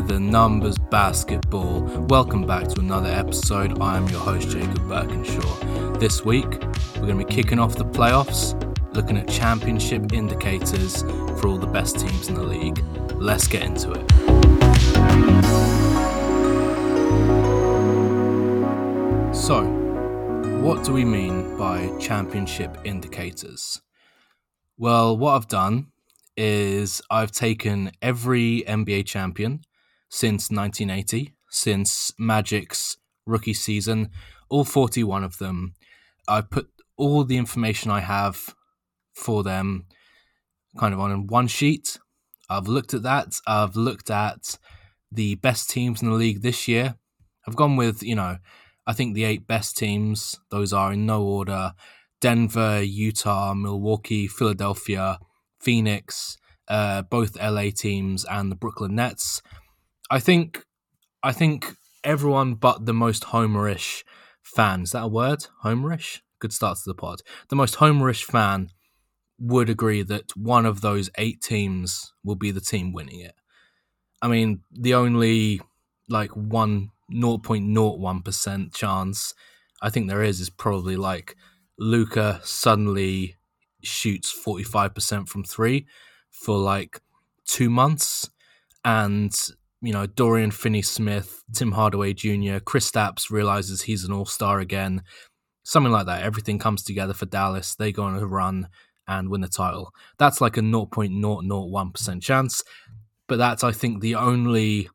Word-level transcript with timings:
the 0.00 0.18
numbers 0.18 0.78
basketball. 0.78 1.82
Welcome 2.08 2.46
back 2.46 2.68
to 2.68 2.80
another 2.80 3.10
episode. 3.10 3.80
I 3.80 3.96
am 3.96 4.08
your 4.08 4.20
host, 4.20 4.48
Jacob 4.50 4.78
Birkinshaw. 4.88 5.98
This 6.00 6.24
week, 6.24 6.46
we're 6.96 7.06
going 7.06 7.18
to 7.18 7.24
be 7.24 7.32
kicking 7.32 7.58
off 7.58 7.76
the 7.76 7.84
playoffs, 7.84 8.54
looking 8.94 9.18
at 9.18 9.28
championship 9.28 10.12
indicators 10.12 11.02
for 11.02 11.48
all 11.48 11.58
the 11.58 11.66
best 11.66 11.98
teams 11.98 12.28
in 12.28 12.34
the 12.34 12.42
league. 12.42 12.78
Let's 13.14 13.46
get 13.46 13.62
into 13.62 13.92
it. 13.92 14.10
So, 19.34 19.64
what 20.62 20.84
do 20.84 20.92
we 20.92 21.04
mean 21.04 21.56
by 21.58 21.90
championship 21.98 22.78
indicators? 22.84 23.80
Well, 24.78 25.16
what 25.16 25.34
I've 25.34 25.48
done 25.48 25.88
is 26.36 27.02
I've 27.10 27.32
taken 27.32 27.92
every 28.00 28.64
NBA 28.66 29.04
champion 29.06 29.60
since 30.10 30.50
1980, 30.50 31.34
since 31.48 32.12
Magic's 32.18 32.98
rookie 33.24 33.54
season, 33.54 34.10
all 34.50 34.64
41 34.64 35.24
of 35.24 35.38
them. 35.38 35.74
I've 36.28 36.50
put 36.50 36.68
all 36.96 37.24
the 37.24 37.38
information 37.38 37.90
I 37.90 38.00
have 38.00 38.54
for 39.14 39.42
them 39.42 39.86
kind 40.76 40.92
of 40.92 41.00
on 41.00 41.26
one 41.28 41.46
sheet. 41.46 41.98
I've 42.50 42.68
looked 42.68 42.92
at 42.92 43.02
that. 43.04 43.40
I've 43.46 43.76
looked 43.76 44.10
at 44.10 44.58
the 45.10 45.36
best 45.36 45.70
teams 45.70 46.02
in 46.02 46.10
the 46.10 46.14
league 46.14 46.42
this 46.42 46.68
year. 46.68 46.96
I've 47.46 47.56
gone 47.56 47.76
with, 47.76 48.02
you 48.02 48.14
know, 48.14 48.38
I 48.86 48.92
think 48.92 49.14
the 49.14 49.24
eight 49.24 49.46
best 49.46 49.76
teams, 49.76 50.38
those 50.50 50.72
are 50.72 50.92
in 50.92 51.06
no 51.06 51.22
order 51.22 51.72
Denver, 52.20 52.82
Utah, 52.82 53.54
Milwaukee, 53.54 54.28
Philadelphia, 54.28 55.18
Phoenix, 55.58 56.36
uh, 56.68 57.02
both 57.02 57.40
LA 57.40 57.70
teams, 57.74 58.24
and 58.26 58.50
the 58.50 58.56
Brooklyn 58.56 58.94
Nets. 58.94 59.40
I 60.10 60.18
think, 60.18 60.64
I 61.22 61.32
think 61.32 61.76
everyone 62.02 62.54
but 62.54 62.86
the 62.86 62.94
most 62.94 63.24
homerish 63.24 64.02
fan 64.42 64.82
is 64.82 64.90
that 64.90 65.04
a 65.04 65.08
word? 65.08 65.46
Homerish. 65.64 66.20
Good 66.40 66.52
start 66.52 66.78
to 66.78 66.82
the 66.86 66.94
pod. 66.94 67.20
The 67.48 67.56
most 67.56 67.76
homerish 67.76 68.24
fan 68.24 68.70
would 69.38 69.70
agree 69.70 70.02
that 70.02 70.36
one 70.36 70.66
of 70.66 70.80
those 70.80 71.10
eight 71.16 71.40
teams 71.40 72.12
will 72.24 72.34
be 72.34 72.50
the 72.50 72.60
team 72.60 72.92
winning 72.92 73.20
it. 73.20 73.34
I 74.20 74.28
mean, 74.28 74.60
the 74.72 74.94
only 74.94 75.60
like 76.08 76.30
one 76.32 76.90
0.01% 77.12 78.74
chance 78.74 79.34
I 79.82 79.90
think 79.90 80.08
there 80.08 80.22
is 80.22 80.40
is 80.40 80.50
probably 80.50 80.96
like 80.96 81.36
Luka 81.78 82.40
suddenly 82.44 83.36
shoots 83.82 84.34
45% 84.46 85.28
from 85.28 85.44
three 85.44 85.86
for 86.30 86.58
like 86.58 87.00
two 87.46 87.70
months. 87.70 88.28
And, 88.84 89.34
you 89.82 89.92
know, 89.92 90.06
Dorian 90.06 90.50
Finney 90.50 90.82
Smith, 90.82 91.42
Tim 91.54 91.72
Hardaway 91.72 92.12
Jr., 92.12 92.58
Kristaps 92.58 93.30
realizes 93.30 93.82
he's 93.82 94.04
an 94.04 94.12
all 94.12 94.26
star 94.26 94.60
again. 94.60 95.02
Something 95.62 95.92
like 95.92 96.06
that. 96.06 96.22
Everything 96.22 96.58
comes 96.58 96.82
together 96.82 97.14
for 97.14 97.26
Dallas. 97.26 97.74
They 97.74 97.92
go 97.92 98.04
on 98.04 98.16
a 98.16 98.26
run 98.26 98.68
and 99.06 99.28
win 99.28 99.40
the 99.40 99.48
title. 99.48 99.92
That's 100.18 100.40
like 100.40 100.56
a 100.56 100.60
0.001% 100.60 102.22
chance. 102.22 102.62
But 103.26 103.36
that's, 103.36 103.64
I 103.64 103.72
think, 103.72 104.00
the 104.00 104.14
only 104.14 104.88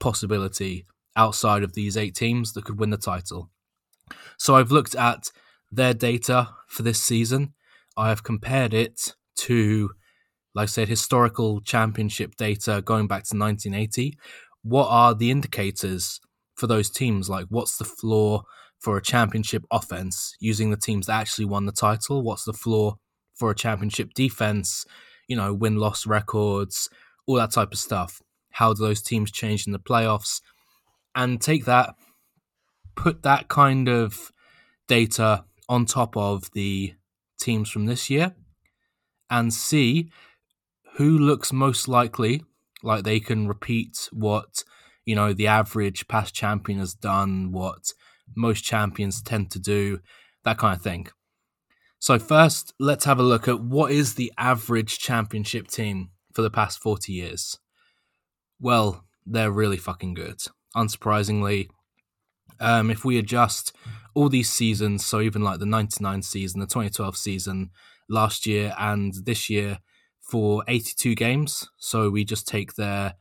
possibility 0.00 0.86
outside 1.16 1.62
of 1.62 1.74
these 1.74 1.96
eight 1.96 2.14
teams 2.14 2.52
that 2.52 2.64
could 2.64 2.78
win 2.78 2.90
the 2.90 2.96
title. 2.96 3.50
So 4.38 4.56
I've 4.56 4.72
looked 4.72 4.94
at 4.94 5.30
their 5.70 5.94
data 5.94 6.50
for 6.66 6.82
this 6.82 7.00
season. 7.00 7.54
I 7.96 8.08
have 8.08 8.22
compared 8.22 8.74
it 8.74 9.14
to, 9.36 9.90
like 10.54 10.64
I 10.64 10.66
said, 10.66 10.88
historical 10.88 11.60
championship 11.60 12.36
data 12.36 12.82
going 12.84 13.06
back 13.06 13.24
to 13.24 13.36
1980. 13.36 14.16
What 14.62 14.86
are 14.88 15.14
the 15.14 15.30
indicators 15.30 16.20
for 16.54 16.66
those 16.66 16.90
teams? 16.90 17.28
Like, 17.28 17.46
what's 17.48 17.76
the 17.76 17.84
floor 17.84 18.42
for 18.78 18.96
a 18.96 19.02
championship 19.02 19.64
offense 19.70 20.34
using 20.40 20.70
the 20.70 20.76
teams 20.76 21.06
that 21.06 21.20
actually 21.20 21.46
won 21.46 21.66
the 21.66 21.72
title? 21.72 22.22
What's 22.22 22.44
the 22.44 22.52
floor 22.52 22.96
for 23.34 23.50
a 23.50 23.54
championship 23.54 24.14
defense? 24.14 24.84
You 25.28 25.36
know, 25.36 25.52
win 25.52 25.76
loss 25.76 26.06
records, 26.06 26.88
all 27.26 27.36
that 27.36 27.50
type 27.50 27.72
of 27.72 27.78
stuff. 27.78 28.22
How 28.50 28.72
do 28.72 28.82
those 28.82 29.02
teams 29.02 29.32
change 29.32 29.66
in 29.66 29.72
the 29.72 29.78
playoffs? 29.78 30.40
And 31.16 31.40
take 31.40 31.64
that, 31.64 31.94
put 32.94 33.22
that 33.22 33.48
kind 33.48 33.88
of 33.88 34.30
data 34.86 35.44
on 35.68 35.86
top 35.86 36.16
of 36.16 36.50
the 36.52 36.94
teams 37.40 37.70
from 37.70 37.86
this 37.86 38.10
year 38.10 38.34
and 39.30 39.52
see 39.52 40.10
who 40.94 41.18
looks 41.18 41.52
most 41.52 41.88
likely 41.88 42.42
like 42.82 43.04
they 43.04 43.20
can 43.20 43.48
repeat 43.48 44.08
what 44.12 44.64
you 45.04 45.14
know 45.14 45.32
the 45.32 45.46
average 45.46 46.06
past 46.08 46.34
champion 46.34 46.78
has 46.78 46.94
done 46.94 47.52
what 47.52 47.92
most 48.36 48.62
champions 48.62 49.22
tend 49.22 49.50
to 49.50 49.58
do 49.58 49.98
that 50.44 50.58
kind 50.58 50.76
of 50.76 50.82
thing. 50.82 51.06
So 51.98 52.18
first 52.18 52.74
let's 52.78 53.04
have 53.04 53.18
a 53.18 53.22
look 53.22 53.48
at 53.48 53.60
what 53.60 53.90
is 53.90 54.14
the 54.14 54.32
average 54.38 54.98
championship 54.98 55.68
team 55.68 56.10
for 56.32 56.42
the 56.42 56.50
past 56.50 56.78
40 56.78 57.12
years. 57.12 57.58
Well 58.60 59.04
they're 59.26 59.50
really 59.50 59.78
fucking 59.78 60.14
good 60.14 60.40
unsurprisingly. 60.76 61.68
Um, 62.60 62.90
if 62.90 63.04
we 63.04 63.18
adjust 63.18 63.74
all 64.14 64.28
these 64.28 64.50
seasons, 64.50 65.04
so 65.04 65.20
even 65.20 65.42
like 65.42 65.58
the 65.58 65.66
99 65.66 66.22
season, 66.22 66.60
the 66.60 66.66
2012 66.66 67.16
season, 67.16 67.70
last 68.08 68.46
year 68.46 68.74
and 68.78 69.14
this 69.24 69.50
year 69.50 69.78
for 70.28 70.64
82 70.66 71.14
games. 71.14 71.68
So 71.78 72.10
we 72.10 72.24
just 72.24 72.48
take 72.48 72.74
their 72.74 73.14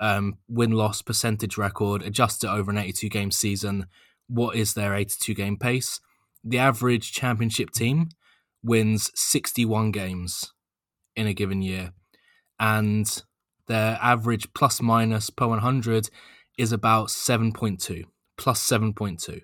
um, 0.00 0.38
win 0.48 0.72
loss 0.72 1.02
percentage 1.02 1.56
record, 1.56 2.02
adjust 2.02 2.44
it 2.44 2.48
over 2.48 2.70
an 2.70 2.78
82 2.78 3.08
game 3.08 3.30
season. 3.30 3.86
What 4.28 4.56
is 4.56 4.74
their 4.74 4.94
82 4.94 5.34
game 5.34 5.56
pace? 5.56 6.00
The 6.42 6.58
average 6.58 7.12
championship 7.12 7.70
team 7.70 8.08
wins 8.62 9.10
61 9.14 9.90
games 9.92 10.52
in 11.14 11.26
a 11.26 11.34
given 11.34 11.62
year, 11.62 11.92
and 12.58 13.22
their 13.68 13.98
average 14.02 14.52
plus 14.54 14.80
minus 14.80 15.30
per 15.30 15.46
100 15.46 16.10
is 16.58 16.72
about 16.72 17.08
7.2 17.08 18.04
plus 18.36 18.66
7.2, 18.66 19.40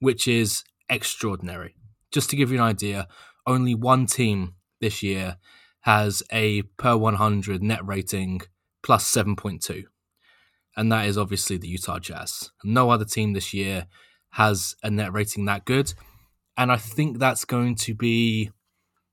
which 0.00 0.28
is 0.28 0.64
extraordinary. 0.88 1.74
Just 2.12 2.30
to 2.30 2.36
give 2.36 2.50
you 2.50 2.58
an 2.58 2.64
idea, 2.64 3.08
only 3.46 3.74
one 3.74 4.06
team 4.06 4.54
this 4.80 5.02
year 5.02 5.36
has 5.84 6.22
a 6.32 6.62
per 6.78 6.96
100 6.96 7.62
net 7.62 7.86
rating 7.86 8.40
plus 8.82 9.10
7.2. 9.10 9.84
And 10.76 10.90
that 10.90 11.06
is 11.06 11.18
obviously 11.18 11.58
the 11.58 11.68
Utah 11.68 11.98
Jazz. 11.98 12.50
No 12.64 12.88
other 12.88 13.04
team 13.04 13.34
this 13.34 13.52
year 13.52 13.86
has 14.30 14.76
a 14.82 14.90
net 14.90 15.12
rating 15.12 15.44
that 15.44 15.66
good. 15.66 15.92
And 16.56 16.72
I 16.72 16.78
think 16.78 17.18
that's 17.18 17.44
going 17.44 17.74
to 17.76 17.94
be 17.94 18.50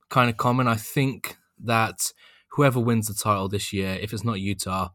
kind 0.09 0.29
of 0.29 0.37
common. 0.37 0.69
I 0.69 0.75
think 0.75 1.37
that 1.61 2.13
whoever 2.51 2.79
wins 2.79 3.07
the 3.07 3.15
title 3.15 3.49
this 3.49 3.73
year, 3.73 3.97
if 4.01 4.13
it's 4.13 4.23
not 4.23 4.39
Utah, 4.39 4.91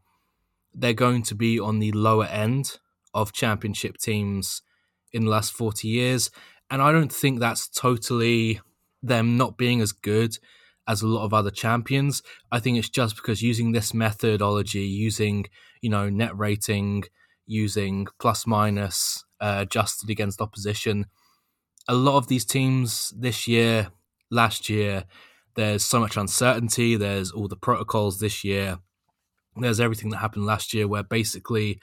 they're 0.73 0.93
going 0.93 1.21
to 1.23 1.35
be 1.35 1.59
on 1.59 1.77
the 1.77 1.91
lower 1.91 2.25
end 2.25 2.79
of 3.13 3.33
championship 3.33 3.97
teams 3.97 4.63
in 5.13 5.25
the 5.25 5.31
last 5.31 5.53
40 5.53 5.87
years. 5.87 6.31
And 6.71 6.81
I 6.81 6.91
don't 6.91 7.13
think 7.13 7.39
that's 7.39 7.67
totally 7.67 8.61
them 9.03 9.37
not 9.37 9.59
being 9.59 9.79
as 9.79 9.91
good 9.91 10.39
as 10.87 11.01
a 11.01 11.07
lot 11.07 11.23
of 11.23 11.33
other 11.33 11.51
champions. 11.51 12.23
I 12.51 12.59
think 12.59 12.77
it's 12.77 12.89
just 12.89 13.15
because 13.15 13.41
using 13.41 13.71
this 13.71 13.93
methodology, 13.93 14.85
using, 14.85 15.45
you 15.81 15.89
know, 15.89 16.09
net 16.09 16.37
rating, 16.37 17.03
using 17.45 18.07
plus 18.19 18.47
minus 18.47 19.25
uh, 19.41 19.57
adjusted 19.59 20.09
against 20.09 20.41
opposition, 20.41 21.05
a 21.87 21.95
lot 21.95 22.17
of 22.17 22.27
these 22.27 22.45
teams 22.45 23.13
this 23.17 23.47
year, 23.47 23.89
last 24.29 24.69
year, 24.69 25.05
there's 25.55 25.83
so 25.83 25.99
much 25.99 26.17
uncertainty. 26.17 26.95
There's 26.95 27.31
all 27.31 27.47
the 27.47 27.55
protocols 27.55 28.19
this 28.19 28.43
year. 28.43 28.79
There's 29.55 29.79
everything 29.79 30.11
that 30.11 30.17
happened 30.17 30.45
last 30.45 30.73
year 30.73 30.87
where 30.87 31.03
basically 31.03 31.79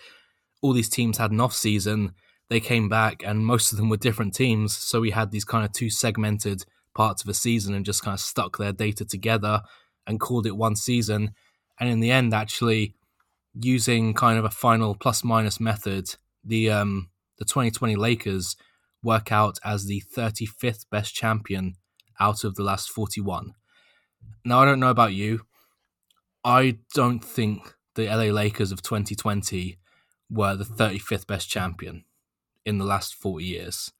all 0.62 0.72
these 0.72 0.88
teams 0.88 1.18
had 1.18 1.32
an 1.32 1.40
off 1.40 1.54
season. 1.54 2.12
They 2.48 2.60
came 2.60 2.88
back, 2.88 3.22
and 3.24 3.44
most 3.44 3.72
of 3.72 3.78
them 3.78 3.88
were 3.88 3.96
different 3.96 4.34
teams. 4.34 4.76
So 4.76 5.00
we 5.00 5.10
had 5.10 5.30
these 5.30 5.44
kind 5.44 5.64
of 5.64 5.72
two 5.72 5.90
segmented 5.90 6.64
parts 6.94 7.22
of 7.22 7.28
a 7.28 7.34
season 7.34 7.74
and 7.74 7.84
just 7.84 8.02
kind 8.02 8.14
of 8.14 8.20
stuck 8.20 8.58
their 8.58 8.72
data 8.72 9.04
together 9.04 9.62
and 10.06 10.20
called 10.20 10.46
it 10.46 10.56
one 10.56 10.76
season. 10.76 11.32
And 11.78 11.88
in 11.88 12.00
the 12.00 12.10
end, 12.10 12.32
actually, 12.32 12.94
using 13.54 14.14
kind 14.14 14.38
of 14.38 14.44
a 14.44 14.50
final 14.50 14.94
plus 14.94 15.24
minus 15.24 15.60
method, 15.60 16.14
the 16.44 16.70
um, 16.70 17.10
the 17.38 17.44
2020 17.44 17.96
Lakers 17.96 18.56
work 19.02 19.30
out 19.30 19.58
as 19.64 19.86
the 19.86 20.02
35th 20.16 20.86
best 20.90 21.14
champion 21.14 21.74
out 22.20 22.44
of 22.44 22.54
the 22.54 22.62
last 22.62 22.90
41. 22.90 23.52
Now, 24.44 24.60
I 24.60 24.64
don't 24.64 24.80
know 24.80 24.90
about 24.90 25.14
you. 25.14 25.42
I 26.44 26.78
don't 26.94 27.24
think 27.24 27.74
the 27.94 28.06
LA 28.06 28.32
Lakers 28.32 28.72
of 28.72 28.82
2020 28.82 29.78
were 30.30 30.56
the 30.56 30.64
35th 30.64 31.26
best 31.26 31.48
champion 31.48 32.04
in 32.64 32.78
the 32.78 32.84
last 32.84 33.14
40 33.14 33.44
years. 33.44 33.92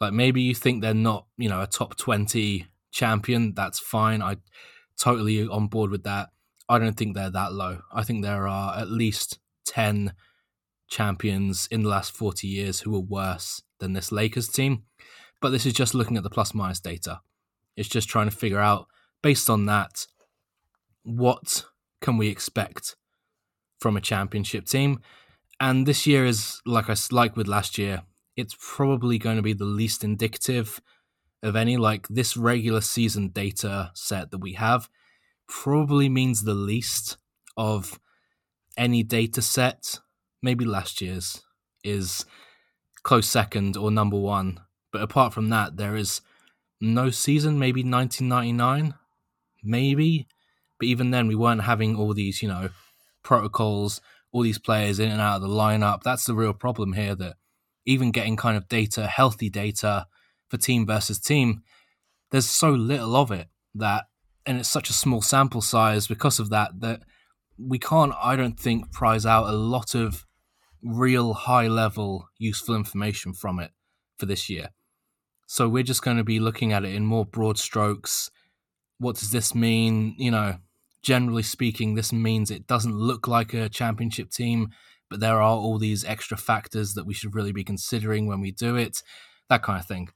Like 0.00 0.12
maybe 0.12 0.42
you 0.42 0.54
think 0.54 0.82
they're 0.82 0.94
not, 0.94 1.26
you 1.36 1.48
know, 1.48 1.62
a 1.62 1.66
top 1.66 1.96
20 1.96 2.66
champion, 2.90 3.54
that's 3.54 3.78
fine. 3.78 4.22
I 4.22 4.36
totally 4.98 5.46
on 5.46 5.68
board 5.68 5.90
with 5.90 6.04
that. 6.04 6.30
I 6.68 6.78
don't 6.78 6.96
think 6.96 7.14
they're 7.14 7.30
that 7.30 7.52
low. 7.52 7.80
I 7.92 8.02
think 8.02 8.22
there 8.22 8.48
are 8.48 8.76
at 8.78 8.90
least 8.90 9.38
10 9.66 10.12
champions 10.88 11.68
in 11.70 11.82
the 11.82 11.88
last 11.88 12.12
40 12.12 12.46
years 12.46 12.80
who 12.80 12.94
are 12.96 13.00
worse 13.00 13.62
than 13.78 13.92
this 13.92 14.12
Lakers 14.12 14.48
team. 14.48 14.84
But 15.40 15.50
this 15.50 15.66
is 15.66 15.72
just 15.72 15.94
looking 15.94 16.16
at 16.16 16.22
the 16.22 16.30
plus 16.30 16.54
minus 16.54 16.80
data. 16.80 17.20
It's 17.76 17.88
just 17.88 18.08
trying 18.08 18.30
to 18.30 18.36
figure 18.36 18.60
out, 18.60 18.86
based 19.22 19.50
on 19.50 19.66
that, 19.66 20.06
what 21.02 21.64
can 22.00 22.16
we 22.16 22.28
expect 22.28 22.96
from 23.84 23.96
a 23.98 24.00
championship 24.00 24.64
team. 24.64 25.00
And 25.60 25.86
this 25.86 26.06
year 26.06 26.24
is 26.24 26.62
like 26.64 26.88
I 26.88 26.96
like 27.10 27.36
with 27.36 27.46
last 27.46 27.76
year. 27.76 28.02
It's 28.36 28.56
probably 28.58 29.18
going 29.18 29.36
to 29.36 29.42
be 29.42 29.52
the 29.52 29.64
least 29.64 30.04
indicative 30.04 30.80
of 31.42 31.56
any. 31.56 31.76
Like 31.76 32.08
this 32.08 32.36
regular 32.36 32.80
season 32.80 33.28
data 33.28 33.90
set 33.94 34.30
that 34.30 34.38
we 34.38 34.54
have 34.54 34.88
probably 35.46 36.08
means 36.08 36.42
the 36.42 36.54
least 36.54 37.16
of 37.56 38.00
any 38.76 39.02
data 39.02 39.42
set. 39.42 40.00
Maybe 40.42 40.64
last 40.64 41.00
year's 41.00 41.42
is 41.82 42.24
close 43.02 43.28
second 43.28 43.76
or 43.76 43.90
number 43.90 44.18
one. 44.18 44.60
But 44.92 45.02
apart 45.02 45.32
from 45.32 45.50
that, 45.50 45.76
there 45.76 45.96
is 45.96 46.20
no 46.80 47.10
season, 47.10 47.58
maybe 47.58 47.82
1999, 47.82 48.94
maybe. 49.62 50.26
But 50.78 50.88
even 50.88 51.10
then, 51.10 51.26
we 51.26 51.34
weren't 51.34 51.62
having 51.62 51.96
all 51.96 52.12
these, 52.14 52.42
you 52.42 52.48
know, 52.48 52.70
protocols, 53.22 54.00
all 54.32 54.42
these 54.42 54.58
players 54.58 54.98
in 54.98 55.10
and 55.10 55.20
out 55.20 55.36
of 55.36 55.42
the 55.42 55.48
lineup. 55.48 56.02
That's 56.02 56.24
the 56.24 56.34
real 56.34 56.52
problem 56.52 56.92
here 56.92 57.14
that 57.14 57.36
even 57.86 58.10
getting 58.10 58.36
kind 58.36 58.56
of 58.56 58.68
data, 58.68 59.06
healthy 59.06 59.50
data 59.50 60.06
for 60.48 60.56
team 60.56 60.86
versus 60.86 61.18
team, 61.18 61.62
there's 62.30 62.48
so 62.48 62.70
little 62.70 63.16
of 63.16 63.30
it 63.30 63.48
that, 63.74 64.04
and 64.46 64.58
it's 64.58 64.68
such 64.68 64.90
a 64.90 64.94
small 64.94 65.22
sample 65.22 65.62
size 65.62 66.06
because 66.06 66.38
of 66.38 66.50
that, 66.50 66.80
that 66.80 67.02
we 67.58 67.78
can't, 67.78 68.12
I 68.20 68.36
don't 68.36 68.58
think, 68.58 68.92
prize 68.92 69.24
out 69.24 69.48
a 69.48 69.52
lot 69.52 69.94
of 69.94 70.26
real 70.82 71.32
high 71.32 71.68
level 71.68 72.28
useful 72.38 72.74
information 72.74 73.32
from 73.32 73.58
it 73.58 73.70
for 74.18 74.26
this 74.26 74.50
year. 74.50 74.68
So 75.46 75.68
we're 75.68 75.82
just 75.82 76.02
going 76.02 76.16
to 76.16 76.24
be 76.24 76.40
looking 76.40 76.72
at 76.72 76.84
it 76.84 76.94
in 76.94 77.04
more 77.04 77.24
broad 77.24 77.58
strokes. 77.58 78.30
What 78.98 79.16
does 79.16 79.30
this 79.30 79.54
mean? 79.54 80.14
You 80.18 80.30
know, 80.30 80.56
generally 81.02 81.42
speaking, 81.42 81.94
this 81.94 82.12
means 82.12 82.50
it 82.50 82.66
doesn't 82.66 82.96
look 82.96 83.28
like 83.28 83.54
a 83.54 83.68
championship 83.68 84.30
team, 84.30 84.70
but 85.14 85.20
there 85.20 85.36
are 85.36 85.42
all 85.42 85.78
these 85.78 86.04
extra 86.04 86.36
factors 86.36 86.94
that 86.94 87.06
we 87.06 87.14
should 87.14 87.36
really 87.36 87.52
be 87.52 87.62
considering 87.62 88.26
when 88.26 88.40
we 88.40 88.50
do 88.50 88.74
it, 88.74 89.00
that 89.48 89.62
kind 89.62 89.78
of 89.78 89.86
thing. 89.86 90.08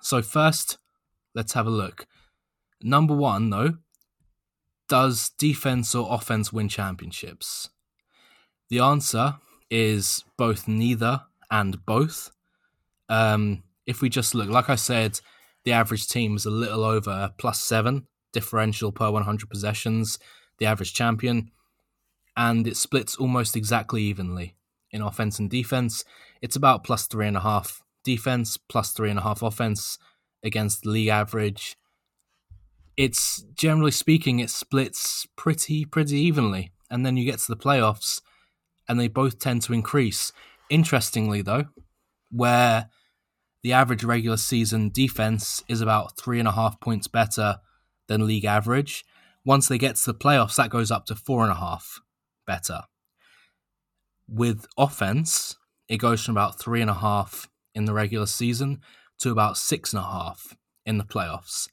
So, 0.00 0.22
first, 0.22 0.78
let's 1.34 1.54
have 1.54 1.66
a 1.66 1.70
look. 1.70 2.06
Number 2.80 3.16
one, 3.16 3.50
though, 3.50 3.78
does 4.88 5.30
defense 5.30 5.92
or 5.92 6.06
offense 6.08 6.52
win 6.52 6.68
championships? 6.68 7.70
The 8.68 8.78
answer 8.78 9.38
is 9.72 10.24
both 10.36 10.68
neither 10.68 11.22
and 11.50 11.84
both. 11.84 12.30
Um, 13.08 13.64
if 13.86 14.02
we 14.02 14.08
just 14.08 14.36
look, 14.36 14.48
like 14.48 14.70
I 14.70 14.76
said, 14.76 15.18
the 15.64 15.72
average 15.72 16.06
team 16.06 16.36
is 16.36 16.46
a 16.46 16.50
little 16.50 16.84
over 16.84 17.32
plus 17.38 17.60
seven 17.60 18.06
differential 18.32 18.92
per 18.92 19.10
100 19.10 19.50
possessions, 19.50 20.20
the 20.58 20.66
average 20.66 20.94
champion, 20.94 21.50
and 22.36 22.66
it 22.66 22.76
splits 22.76 23.16
almost 23.16 23.56
exactly 23.56 24.02
evenly 24.02 24.54
in 24.90 25.02
offense 25.02 25.38
and 25.38 25.50
defense. 25.50 26.04
It's 26.42 26.56
about 26.56 26.84
plus 26.84 27.06
three 27.06 27.26
and 27.26 27.36
a 27.36 27.40
half 27.40 27.82
defense, 28.04 28.56
plus 28.56 28.92
three 28.92 29.10
and 29.10 29.18
a 29.18 29.22
half 29.22 29.42
offense 29.42 29.98
against 30.42 30.86
league 30.86 31.08
average. 31.08 31.76
It's 32.96 33.42
generally 33.54 33.90
speaking, 33.90 34.38
it 34.38 34.50
splits 34.50 35.26
pretty 35.36 35.84
pretty 35.84 36.18
evenly, 36.18 36.72
and 36.90 37.04
then 37.04 37.16
you 37.16 37.24
get 37.24 37.40
to 37.40 37.52
the 37.52 37.56
playoffs, 37.56 38.20
and 38.88 38.98
they 38.98 39.08
both 39.08 39.38
tend 39.38 39.62
to 39.62 39.72
increase. 39.72 40.32
Interestingly, 40.70 41.42
though, 41.42 41.66
where 42.30 42.88
the 43.62 43.72
average 43.72 44.04
regular 44.04 44.36
season 44.36 44.90
defense 44.90 45.62
is 45.68 45.80
about 45.80 46.16
three 46.16 46.38
and 46.38 46.48
a 46.48 46.52
half 46.52 46.80
points 46.80 47.08
better 47.08 47.58
than 48.06 48.26
league 48.26 48.44
average. 48.44 49.04
Once 49.44 49.68
they 49.68 49.78
get 49.78 49.96
to 49.96 50.12
the 50.12 50.18
playoffs, 50.18 50.56
that 50.56 50.70
goes 50.70 50.90
up 50.90 51.06
to 51.06 51.14
four 51.14 51.42
and 51.42 51.52
a 51.52 51.56
half 51.56 52.00
better. 52.46 52.82
With 54.28 54.66
offense, 54.76 55.56
it 55.88 55.98
goes 55.98 56.24
from 56.24 56.36
about 56.36 56.58
three 56.58 56.80
and 56.80 56.90
a 56.90 56.94
half 56.94 57.48
in 57.74 57.84
the 57.84 57.92
regular 57.92 58.26
season 58.26 58.80
to 59.18 59.30
about 59.30 59.56
six 59.56 59.92
and 59.92 60.00
a 60.00 60.06
half 60.06 60.56
in 60.84 60.98
the 60.98 61.04
playoffs. 61.04 61.68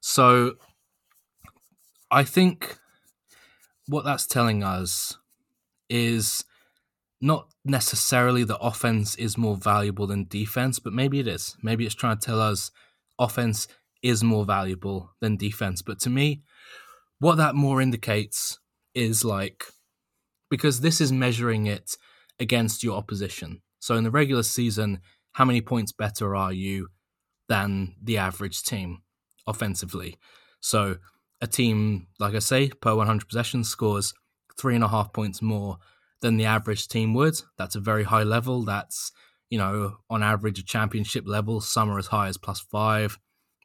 So 0.00 0.56
I 2.10 2.24
think 2.24 2.78
what 3.86 4.04
that's 4.04 4.26
telling 4.26 4.62
us 4.62 5.18
is 5.88 6.44
not 7.20 7.48
necessarily 7.64 8.44
that 8.44 8.58
offense 8.58 9.14
is 9.16 9.38
more 9.38 9.56
valuable 9.56 10.06
than 10.06 10.26
defense, 10.28 10.78
but 10.78 10.92
maybe 10.92 11.20
it 11.20 11.26
is. 11.26 11.56
Maybe 11.62 11.86
it's 11.86 11.94
trying 11.94 12.18
to 12.18 12.24
tell 12.26 12.40
us 12.40 12.70
offense 13.18 13.66
is 14.02 14.22
more 14.22 14.44
valuable 14.44 15.12
than 15.20 15.36
defense. 15.36 15.80
But 15.80 15.98
to 16.00 16.10
me, 16.10 16.42
what 17.18 17.36
that 17.36 17.54
more 17.54 17.80
indicates 17.80 18.58
is 18.94 19.24
like, 19.24 19.64
because 20.54 20.82
this 20.82 21.00
is 21.00 21.10
measuring 21.10 21.66
it 21.66 21.96
against 22.38 22.84
your 22.84 22.96
opposition. 22.96 23.60
So 23.80 23.96
in 23.96 24.04
the 24.04 24.10
regular 24.12 24.44
season, 24.44 25.00
how 25.32 25.44
many 25.44 25.60
points 25.60 25.90
better 25.90 26.36
are 26.36 26.52
you 26.52 26.90
than 27.48 27.96
the 28.00 28.18
average 28.18 28.62
team 28.62 29.02
offensively? 29.48 30.16
So 30.60 30.98
a 31.40 31.48
team, 31.48 32.06
like 32.20 32.36
I 32.36 32.38
say, 32.38 32.68
per 32.68 32.94
100 32.94 33.28
possessions 33.28 33.68
scores 33.68 34.14
three 34.56 34.76
and 34.76 34.84
a 34.84 34.88
half 34.88 35.12
points 35.12 35.42
more 35.42 35.78
than 36.20 36.36
the 36.36 36.44
average 36.44 36.86
team 36.86 37.14
would. 37.14 37.34
That's 37.58 37.74
a 37.74 37.80
very 37.80 38.04
high 38.04 38.22
level. 38.22 38.62
That's, 38.62 39.10
you 39.50 39.58
know, 39.58 39.96
on 40.08 40.22
average, 40.22 40.60
a 40.60 40.64
championship 40.64 41.24
level. 41.26 41.60
Some 41.60 41.90
are 41.90 41.98
as 41.98 42.06
high 42.06 42.28
as 42.28 42.38
plus 42.38 42.60
five, 42.60 43.18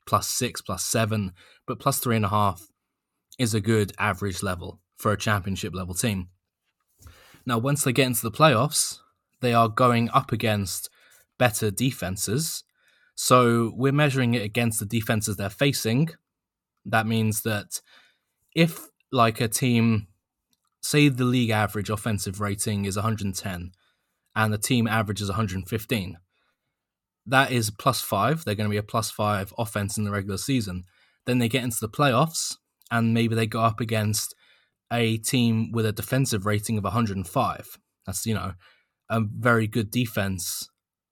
plus 0.08 0.28
six, 0.28 0.60
plus 0.60 0.84
seven, 0.84 1.34
but 1.68 1.78
plus 1.78 2.00
three 2.00 2.16
and 2.16 2.26
a 2.26 2.30
half 2.30 2.68
is 3.38 3.54
a 3.54 3.62
good 3.62 3.94
average 4.00 4.42
level 4.42 4.82
for 4.98 5.12
a 5.12 5.18
championship 5.18 5.76
level 5.76 5.94
team. 5.94 6.30
Now, 7.50 7.58
once 7.58 7.84
they 7.84 7.92
get 7.92 8.06
into 8.06 8.22
the 8.22 8.32
playoffs, 8.32 9.00
they 9.42 9.56
are 9.56 9.68
going 9.68 10.12
up 10.12 10.32
against 10.32 10.88
better 11.40 11.72
defenses. 11.72 12.64
So 13.16 13.74
we're 13.76 13.92
measuring 13.92 14.36
it 14.36 14.44
against 14.44 14.80
the 14.80 14.86
defenses 14.86 15.36
they're 15.36 15.50
facing. 15.50 16.10
That 16.86 17.08
means 17.08 17.42
that 17.42 17.82
if, 18.56 18.90
like, 19.12 19.42
a 19.42 19.48
team 19.48 20.10
say 20.84 21.10
the 21.10 21.24
league 21.24 21.50
average 21.50 21.90
offensive 21.90 22.40
rating 22.40 22.86
is 22.86 22.98
110 22.98 23.72
and 24.36 24.54
the 24.54 24.58
team 24.60 24.88
average 24.88 25.20
is 25.20 25.28
115 25.28 26.18
that 27.26 27.52
is 27.52 27.70
plus 27.70 28.00
five 28.00 28.46
they're 28.46 28.56
going 28.56 28.70
to 28.70 28.74
be 28.74 28.78
a 28.78 28.84
plus 28.84 29.12
five 29.12 29.54
offense 29.58 29.98
in 29.98 30.06
the 30.06 30.12
regular 30.12 30.38
season 30.38 30.86
then 31.26 31.40
they 31.40 31.50
get 31.50 31.66
into 31.66 31.82
the 31.82 31.90
playoffs 31.90 32.56
and 32.90 33.14
maybe 33.14 33.36
they 33.36 33.46
go 33.46 33.60
up 33.60 33.82
against 33.82 34.34
a 34.92 35.18
team 35.18 35.72
with 35.72 35.86
a 35.86 35.92
defensive 35.92 36.46
rating 36.46 36.78
of 36.78 36.84
105 36.84 37.78
that's 38.06 38.26
you 38.26 38.34
know 38.34 38.54
a 39.10 39.22
very 39.22 39.68
good 39.68 39.92
defense 39.92 40.70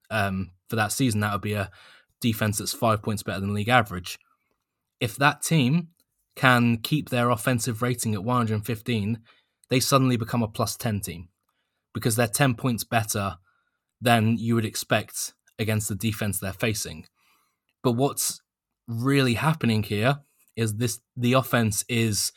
um, 0.10 0.52
for 0.70 0.76
that 0.76 0.92
season. 0.92 1.20
That 1.20 1.34
would 1.34 1.42
be 1.42 1.54
a 1.54 1.72
defense 2.22 2.58
that's 2.58 2.74
five 2.74 3.02
points 3.02 3.24
better 3.24 3.40
than 3.40 3.54
league 3.54 3.70
average. 3.70 4.20
If 5.00 5.16
that 5.18 5.42
team 5.42 5.90
can 6.36 6.78
keep 6.78 7.10
their 7.10 7.30
offensive 7.32 7.82
rating 7.82 8.14
at 8.14 8.24
115 8.24 9.20
they 9.70 9.80
suddenly 9.80 10.18
become 10.18 10.44
a 10.44 10.48
plus 10.48 10.76
10 10.78 11.02
team 11.02 11.30
because 11.94 12.16
they're 12.16 12.28
10 12.28 12.56
points 12.56 12.84
better 12.84 13.38
than 14.00 14.38
you 14.38 14.56
would 14.56 14.66
expect 14.66 15.34
against 15.60 15.90
the 15.90 15.96
defense 15.96 16.40
they're 16.40 16.54
facing. 16.54 17.06
But 17.84 17.94
what's 17.94 18.40
really 18.88 19.34
happening 19.34 19.84
here 19.84 20.20
is 20.56 20.76
this 20.76 21.00
the 21.16 21.34
offense 21.34 21.84
is 21.90 22.32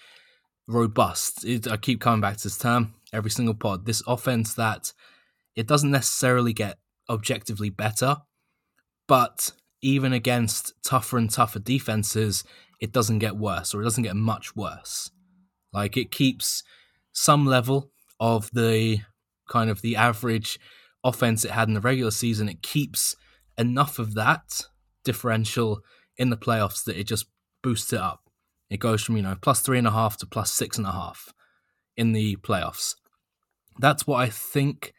robust. 0.71 1.45
It, 1.45 1.69
I 1.69 1.77
keep 1.77 2.01
coming 2.01 2.21
back 2.21 2.37
to 2.39 2.45
this 2.45 2.59
term 2.59 2.95
every 3.13 3.31
single 3.31 3.55
pod. 3.55 3.87
This 3.87 4.03
offense 4.07 4.55
that 4.55 4.93
it 5.57 5.67
doesn't 5.67 5.91
necessarily 5.91 6.53
get 6.53 6.79
objectively 7.09 7.71
better, 7.71 8.19
but 9.09 9.53
even 9.83 10.13
against 10.13 10.73
tougher 10.85 11.19
and 11.19 11.31
tougher 11.31 11.59
defenses, 11.59 12.45
it 12.81 12.93
doesn't 12.93 13.19
get 13.19 13.37
worse 13.37 13.75
or 13.75 13.81
it 13.81 13.85
doesn't 13.85 14.05
get 14.05 14.17
much 14.17 14.55
worse. 14.55 15.11
Like 15.73 15.97
it 15.97 16.11
keeps 16.11 16.63
some 17.13 17.47
level 17.47 17.91
of 18.19 18.51
the 18.53 18.99
kind 19.49 19.71
of 19.71 19.83
the 19.83 19.97
average 19.97 20.59
offense 21.03 21.45
it 21.45 21.51
had 21.51 21.69
in 21.69 21.75
the 21.75 21.81
regular 21.81 22.11
season. 22.11 22.49
It 22.49 22.63
keeps 22.63 23.17
enough 23.59 23.99
of 23.99 24.15
that 24.15 24.67
differential 25.05 25.81
in 26.17 26.31
the 26.31 26.37
playoffs 26.37 26.85
that 26.85 26.97
it 26.97 27.05
just 27.05 27.27
boosts 27.63 27.93
it 27.93 28.01
up. 28.01 28.30
It 28.71 28.79
goes 28.79 29.03
from, 29.03 29.17
you 29.17 29.23
know, 29.23 29.37
plus 29.43 29.61
three 29.61 29.79
and 29.79 29.87
a 29.87 29.91
half 29.91 30.17
to 30.19 30.27
plus 30.27 30.53
six 30.53 30.79
and 30.79 30.87
a 30.87 30.93
half 30.93 31.35
in 31.97 32.13
the 32.13 32.37
playoffs. 32.37 32.95
That's 33.79 34.07
what 34.07 34.21
I 34.21 34.31
think 34.31 34.93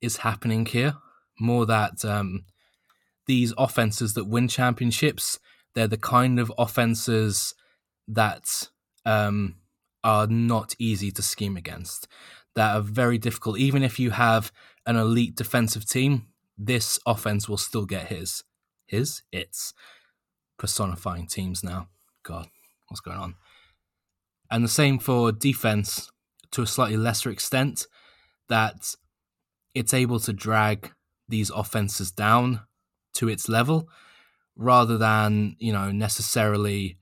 is 0.00 0.18
happening 0.18 0.64
here. 0.66 0.94
More 1.38 1.66
that 1.66 2.04
um, 2.04 2.46
these 3.26 3.52
offenses 3.58 4.14
that 4.14 4.24
win 4.24 4.48
championships, 4.48 5.38
they're 5.74 5.86
the 5.86 5.96
kind 5.98 6.40
of 6.40 6.52
offenses 6.56 7.54
that 8.08 8.68
um, 9.04 9.56
are 10.02 10.26
not 10.26 10.74
easy 10.78 11.10
to 11.12 11.22
scheme 11.22 11.56
against. 11.56 12.08
that 12.58 12.74
are 12.74 12.82
very 12.82 13.18
difficult. 13.18 13.56
Even 13.56 13.84
if 13.84 14.00
you 14.00 14.10
have 14.10 14.50
an 14.84 14.96
elite 14.96 15.36
defensive 15.36 15.88
team, 15.88 16.26
this 16.58 16.98
offense 17.06 17.48
will 17.48 17.56
still 17.56 17.86
get 17.86 18.08
his. 18.08 18.42
His? 18.86 19.22
It's 19.30 19.72
personifying 20.58 21.28
teams 21.28 21.62
now. 21.62 21.86
God, 22.24 22.48
what's 22.88 23.00
going 23.00 23.18
on? 23.18 23.34
And 24.50 24.64
the 24.64 24.68
same 24.68 24.98
for 24.98 25.32
defense 25.32 26.10
to 26.52 26.62
a 26.62 26.66
slightly 26.66 26.96
lesser 26.96 27.30
extent, 27.30 27.86
that 28.48 28.94
it's 29.74 29.92
able 29.92 30.18
to 30.20 30.32
drag 30.32 30.92
these 31.28 31.50
offenses 31.50 32.10
down 32.10 32.62
to 33.14 33.28
its 33.28 33.48
level 33.48 33.88
rather 34.56 34.96
than, 34.96 35.56
you 35.58 35.72
know, 35.72 35.92
necessarily 35.92 36.96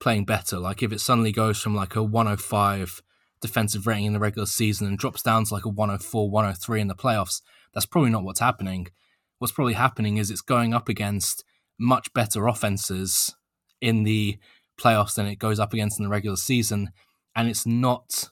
playing 0.00 0.24
better. 0.24 0.58
Like 0.58 0.82
if 0.82 0.92
it 0.92 1.00
suddenly 1.00 1.32
goes 1.32 1.60
from 1.60 1.74
like 1.74 1.96
a 1.96 2.02
105 2.02 3.02
defensive 3.40 3.86
rating 3.86 4.06
in 4.06 4.12
the 4.12 4.18
regular 4.18 4.46
season 4.46 4.86
and 4.86 4.98
drops 4.98 5.22
down 5.22 5.44
to 5.44 5.54
like 5.54 5.64
a 5.64 5.68
104, 5.68 6.30
103 6.30 6.80
in 6.80 6.88
the 6.88 6.94
playoffs, 6.94 7.42
that's 7.74 7.86
probably 7.86 8.10
not 8.10 8.24
what's 8.24 8.40
happening. 8.40 8.88
What's 9.38 9.52
probably 9.52 9.74
happening 9.74 10.16
is 10.16 10.30
it's 10.30 10.40
going 10.40 10.72
up 10.72 10.88
against 10.88 11.44
much 11.78 12.12
better 12.14 12.46
offenses 12.46 13.34
in 13.80 14.04
the 14.04 14.38
playoffs 14.80 15.14
than 15.14 15.26
it 15.26 15.38
goes 15.38 15.58
up 15.58 15.72
against 15.72 15.98
in 15.98 16.04
the 16.04 16.10
regular 16.10 16.36
season, 16.36 16.90
and 17.34 17.48
it's 17.48 17.66
not 17.66 18.30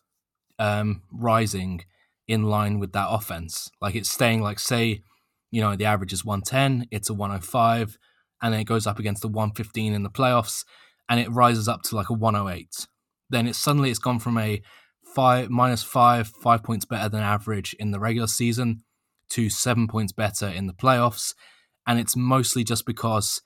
um, 0.59 1.03
rising 1.13 1.85
in 2.27 2.45
line 2.45 2.79
with 2.79 2.93
that 2.93 3.09
offense. 3.11 3.71
Like 3.81 3.95
it's 3.95 4.11
staying 4.11 4.43
like 4.43 4.59
say, 4.59 5.03
you 5.51 5.61
know, 5.61 5.77
the 5.77 5.85
average 5.85 6.13
is 6.13 6.25
110, 6.25 6.89
it's 6.91 7.11
a 7.11 7.15
105, 7.15 7.99
and 8.43 8.53
then 8.53 8.61
it 8.61 8.65
goes 8.65 8.87
up 8.87 8.99
against 8.99 9.23
the 9.23 9.29
115 9.29 9.93
in 9.93 10.03
the 10.03 10.11
playoffs, 10.11 10.65
and 11.09 11.21
it 11.21 11.31
rises 11.31 11.69
up 11.69 11.83
to 11.83 11.97
like 11.97 12.11
a 12.11 12.15
108. 12.15 12.87
Then 13.31 13.47
it's 13.47 13.59
suddenly 13.59 13.91
it's 13.91 13.99
gone 13.99 14.19
from 14.19 14.39
a 14.39 14.63
five 15.15 15.49
minus 15.51 15.83
five, 15.83 16.29
five 16.29 16.63
points 16.63 16.85
better 16.85 17.09
than 17.09 17.23
average 17.23 17.75
in 17.79 17.91
the 17.91 18.01
regular 18.01 18.27
season 18.27 18.83
to 19.31 19.49
seven 19.49 19.87
points 19.87 20.13
better 20.13 20.49
in 20.49 20.67
the 20.67 20.73
playoffs. 20.73 21.35
And 21.87 21.99
it's 21.99 22.17
mostly 22.17 22.65
just 22.65 22.87
because 22.87 23.43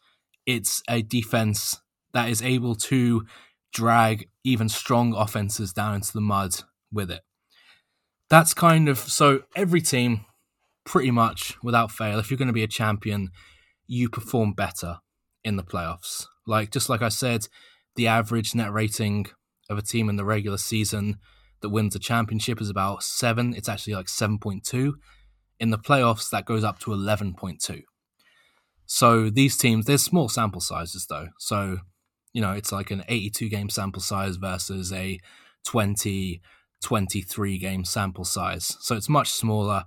it's 0.47 0.83
a 0.89 1.03
defense 1.03 1.81
that 2.19 2.31
is 2.31 2.43
able 2.43 2.75
to 2.75 3.25
drag 3.73 4.29
even 4.43 4.69
strong 4.69 5.15
offenses 5.15 5.73
down 5.73 5.95
into 5.95 6.13
the 6.13 6.21
mud 6.21 6.53
with 6.93 7.13
it. 7.13 7.21
That's 8.29 8.53
kind 8.55 8.89
of 8.89 8.99
so 8.99 9.43
every 9.55 9.81
team, 9.81 10.25
pretty 10.85 11.13
much 11.13 11.57
without 11.63 11.93
fail, 11.93 12.19
if 12.19 12.29
you're 12.29 12.39
going 12.39 12.49
to 12.49 12.53
be 12.53 12.65
a 12.65 12.67
champion, 12.67 13.31
you 13.87 14.09
perform 14.09 14.53
better 14.53 14.99
in 15.45 15.55
the 15.55 15.63
playoffs. 15.63 16.27
Like, 16.45 16.73
just 16.73 16.89
like 16.89 17.03
I 17.03 17.09
said, 17.09 17.47
the 17.95 18.09
average 18.09 18.53
net 18.53 18.73
rating 18.73 19.27
of 19.71 19.79
a 19.79 19.83
team 19.83 20.09
in 20.09 20.17
the 20.17 20.25
regular 20.25 20.59
season 20.59 21.19
that 21.61 21.69
wins 21.69 21.95
a 21.95 22.01
championship 22.01 22.61
is 22.61 22.69
about 22.69 23.05
seven. 23.05 23.55
It's 23.55 23.69
actually 23.69 23.95
like 23.95 24.07
7.2. 24.07 24.95
In 25.61 25.71
the 25.71 25.79
playoffs, 25.79 26.31
that 26.31 26.47
goes 26.47 26.65
up 26.65 26.81
to 26.81 26.91
11.2. 26.91 27.83
So 28.87 29.31
these 29.31 29.57
teams, 29.57 29.87
there's 29.87 30.03
small 30.03 30.29
sample 30.29 30.61
sizes 30.61 31.07
though. 31.07 31.29
So, 31.39 31.79
you 32.39 32.43
know, 32.43 32.53
it's 32.53 32.71
like 32.71 32.93
an 32.93 33.03
82 33.09 33.49
game 33.49 33.69
sample 33.69 34.01
size 34.01 34.37
versus 34.37 34.93
a 34.93 35.19
20, 35.65 36.41
23 36.81 37.59
game 37.59 37.85
sample 37.85 38.25
size. 38.25 38.77
So 38.79 38.95
it's 38.95 39.09
much 39.09 39.33
smaller. 39.33 39.87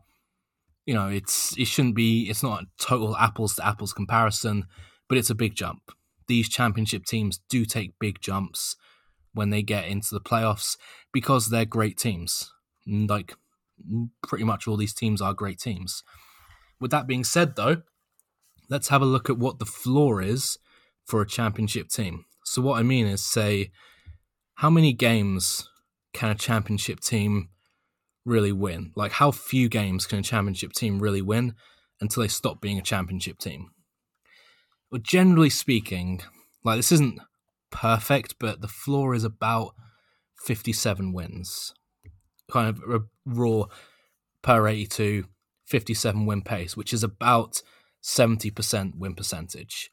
You 0.86 0.94
know, 0.94 1.08
it's 1.08 1.58
it 1.58 1.68
shouldn't 1.68 1.96
be 1.96 2.30
it's 2.30 2.44
not 2.44 2.64
a 2.64 2.68
total 2.78 3.16
apples 3.16 3.56
to 3.56 3.66
apples 3.66 3.94
comparison, 3.94 4.66
but 5.08 5.18
it's 5.18 5.30
a 5.30 5.34
big 5.34 5.56
jump. 5.56 5.94
These 6.28 6.50
championship 6.50 7.06
teams 7.06 7.40
do 7.48 7.64
take 7.64 7.98
big 8.02 8.20
jumps 8.20 8.76
when 9.34 9.50
they 9.50 9.62
get 9.62 9.88
into 9.88 10.14
the 10.14 10.20
playoffs 10.20 10.76
because 11.14 11.48
they're 11.48 11.64
great 11.64 11.98
teams. 11.98 12.52
Mm, 12.86 13.10
like 13.10 13.34
mm, 13.90 14.10
pretty 14.28 14.44
much 14.44 14.68
all 14.68 14.76
these 14.76 14.94
teams 14.94 15.22
are 15.22 15.34
great 15.34 15.58
teams. 15.58 16.04
With 16.82 16.92
that 16.92 17.08
being 17.08 17.24
said, 17.24 17.56
though, 17.56 17.84
let's 18.70 18.90
have 18.90 19.02
a 19.02 19.06
look 19.06 19.30
at 19.30 19.38
what 19.38 19.60
the 19.60 19.66
floor 19.66 20.22
is 20.22 20.58
for 21.06 21.22
a 21.22 21.26
championship 21.26 21.88
team. 21.88 22.26
So, 22.44 22.62
what 22.62 22.80
I 22.80 22.84
mean 22.84 23.06
is, 23.06 23.24
say, 23.24 23.72
how 24.56 24.70
many 24.70 24.94
games 24.94 25.70
can 26.14 26.30
a 26.30 26.36
championship 26.36 27.00
team 27.00 27.50
really 28.26 28.52
win? 28.52 28.92
Like, 28.96 29.14
how 29.14 29.32
few 29.32 29.70
games 29.70 30.06
can 30.06 30.20
a 30.20 30.24
championship 30.24 30.74
team 30.74 31.00
really 31.00 31.22
win 31.22 31.56
until 32.00 32.22
they 32.22 32.28
stop 32.28 32.62
being 32.62 32.78
a 32.78 32.84
championship 32.84 33.38
team? 33.38 33.72
Well, 34.92 35.02
generally 35.02 35.50
speaking, 35.50 36.22
like, 36.64 36.78
this 36.78 36.92
isn't 36.92 37.20
perfect, 37.72 38.36
but 38.40 38.62
the 38.62 38.68
floor 38.68 39.16
is 39.16 39.24
about 39.24 39.74
57 40.46 41.14
wins. 41.14 41.74
Kind 42.52 42.70
of 42.70 42.82
a 42.90 43.00
raw 43.26 43.66
per 44.42 44.68
82, 44.68 45.26
57 45.68 46.26
win 46.26 46.42
pace, 46.42 46.76
which 46.76 46.92
is 46.92 47.04
about 47.04 47.62
70% 48.04 48.98
win 48.98 49.16
percentage. 49.16 49.90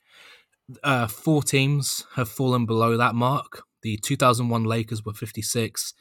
Uh, 0.83 1.07
four 1.07 1.43
teams 1.43 2.05
have 2.15 2.29
fallen 2.29 2.67
below 2.67 2.97
that 2.97 3.15
mark. 3.15 3.63
The 3.83 3.97
2001 3.97 4.65
Lakers 4.65 5.05
were 5.05 5.13
56, 5.13 5.95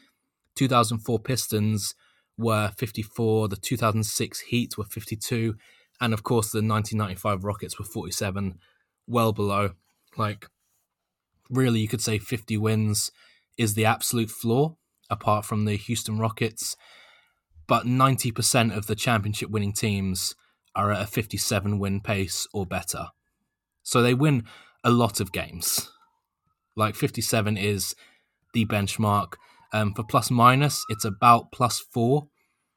2004 0.56 1.20
Pistons 1.20 1.96
were 2.38 2.72
54, 2.78 3.48
the 3.48 3.56
2006 3.56 4.40
Heat 4.42 4.78
were 4.78 4.84
52, 4.84 5.56
and 6.02 6.14
of 6.14 6.24
course 6.24 6.52
the 6.52 6.58
1995 6.58 7.44
Rockets 7.44 7.80
were 7.80 7.86
47, 7.86 8.60
well 9.08 9.32
below. 9.32 9.72
Like, 10.18 10.48
really, 11.50 11.80
you 11.80 11.88
could 11.88 12.02
say 12.02 12.18
50 12.18 12.58
wins 12.58 13.12
is 13.58 13.74
the 13.74 13.86
absolute 13.86 14.30
floor, 14.30 14.78
apart 15.10 15.46
from 15.46 15.66
the 15.66 15.76
Houston 15.76 16.20
Rockets. 16.20 16.76
But 17.68 17.86
90% 17.86 18.76
of 18.76 18.88
the 18.88 18.96
championship 18.96 19.50
winning 19.50 19.74
teams 19.74 20.36
are 20.76 20.92
at 20.92 21.02
a 21.02 21.08
57 21.08 21.80
win 21.80 22.02
pace 22.02 22.48
or 22.54 22.66
better. 22.66 23.08
So 23.88 24.02
they 24.02 24.14
win 24.14 24.44
a 24.84 24.90
lot 24.90 25.22
of 25.22 25.32
games. 25.32 25.90
Like 26.76 26.94
57 26.94 27.56
is 27.56 27.96
the 28.54 28.66
benchmark. 28.66 29.36
Um, 29.72 29.94
for 29.94 30.04
plus 30.04 30.30
minus, 30.30 30.84
it's 30.90 31.06
about 31.06 31.54
plus 31.54 31.80
four. 31.80 32.28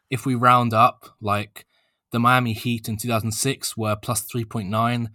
If 0.08 0.24
we 0.24 0.36
round 0.36 0.72
up, 0.72 1.16
like 1.20 1.66
the 2.12 2.20
Miami 2.20 2.52
Heat 2.52 2.88
in 2.88 2.96
2006 2.96 3.76
were 3.76 3.96
plus 3.96 4.24
3.9, 4.32 5.08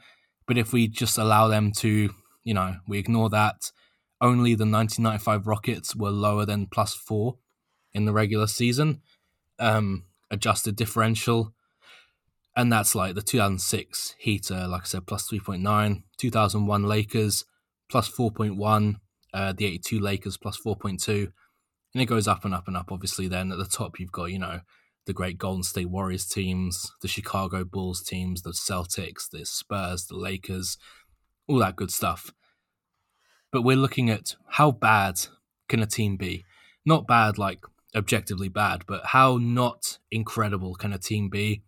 but 0.45 0.57
if 0.57 0.73
we 0.73 0.89
just 0.89 1.17
allow 1.17 1.47
them 1.47 1.71
to, 1.77 2.09
you 2.43 2.53
know, 2.53 2.75
we 2.89 2.99
ignore 2.99 3.29
that, 3.29 3.71
only 4.19 4.53
the 4.53 4.65
1995 4.65 5.47
Rockets 5.47 5.95
were 5.95 6.11
lower 6.11 6.45
than 6.45 6.67
plus 6.67 6.93
four 6.93 7.37
in 7.93 8.03
the 8.03 8.11
regular 8.11 8.47
season. 8.47 9.01
Um, 9.59 10.03
adjusted 10.29 10.75
differential 10.75 11.53
and 12.55 12.71
that's 12.71 12.95
like 12.95 13.15
the 13.15 13.21
2006 13.21 14.15
Heater, 14.17 14.67
like 14.67 14.83
I 14.83 14.85
said, 14.85 15.07
plus 15.07 15.29
3.9, 15.29 16.03
2001 16.17 16.83
Lakers 16.83 17.45
plus 17.89 18.09
4.1, 18.09 18.95
uh, 19.33 19.53
the 19.53 19.65
82 19.65 19.99
Lakers 19.99 20.37
plus 20.37 20.57
4.2, 20.65 21.31
and 21.93 22.01
it 22.01 22.05
goes 22.05 22.27
up 22.27 22.45
and 22.45 22.53
up 22.53 22.67
and 22.67 22.77
up. 22.77 22.91
Obviously, 22.91 23.27
then 23.27 23.51
at 23.51 23.57
the 23.57 23.65
top 23.65 23.99
you've 23.99 24.11
got 24.11 24.25
you 24.25 24.39
know 24.39 24.61
the 25.05 25.13
great 25.13 25.37
Golden 25.37 25.63
State 25.63 25.89
Warriors 25.89 26.25
teams, 26.25 26.91
the 27.01 27.07
Chicago 27.07 27.63
Bulls 27.63 28.01
teams, 28.01 28.41
the 28.41 28.51
Celtics, 28.51 29.29
the 29.29 29.45
Spurs, 29.45 30.07
the 30.07 30.15
Lakers, 30.15 30.77
all 31.47 31.59
that 31.59 31.75
good 31.75 31.91
stuff. 31.91 32.31
But 33.51 33.61
we're 33.61 33.77
looking 33.77 34.09
at 34.09 34.35
how 34.49 34.71
bad 34.71 35.27
can 35.69 35.81
a 35.81 35.85
team 35.85 36.17
be? 36.17 36.43
Not 36.85 37.07
bad 37.07 37.37
like 37.37 37.59
objectively 37.95 38.49
bad, 38.49 38.83
but 38.87 39.07
how 39.07 39.37
not 39.37 39.99
incredible 40.11 40.75
can 40.75 40.91
a 40.91 40.97
team 40.97 41.29
be 41.29 41.61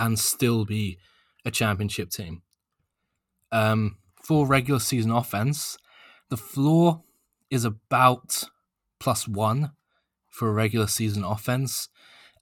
and 0.00 0.18
still 0.18 0.64
be 0.64 0.98
a 1.44 1.50
championship 1.50 2.10
team. 2.10 2.42
Um, 3.52 3.98
for 4.22 4.46
regular 4.46 4.80
season 4.80 5.10
offense, 5.10 5.76
the 6.30 6.36
floor 6.36 7.02
is 7.50 7.64
about 7.64 8.44
plus 8.98 9.28
one 9.28 9.72
for 10.28 10.48
a 10.48 10.52
regular 10.52 10.86
season 10.86 11.24
offense. 11.24 11.88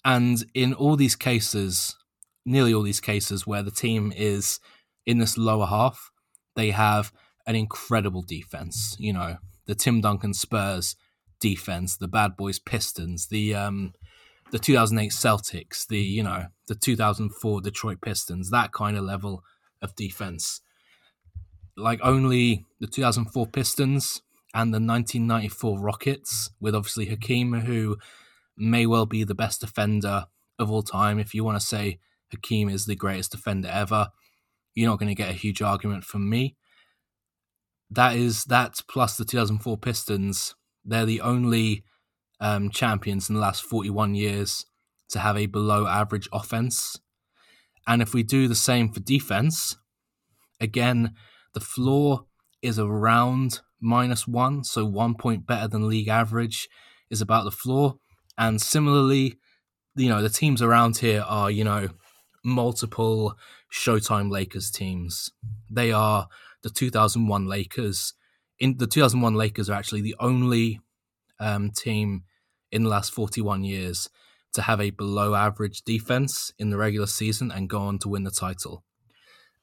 And 0.04 0.44
in 0.54 0.74
all 0.74 0.96
these 0.96 1.16
cases, 1.16 1.96
nearly 2.44 2.72
all 2.72 2.82
these 2.82 3.00
cases 3.00 3.46
where 3.46 3.62
the 3.62 3.70
team 3.70 4.12
is 4.16 4.60
in 5.06 5.18
this 5.18 5.36
lower 5.36 5.66
half, 5.66 6.10
they 6.54 6.70
have 6.70 7.12
an 7.46 7.56
incredible 7.56 8.22
defense. 8.22 8.96
You 8.98 9.14
know, 9.14 9.36
the 9.66 9.74
Tim 9.74 10.00
Duncan 10.00 10.34
Spurs 10.34 10.96
defense, 11.40 11.96
the 11.96 12.08
Bad 12.08 12.36
Boys 12.36 12.58
Pistons, 12.58 13.28
the 13.28 13.54
um, 13.54 13.92
the 14.50 14.58
2008 14.58 15.10
Celtics, 15.10 15.86
the 15.86 15.98
you 15.98 16.22
know 16.22 16.46
the 16.66 16.74
2004 16.74 17.60
Detroit 17.60 18.00
Pistons, 18.00 18.50
that 18.50 18.72
kind 18.72 18.96
of 18.96 19.04
level 19.04 19.42
of 19.82 19.94
defense. 19.94 20.60
Like 21.76 22.00
only 22.02 22.64
the 22.80 22.86
2004 22.86 23.46
Pistons 23.46 24.22
and 24.54 24.72
the 24.72 24.80
1994 24.80 25.78
Rockets, 25.78 26.50
with 26.60 26.74
obviously 26.74 27.06
Hakeem, 27.06 27.52
who 27.52 27.96
may 28.56 28.86
well 28.86 29.06
be 29.06 29.24
the 29.24 29.34
best 29.34 29.60
defender 29.60 30.26
of 30.58 30.70
all 30.70 30.82
time. 30.82 31.18
If 31.18 31.34
you 31.34 31.44
want 31.44 31.60
to 31.60 31.66
say 31.66 32.00
Hakeem 32.30 32.68
is 32.68 32.86
the 32.86 32.96
greatest 32.96 33.32
defender 33.32 33.68
ever, 33.68 34.08
you're 34.74 34.90
not 34.90 34.98
going 34.98 35.08
to 35.08 35.14
get 35.14 35.30
a 35.30 35.34
huge 35.34 35.62
argument 35.62 36.04
from 36.04 36.28
me. 36.28 36.56
That 37.90 38.16
is 38.16 38.44
that 38.44 38.74
plus 38.88 39.16
the 39.16 39.24
2004 39.24 39.78
Pistons. 39.78 40.54
They're 40.84 41.06
the 41.06 41.20
only 41.20 41.84
um, 42.40 42.70
champions 42.70 43.28
in 43.28 43.34
the 43.34 43.40
last 43.40 43.62
41 43.62 44.14
years 44.14 44.66
to 45.10 45.18
have 45.18 45.36
a 45.36 45.46
below 45.46 45.86
average 45.86 46.28
offense. 46.32 47.00
And 47.86 48.02
if 48.02 48.12
we 48.12 48.22
do 48.22 48.48
the 48.48 48.54
same 48.54 48.90
for 48.90 49.00
defense, 49.00 49.76
again, 50.60 51.14
the 51.54 51.60
floor 51.60 52.26
is 52.62 52.78
around 52.78 53.60
minus 53.80 54.26
one, 54.26 54.64
so 54.64 54.84
one 54.84 55.14
point 55.14 55.46
better 55.46 55.68
than 55.68 55.88
league 55.88 56.08
average 56.08 56.68
is 57.10 57.20
about 57.20 57.44
the 57.44 57.50
floor. 57.50 57.98
And 58.36 58.60
similarly, 58.60 59.38
you 59.96 60.08
know, 60.08 60.22
the 60.22 60.28
teams 60.28 60.62
around 60.62 60.98
here 60.98 61.24
are, 61.26 61.50
you 61.50 61.64
know, 61.64 61.88
multiple 62.44 63.36
Showtime 63.72 64.30
Lakers 64.30 64.70
teams. 64.70 65.30
They 65.70 65.92
are 65.92 66.28
the 66.62 66.70
2001 66.70 67.46
Lakers. 67.46 68.14
In 68.58 68.76
the 68.78 68.86
2001 68.86 69.34
Lakers 69.34 69.70
are 69.70 69.78
actually 69.78 70.00
the 70.00 70.16
only 70.20 70.80
um, 71.40 71.70
team 71.70 72.24
in 72.70 72.84
the 72.84 72.88
last 72.88 73.12
41 73.12 73.64
years 73.64 74.08
to 74.52 74.62
have 74.62 74.80
a 74.80 74.90
below 74.90 75.34
average 75.34 75.82
defense 75.82 76.52
in 76.58 76.70
the 76.70 76.76
regular 76.76 77.06
season 77.06 77.50
and 77.50 77.68
go 77.68 77.80
on 77.80 77.98
to 77.98 78.08
win 78.08 78.24
the 78.24 78.30
title. 78.30 78.84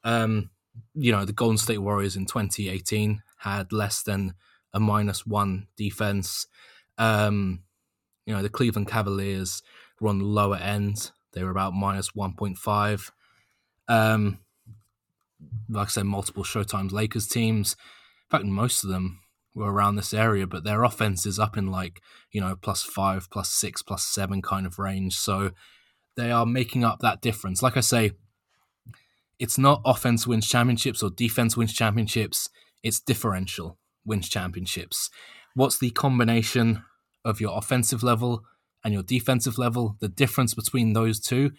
Um, 0.04 0.50
you 0.94 1.12
know, 1.12 1.24
the 1.24 1.32
Golden 1.32 1.58
State 1.58 1.78
Warriors 1.78 2.16
in 2.16 2.26
2018 2.26 3.22
had 3.38 3.72
less 3.72 4.02
than 4.02 4.34
a 4.72 4.80
minus 4.80 5.26
one 5.26 5.66
defense. 5.76 6.46
Um, 6.98 7.62
you 8.26 8.34
know, 8.34 8.42
the 8.42 8.48
Cleveland 8.48 8.88
Cavaliers 8.88 9.62
were 10.00 10.08
on 10.08 10.18
the 10.18 10.24
lower 10.24 10.56
end. 10.56 11.10
They 11.32 11.42
were 11.42 11.50
about 11.50 11.74
minus 11.74 12.10
1.5. 12.12 13.10
Um, 13.88 14.38
like 15.68 15.88
I 15.88 15.90
said, 15.90 16.06
multiple 16.06 16.44
Showtimes 16.44 16.92
Lakers 16.92 17.28
teams. 17.28 17.76
In 18.26 18.38
fact, 18.38 18.44
most 18.44 18.84
of 18.84 18.90
them 18.90 19.20
were 19.56 19.72
around 19.72 19.96
this 19.96 20.14
area, 20.14 20.46
but 20.46 20.64
their 20.64 20.84
offense 20.84 21.24
is 21.26 21.38
up 21.38 21.56
in 21.56 21.66
like, 21.66 22.02
you 22.30 22.40
know, 22.40 22.54
plus 22.54 22.82
five, 22.82 23.28
plus 23.30 23.50
six, 23.50 23.82
plus 23.82 24.04
seven 24.04 24.42
kind 24.42 24.66
of 24.66 24.78
range. 24.78 25.16
So 25.16 25.52
they 26.16 26.30
are 26.30 26.46
making 26.46 26.84
up 26.84 27.00
that 27.00 27.22
difference. 27.22 27.62
Like 27.62 27.76
I 27.76 27.80
say, 27.80 28.12
it's 29.38 29.58
not 29.58 29.82
offense 29.84 30.26
wins 30.26 30.46
championships 30.46 31.02
or 31.02 31.10
defense 31.10 31.56
wins 31.56 31.72
championships, 31.72 32.50
it's 32.82 33.00
differential 33.00 33.78
wins 34.04 34.28
championships. 34.28 35.10
What's 35.54 35.78
the 35.78 35.90
combination 35.90 36.84
of 37.24 37.40
your 37.40 37.56
offensive 37.56 38.02
level 38.02 38.44
and 38.84 38.92
your 38.92 39.02
defensive 39.02 39.58
level? 39.58 39.96
The 40.00 40.08
difference 40.08 40.54
between 40.54 40.92
those 40.92 41.18
two, 41.18 41.52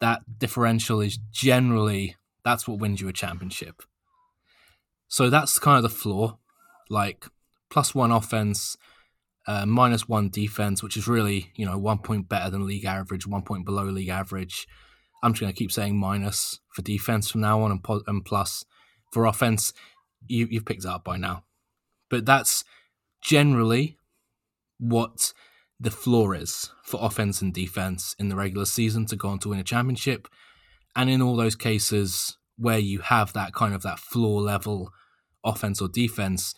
that 0.00 0.38
differential 0.38 1.00
is 1.00 1.18
generally 1.30 2.16
that's 2.44 2.68
what 2.68 2.78
wins 2.78 3.00
you 3.00 3.08
a 3.08 3.12
championship. 3.12 3.82
So 5.08 5.28
that's 5.28 5.58
kind 5.58 5.76
of 5.76 5.82
the 5.82 5.88
floor 5.94 6.38
like 6.90 7.24
plus 7.70 7.94
one 7.94 8.10
offense, 8.10 8.76
uh, 9.46 9.64
minus 9.64 10.06
one 10.06 10.28
defense, 10.28 10.82
which 10.82 10.96
is 10.96 11.08
really 11.08 11.52
you 11.54 11.64
know 11.64 11.78
one 11.78 11.98
point 11.98 12.28
better 12.28 12.50
than 12.50 12.66
league 12.66 12.84
average, 12.84 13.26
one 13.26 13.42
point 13.42 13.64
below 13.64 13.84
league 13.84 14.08
average. 14.08 14.66
I'm 15.22 15.32
just 15.32 15.40
going 15.40 15.52
to 15.52 15.58
keep 15.58 15.72
saying 15.72 15.98
minus 15.98 16.60
for 16.74 16.82
defense 16.82 17.30
from 17.30 17.42
now 17.42 17.62
on, 17.62 17.70
and, 17.70 17.82
po- 17.82 18.02
and 18.06 18.24
plus 18.24 18.64
for 19.12 19.26
offense. 19.26 19.72
You, 20.26 20.46
you've 20.50 20.66
picked 20.66 20.84
up 20.84 21.04
by 21.04 21.16
now, 21.16 21.44
but 22.10 22.26
that's 22.26 22.64
generally 23.22 23.96
what 24.78 25.32
the 25.78 25.90
floor 25.90 26.34
is 26.34 26.70
for 26.84 26.98
offense 27.02 27.40
and 27.40 27.54
defense 27.54 28.14
in 28.18 28.28
the 28.28 28.36
regular 28.36 28.66
season 28.66 29.06
to 29.06 29.16
go 29.16 29.28
on 29.28 29.38
to 29.40 29.48
win 29.48 29.58
a 29.58 29.64
championship. 29.64 30.28
And 30.94 31.08
in 31.08 31.22
all 31.22 31.36
those 31.36 31.56
cases 31.56 32.36
where 32.56 32.78
you 32.78 32.98
have 32.98 33.32
that 33.32 33.54
kind 33.54 33.74
of 33.74 33.82
that 33.82 33.98
floor 33.98 34.42
level 34.42 34.92
offense 35.42 35.80
or 35.80 35.88
defense, 35.88 36.54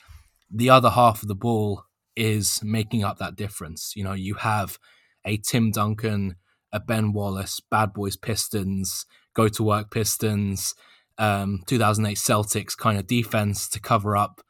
the 0.53 0.71
other 0.71 0.91
half 0.91 1.23
of 1.23 1.29
the 1.29 1.35
ball 1.35 1.85
is 2.15 2.61
making 2.63 3.03
up 3.03 3.19
that 3.19 3.37
difference. 3.37 3.95
You 3.97 4.05
know, 4.05 4.13
you 4.13 4.35
have 4.35 4.79
a 5.25 5.39
Tim 5.39 5.71
Duncan, 5.71 6.37
a 6.73 6.81
Ben 6.81 7.13
Wallace, 7.13 7.61
Bad 7.61 7.93
Boys 7.93 8.17
Pistons, 8.17 9.07
Go 9.35 9.49
to 9.49 9.63
Work 9.63 9.91
Pistons, 9.91 10.75
um, 11.19 11.63
2008 11.67 12.17
Celtics 12.17 12.77
kind 12.77 12.99
of 12.99 13.07
defense 13.07 13.69
to 13.71 13.81
cover 13.81 14.17
up 14.17 14.43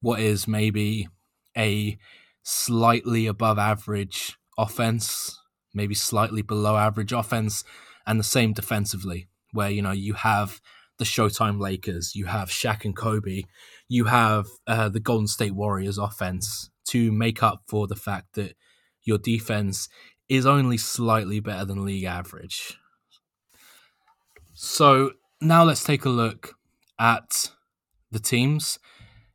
what 0.00 0.20
is 0.20 0.46
maybe 0.46 1.08
a 1.56 1.98
slightly 2.42 3.26
above 3.26 3.58
average 3.58 4.36
offense, 4.56 5.38
maybe 5.74 5.94
slightly 5.94 6.42
below 6.42 6.76
average 6.76 7.12
offense, 7.12 7.64
and 8.06 8.18
the 8.18 8.24
same 8.24 8.52
defensively, 8.52 9.28
where 9.52 9.70
you 9.70 9.82
know 9.82 9.92
you 9.92 10.14
have 10.14 10.60
the 10.98 11.04
Showtime 11.04 11.60
Lakers, 11.60 12.14
you 12.14 12.26
have 12.26 12.48
Shaq 12.48 12.84
and 12.84 12.96
Kobe, 12.96 13.42
you 13.88 14.04
have 14.04 14.46
uh, 14.66 14.88
the 14.88 15.00
Golden 15.00 15.26
State 15.26 15.54
Warriors 15.54 15.98
offense 15.98 16.70
to 16.88 17.10
make 17.10 17.42
up 17.42 17.62
for 17.66 17.86
the 17.86 17.96
fact 17.96 18.34
that 18.34 18.54
your 19.02 19.18
defense 19.18 19.88
is 20.28 20.46
only 20.46 20.76
slightly 20.76 21.40
better 21.40 21.64
than 21.64 21.84
league 21.84 22.04
average. 22.04 22.76
So 24.52 25.12
now 25.40 25.64
let's 25.64 25.84
take 25.84 26.04
a 26.04 26.10
look 26.10 26.54
at 26.98 27.50
the 28.10 28.18
teams 28.18 28.78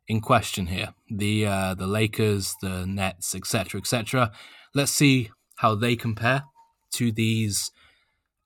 in 0.06 0.20
question 0.20 0.66
here 0.66 0.94
the 1.10 1.46
uh, 1.46 1.74
the 1.74 1.86
Lakers, 1.86 2.54
the 2.60 2.86
Nets, 2.86 3.34
etc., 3.34 3.80
etc. 3.80 4.32
Let's 4.74 4.92
see 4.92 5.30
how 5.56 5.74
they 5.74 5.96
compare 5.96 6.44
to 6.92 7.10
these 7.10 7.70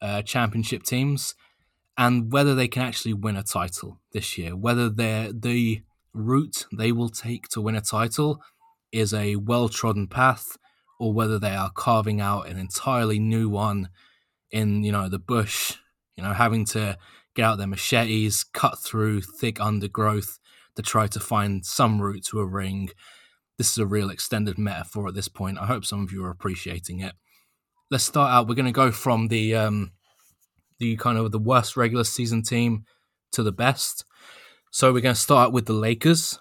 uh, 0.01 0.23
championship 0.23 0.83
teams 0.83 1.35
and 1.97 2.31
whether 2.33 2.55
they 2.55 2.69
can 2.69 2.83
actually 2.83 3.15
win 3.15 3.37
a 3.37 3.43
title 3.43 4.01
this 4.13 4.39
year. 4.39 4.55
Whether 4.55 4.89
they're 4.89 5.33
the 5.33 5.83
route 6.19 6.67
they 6.73 6.93
will 6.93 7.09
take 7.09 7.49
to 7.49 7.61
win 7.61 7.75
a 7.75 7.81
title 7.81 8.41
is 8.93 9.13
a 9.15 9.37
well 9.37 9.69
trodden 9.69 10.07
path 10.07 10.57
or 10.99 11.13
whether 11.13 11.39
they 11.39 11.55
are 11.55 11.71
carving 11.71 12.21
out 12.21 12.49
an 12.49 12.59
entirely 12.59 13.19
new 13.19 13.49
one 13.49 13.89
in, 14.51 14.83
you 14.83 14.91
know, 14.91 15.09
the 15.09 15.19
bush, 15.19 15.77
you 16.17 16.25
know, 16.25 16.33
having 16.33 16.65
to 16.65 16.99
get 17.35 17.45
out 17.45 17.59
their 17.59 17.67
machetes, 17.67 18.45
cut 18.45 18.79
through 18.79 19.21
thick 19.21 19.61
undergrowth 19.61 20.39
to 20.77 20.83
try 20.83 21.07
to 21.07 21.21
find 21.21 21.65
some 21.65 22.01
route 22.01 22.25
to 22.25 22.41
a 22.41 22.47
ring. 22.47 22.89
This 23.59 23.71
is 23.71 23.79
a 23.79 23.87
real 23.87 24.11
extended 24.11 24.59
metaphor 24.59 25.09
at 25.09 25.15
this 25.15 25.29
point. 25.29 25.59
I 25.59 25.67
hope 25.67 25.85
some 25.85 26.03
of 26.03 26.13
you 26.13 26.25
are 26.25 26.31
appreciating 26.31 27.01
it. 27.01 27.13
Let's 27.91 28.05
start 28.05 28.33
out. 28.33 28.49
We're 28.49 28.55
going 28.55 28.67
to 28.67 28.73
go 28.73 28.91
from 28.91 29.29
the 29.29 29.55
um, 29.55 29.93
the 30.79 30.97
kind 30.97 31.19
of 31.19 31.33
the 31.33 31.39
worst 31.39 31.77
regular 31.77 32.05
season 32.05 32.43
team 32.43 32.85
to 33.33 33.43
the 33.43 33.53
best. 33.53 34.05
So 34.71 34.93
we're 34.93 35.01
going 35.01 35.15
to 35.15 35.21
start 35.21 35.53
with 35.53 35.67
the 35.67 35.73
Lakers. 35.73 36.39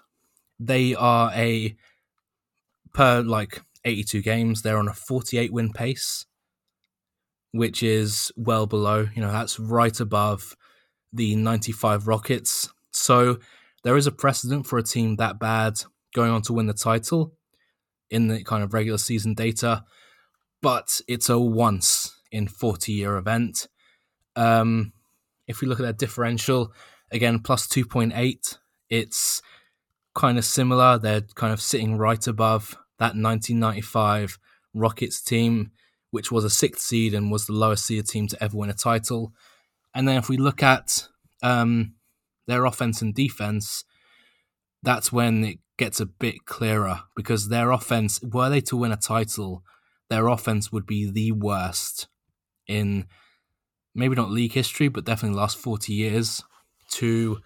They 0.60 0.94
are 0.94 1.32
a 1.34 1.76
per 2.92 3.22
like 3.22 3.62
82 3.84 4.22
games, 4.22 4.62
they're 4.62 4.78
on 4.78 4.88
a 4.88 4.94
48 4.94 5.52
win 5.52 5.72
pace, 5.72 6.26
which 7.52 7.82
is 7.82 8.32
well 8.36 8.66
below, 8.66 9.08
you 9.14 9.22
know, 9.22 9.32
that's 9.32 9.58
right 9.58 9.98
above 10.00 10.56
the 11.12 11.36
95 11.36 12.06
Rockets. 12.06 12.68
So 12.90 13.38
there 13.84 13.96
is 13.96 14.06
a 14.06 14.12
precedent 14.12 14.66
for 14.66 14.78
a 14.78 14.82
team 14.82 15.16
that 15.16 15.38
bad 15.38 15.80
going 16.14 16.30
on 16.30 16.42
to 16.42 16.52
win 16.52 16.66
the 16.66 16.74
title 16.74 17.34
in 18.10 18.28
the 18.28 18.42
kind 18.42 18.62
of 18.62 18.74
regular 18.74 18.98
season 18.98 19.34
data, 19.34 19.84
but 20.60 21.00
it's 21.06 21.28
a 21.28 21.38
once 21.38 22.20
in 22.30 22.48
40 22.48 22.92
year 22.92 23.16
event. 23.16 23.68
Um, 24.36 24.92
if 25.46 25.60
we 25.60 25.68
look 25.68 25.80
at 25.80 25.84
their 25.84 25.92
differential, 25.92 26.72
again, 27.10 27.40
plus 27.40 27.66
2.8, 27.66 28.58
it's 28.90 29.42
kind 30.14 30.38
of 30.38 30.44
similar. 30.44 30.98
They're 30.98 31.22
kind 31.34 31.52
of 31.52 31.60
sitting 31.60 31.96
right 31.96 32.26
above 32.26 32.76
that 32.98 33.14
1995 33.14 34.38
Rockets 34.74 35.20
team, 35.20 35.70
which 36.10 36.32
was 36.32 36.44
a 36.44 36.50
sixth 36.50 36.82
seed 36.82 37.14
and 37.14 37.30
was 37.30 37.46
the 37.46 37.52
lowest 37.52 37.86
seed 37.86 38.06
team 38.06 38.26
to 38.28 38.42
ever 38.42 38.56
win 38.56 38.70
a 38.70 38.74
title. 38.74 39.32
And 39.94 40.06
then 40.06 40.16
if 40.16 40.28
we 40.28 40.36
look 40.36 40.62
at 40.62 41.08
um, 41.42 41.94
their 42.46 42.64
offense 42.64 43.00
and 43.02 43.14
defense, 43.14 43.84
that's 44.82 45.12
when 45.12 45.44
it 45.44 45.58
gets 45.76 46.00
a 46.00 46.06
bit 46.06 46.44
clearer 46.44 47.02
because 47.14 47.48
their 47.48 47.70
offense, 47.70 48.20
were 48.22 48.50
they 48.50 48.60
to 48.62 48.76
win 48.76 48.92
a 48.92 48.96
title, 48.96 49.62
their 50.10 50.26
offense 50.28 50.72
would 50.72 50.86
be 50.86 51.10
the 51.10 51.32
worst 51.32 52.08
in 52.66 53.06
maybe 53.94 54.14
not 54.14 54.30
league 54.30 54.52
history, 54.52 54.88
but 54.88 55.04
definitely 55.04 55.38
last 55.38 55.58
40 55.58 55.92
years 55.92 56.42
to 56.92 57.38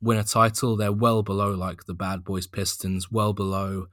win 0.00 0.18
a 0.18 0.24
title. 0.24 0.76
They're 0.76 0.92
well 0.92 1.22
below 1.22 1.52
like 1.52 1.84
the 1.84 1.94
Bad 1.94 2.24
Boys 2.24 2.46
Pistons, 2.46 3.10
well 3.10 3.32
below 3.32 3.86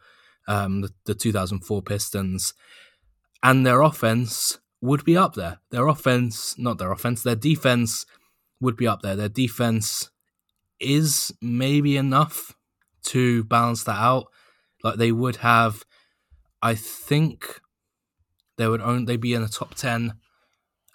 um, 0.47 0.81
the, 0.81 0.93
the 1.05 1.15
2004 1.15 1.81
Pistons. 1.81 2.53
And 3.41 3.65
their 3.65 3.81
offense 3.81 4.59
would 4.81 5.05
be 5.05 5.15
up 5.17 5.35
there. 5.35 5.59
Their 5.71 5.87
offense, 5.87 6.57
not 6.57 6.77
their 6.77 6.91
offense, 6.91 7.23
their 7.23 7.35
defense 7.35 8.05
would 8.59 8.75
be 8.75 8.87
up 8.87 9.01
there. 9.01 9.15
Their 9.15 9.29
defense 9.29 10.09
is 10.79 11.33
maybe 11.41 11.97
enough 11.97 12.55
to 13.03 13.43
balance 13.45 13.83
that 13.83 13.97
out. 13.97 14.27
Like 14.83 14.97
they 14.97 15.11
would 15.11 15.37
have, 15.37 15.85
I 16.61 16.75
think 16.75 17.61
they 18.57 18.67
would 18.67 18.81
own, 18.81 19.05
they'd 19.05 19.21
be 19.21 19.33
in 19.33 19.41
the 19.41 19.47
top 19.47 19.75
10 19.75 20.13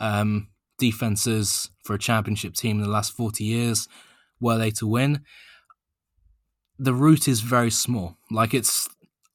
um, 0.01 0.49
defenses 0.79 1.71
for 1.83 1.95
a 1.95 1.99
championship 1.99 2.55
team 2.55 2.79
in 2.79 2.83
the 2.83 2.91
last 2.91 3.13
40 3.13 3.45
years 3.45 3.89
were 4.41 4.59
they 4.59 4.71
to 4.73 4.87
win. 4.87 5.23
The 6.79 6.95
route 6.95 7.29
is 7.29 7.41
very 7.41 7.71
small. 7.71 8.17
Like 8.31 8.55
it's, 8.55 8.89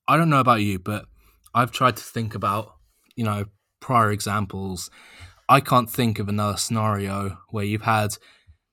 I 0.07 0.17
don't 0.17 0.29
know 0.29 0.39
about 0.39 0.61
you, 0.61 0.79
but 0.79 1.05
I've 1.53 1.71
tried 1.71 1.97
to 1.97 2.03
think 2.03 2.35
about, 2.35 2.73
you 3.15 3.23
know, 3.23 3.45
prior 3.79 4.11
examples. 4.11 4.89
I 5.47 5.61
can't 5.61 5.89
think 5.89 6.19
of 6.19 6.27
another 6.27 6.57
scenario 6.57 7.37
where 7.49 7.65
you've 7.65 7.83
had 7.83 8.17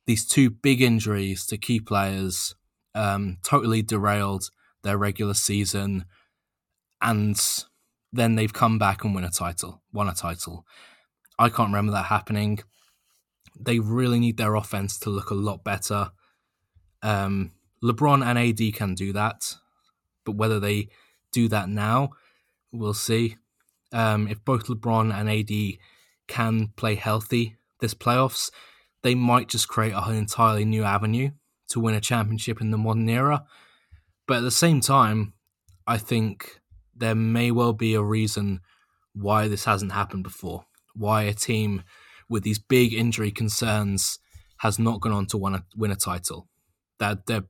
these 0.06 0.26
two 0.26 0.50
big 0.50 0.82
injuries 0.82 1.46
to 1.46 1.56
key 1.56 1.80
players, 1.80 2.54
um, 2.94 3.38
totally 3.42 3.82
derailed 3.82 4.50
their 4.82 4.96
regular 4.96 5.34
season, 5.34 6.04
and 7.00 7.40
then 8.12 8.34
they've 8.34 8.52
come 8.52 8.78
back 8.78 9.04
and 9.04 9.14
win 9.14 9.24
a 9.24 9.30
title, 9.30 9.82
won 9.92 10.08
a 10.08 10.14
title. 10.14 10.64
I 11.38 11.48
can't 11.48 11.68
remember 11.68 11.92
that 11.92 12.06
happening. 12.06 12.60
They 13.58 13.78
really 13.78 14.18
need 14.18 14.36
their 14.36 14.54
offense 14.54 14.98
to 15.00 15.10
look 15.10 15.30
a 15.30 15.34
lot 15.34 15.64
better. 15.64 16.10
Um, 17.02 17.52
LeBron 17.82 18.24
and 18.24 18.38
AD 18.38 18.74
can 18.74 18.94
do 18.94 19.12
that, 19.12 19.56
but 20.24 20.36
whether 20.36 20.58
they 20.58 20.88
do 21.32 21.48
that 21.48 21.68
now, 21.68 22.10
we'll 22.72 22.94
see. 22.94 23.36
Um, 23.92 24.28
if 24.28 24.44
both 24.44 24.66
LeBron 24.66 25.14
and 25.14 25.30
AD 25.30 25.78
can 26.26 26.72
play 26.76 26.94
healthy 26.94 27.56
this 27.80 27.94
playoffs, 27.94 28.50
they 29.02 29.14
might 29.14 29.48
just 29.48 29.68
create 29.68 29.92
an 29.94 30.16
entirely 30.16 30.64
new 30.64 30.82
avenue 30.82 31.30
to 31.68 31.80
win 31.80 31.94
a 31.94 32.00
championship 32.00 32.60
in 32.60 32.70
the 32.70 32.78
modern 32.78 33.08
era. 33.08 33.44
But 34.26 34.38
at 34.38 34.42
the 34.42 34.50
same 34.50 34.80
time, 34.80 35.34
I 35.86 35.98
think 35.98 36.60
there 36.94 37.14
may 37.14 37.50
well 37.50 37.72
be 37.72 37.94
a 37.94 38.02
reason 38.02 38.60
why 39.12 39.48
this 39.48 39.64
hasn't 39.64 39.92
happened 39.92 40.24
before. 40.24 40.64
Why 40.96 41.22
a 41.22 41.32
team 41.32 41.82
with 42.28 42.42
these 42.42 42.58
big 42.58 42.92
injury 42.92 43.30
concerns 43.30 44.18
has 44.58 44.78
not 44.78 45.00
gone 45.00 45.12
on 45.12 45.26
to 45.26 45.36
win 45.36 45.54
a, 45.54 45.64
win 45.76 45.90
a 45.90 45.96
title. 45.96 46.48
That 46.98 47.26
there, 47.26 47.44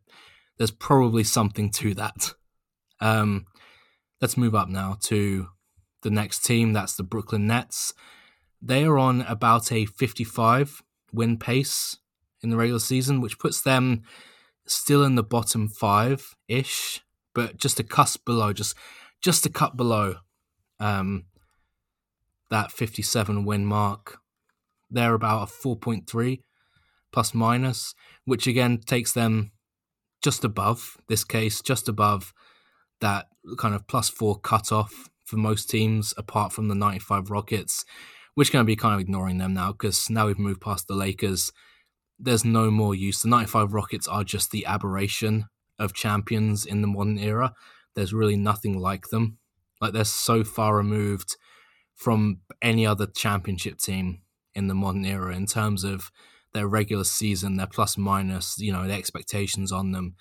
there's 0.59 0.70
probably 0.70 1.24
something 1.24 1.70
to 1.72 1.94
that. 1.94 2.35
Um, 3.00 3.46
let's 4.20 4.37
move 4.37 4.54
up 4.54 4.68
now 4.68 4.98
to 5.04 5.48
the 6.02 6.11
next 6.11 6.44
team. 6.44 6.72
That's 6.72 6.96
the 6.96 7.02
Brooklyn 7.02 7.46
Nets. 7.46 7.94
They 8.61 8.85
are 8.85 8.98
on 8.98 9.22
about 9.22 9.70
a 9.70 9.87
55 9.87 10.82
win 11.12 11.38
pace 11.38 11.98
in 12.42 12.50
the 12.50 12.56
regular 12.56 12.80
season, 12.80 13.20
which 13.20 13.38
puts 13.38 13.61
them 13.61 14.02
still 14.66 15.04
in 15.04 15.14
the 15.14 15.22
bottom 15.22 15.68
five 15.68 16.35
ish, 16.48 17.02
but 17.35 17.56
just 17.56 17.78
a 17.78 17.85
cusp 17.85 18.24
below, 18.24 18.52
just 18.52 18.74
just 19.22 19.46
a 19.46 19.50
cut 19.50 19.76
below 19.76 20.16
um, 20.80 21.24
that 22.50 22.72
57 22.72 23.44
win 23.44 23.64
mark. 23.64 24.18
They're 24.90 25.14
about 25.14 25.48
a 25.48 25.52
4.3 25.52 26.40
plus 27.12 27.35
minus, 27.35 27.94
which 28.24 28.46
again 28.46 28.78
takes 28.78 29.12
them 29.12 29.52
just 30.22 30.44
above 30.44 30.96
this 31.09 31.24
case, 31.24 31.61
just 31.61 31.88
above 31.88 32.32
that 33.00 33.26
kind 33.59 33.74
of 33.74 33.87
plus 33.87 34.09
four 34.09 34.38
cutoff 34.38 35.09
for 35.24 35.37
most 35.37 35.68
teams, 35.68 36.14
apart 36.16 36.52
from 36.52 36.68
the 36.68 36.74
95 36.74 37.30
Rockets, 37.30 37.85
which 38.35 38.52
going 38.52 38.64
to 38.64 38.66
be 38.66 38.76
kind 38.76 38.94
of 38.94 39.00
ignoring 39.00 39.38
them 39.38 39.54
now 39.54 39.72
because 39.72 40.09
now 40.09 40.26
we've 40.26 40.38
moved 40.38 40.61
past 40.61 40.87
the 40.87 40.94
Lakers. 40.94 41.52
There's 42.18 42.44
no 42.44 42.70
more 42.70 42.94
use. 42.94 43.22
The 43.22 43.28
95 43.28 43.72
Rockets 43.72 44.09
are 44.09 44.24
just 44.24 44.50
the 44.50 44.64
aberration 44.66 45.46
of 45.78 45.94
champions 45.94 46.64
in 46.64 46.80
the 46.80 46.88
modern 46.88 47.18
era. 47.18 47.54
There's 47.94 48.14
really 48.14 48.37
nothing 48.37 48.78
like 48.78 49.09
them. 49.09 49.38
Like 49.80 49.92
they're 49.92 50.04
so 50.04 50.44
far 50.44 50.76
removed 50.76 51.37
from 51.96 52.40
any 52.62 52.87
other 52.87 53.06
championship 53.06 53.78
team 53.78 54.20
in 54.54 54.68
the 54.68 54.74
modern 54.74 55.04
era 55.04 55.35
in 55.35 55.46
terms 55.46 55.82
of 55.82 56.12
their 56.52 56.68
regular 56.68 57.04
season, 57.04 57.56
their 57.56 57.66
plus 57.66 57.98
minus, 57.98 58.59
you 58.59 58.72
know, 58.72 58.87
the 58.87 58.92
expectations 58.92 59.72
on 59.72 59.92
them. 59.92 60.14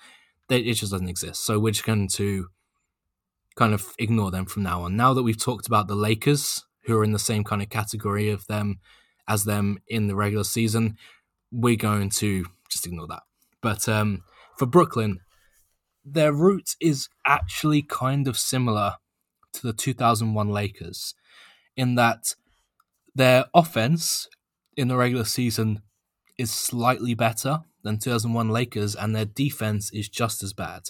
They, 0.48 0.60
it 0.60 0.74
just 0.76 0.92
doesn't 0.92 1.10
exist. 1.10 1.46
So 1.46 1.60
we're 1.60 1.72
just 1.72 1.86
going 1.86 2.08
to 2.10 2.48
kind 3.56 3.74
of 3.74 3.94
ignore 4.00 4.32
them 4.32 4.46
from 4.46 4.64
now 4.64 4.84
on. 4.84 4.96
Now 4.96 5.14
that 5.14 5.24
we've 5.24 5.42
talked 5.42 5.68
about 5.68 5.88
the 5.88 5.96
Lakers, 5.96 6.66
who 6.86 6.98
are 6.98 7.04
in 7.04 7.14
the 7.14 7.20
same 7.20 7.44
kind 7.44 7.62
of 7.62 7.70
category 7.70 8.30
of 8.30 8.46
them 8.48 8.80
as 9.28 9.44
them 9.44 9.80
in 9.88 10.08
the 10.08 10.16
regular 10.16 10.44
season, 10.44 10.98
we're 11.52 11.76
going 11.76 12.10
to 12.10 12.46
just 12.70 12.86
ignore 12.86 13.08
that. 13.08 13.24
But 13.62 13.90
um, 13.90 14.24
for 14.58 14.66
Brooklyn, 14.66 15.20
their 16.04 16.32
route 16.32 16.76
is 16.80 17.10
actually 17.26 17.82
kind 17.82 18.28
of 18.28 18.38
similar 18.38 18.96
to 19.54 19.62
the 19.64 19.74
2001 19.74 20.50
Lakers 20.50 21.16
in 21.76 21.96
that 21.96 22.36
their 23.14 23.46
offense 23.54 24.28
in 24.76 24.88
the 24.88 24.98
regular 24.98 25.24
season 25.24 25.82
is 26.38 26.52
slightly 26.52 27.14
better 27.14 27.62
than 27.84 27.98
2001 27.98 28.50
Lakers 28.50 28.96
and 28.96 29.16
their 29.16 29.26
defense 29.26 29.92
is 29.94 30.10
just 30.10 30.44
as 30.44 30.54
bad. 30.54 30.90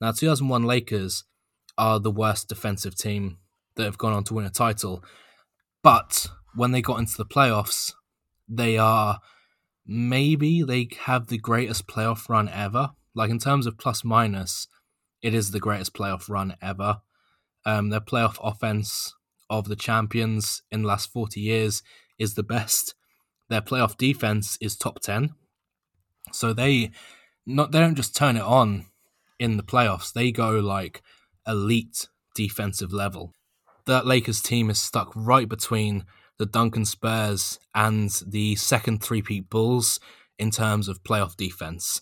Now 0.00 0.12
2001 0.12 0.64
Lakers 0.64 1.24
are 1.78 1.98
the 1.98 2.10
worst 2.10 2.48
defensive 2.48 2.96
team 2.96 3.38
that 3.76 3.84
have 3.84 3.98
gone 3.98 4.12
on 4.12 4.24
to 4.24 4.34
win 4.34 4.44
a 4.44 4.50
title, 4.50 5.02
but 5.82 6.28
when 6.54 6.72
they 6.72 6.82
got 6.82 6.98
into 6.98 7.16
the 7.16 7.24
playoffs, 7.24 7.92
they 8.48 8.76
are 8.78 9.20
maybe 9.86 10.62
they 10.62 10.88
have 11.04 11.28
the 11.28 11.38
greatest 11.38 11.86
playoff 11.86 12.28
run 12.28 12.48
ever. 12.48 12.90
Like 13.14 13.30
in 13.30 13.38
terms 13.38 13.66
of 13.66 13.78
plus 13.78 14.04
minus, 14.04 14.68
it 15.22 15.34
is 15.34 15.50
the 15.50 15.60
greatest 15.60 15.94
playoff 15.94 16.28
run 16.28 16.56
ever. 16.60 17.00
Um, 17.64 17.88
their 17.88 18.00
playoff 18.00 18.36
offense 18.42 19.14
of 19.50 19.68
the 19.68 19.76
champions 19.76 20.62
in 20.70 20.82
the 20.82 20.88
last 20.88 21.12
40 21.12 21.40
years 21.40 21.82
is 22.18 22.34
the 22.34 22.42
best. 22.42 22.94
Their 23.48 23.60
playoff 23.60 23.96
defense 23.96 24.56
is 24.60 24.76
top 24.76 25.00
10. 25.00 25.34
So 26.32 26.52
they 26.52 26.90
not 27.46 27.72
they 27.72 27.80
don't 27.80 27.94
just 27.94 28.16
turn 28.16 28.36
it 28.36 28.42
on 28.42 28.86
in 29.38 29.56
the 29.56 29.62
playoffs. 29.62 30.12
They 30.12 30.32
go 30.32 30.52
like 30.58 31.02
elite 31.46 32.08
defensive 32.34 32.92
level. 32.92 33.32
That 33.86 34.06
Lakers 34.06 34.40
team 34.40 34.70
is 34.70 34.80
stuck 34.80 35.12
right 35.14 35.48
between 35.48 36.04
the 36.38 36.46
Duncan 36.46 36.84
Spurs 36.84 37.58
and 37.74 38.10
the 38.26 38.56
second 38.56 39.02
three-peat 39.02 39.50
Bulls 39.50 40.00
in 40.38 40.50
terms 40.50 40.88
of 40.88 41.04
playoff 41.04 41.36
defense. 41.36 42.00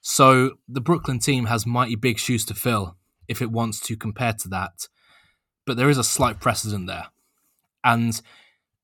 So 0.00 0.56
the 0.68 0.82
Brooklyn 0.82 1.18
team 1.18 1.46
has 1.46 1.64
mighty 1.64 1.94
big 1.94 2.18
shoes 2.18 2.44
to 2.46 2.54
fill 2.54 2.96
if 3.26 3.40
it 3.40 3.50
wants 3.50 3.80
to 3.80 3.96
compare 3.96 4.34
to 4.34 4.48
that. 4.48 4.88
But 5.66 5.76
there 5.76 5.90
is 5.90 5.98
a 5.98 6.04
slight 6.04 6.40
precedent 6.40 6.86
there. 6.86 7.06
And 7.82 8.20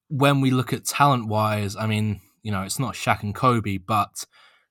when 0.08 0.40
we 0.40 0.50
look 0.50 0.72
at 0.72 0.84
talent 0.84 1.28
wise, 1.28 1.76
I 1.76 1.86
mean, 1.86 2.20
you 2.42 2.50
know, 2.50 2.62
it's 2.62 2.78
not 2.78 2.94
Shaq 2.94 3.22
and 3.22 3.34
Kobe, 3.34 3.78
but 3.78 4.26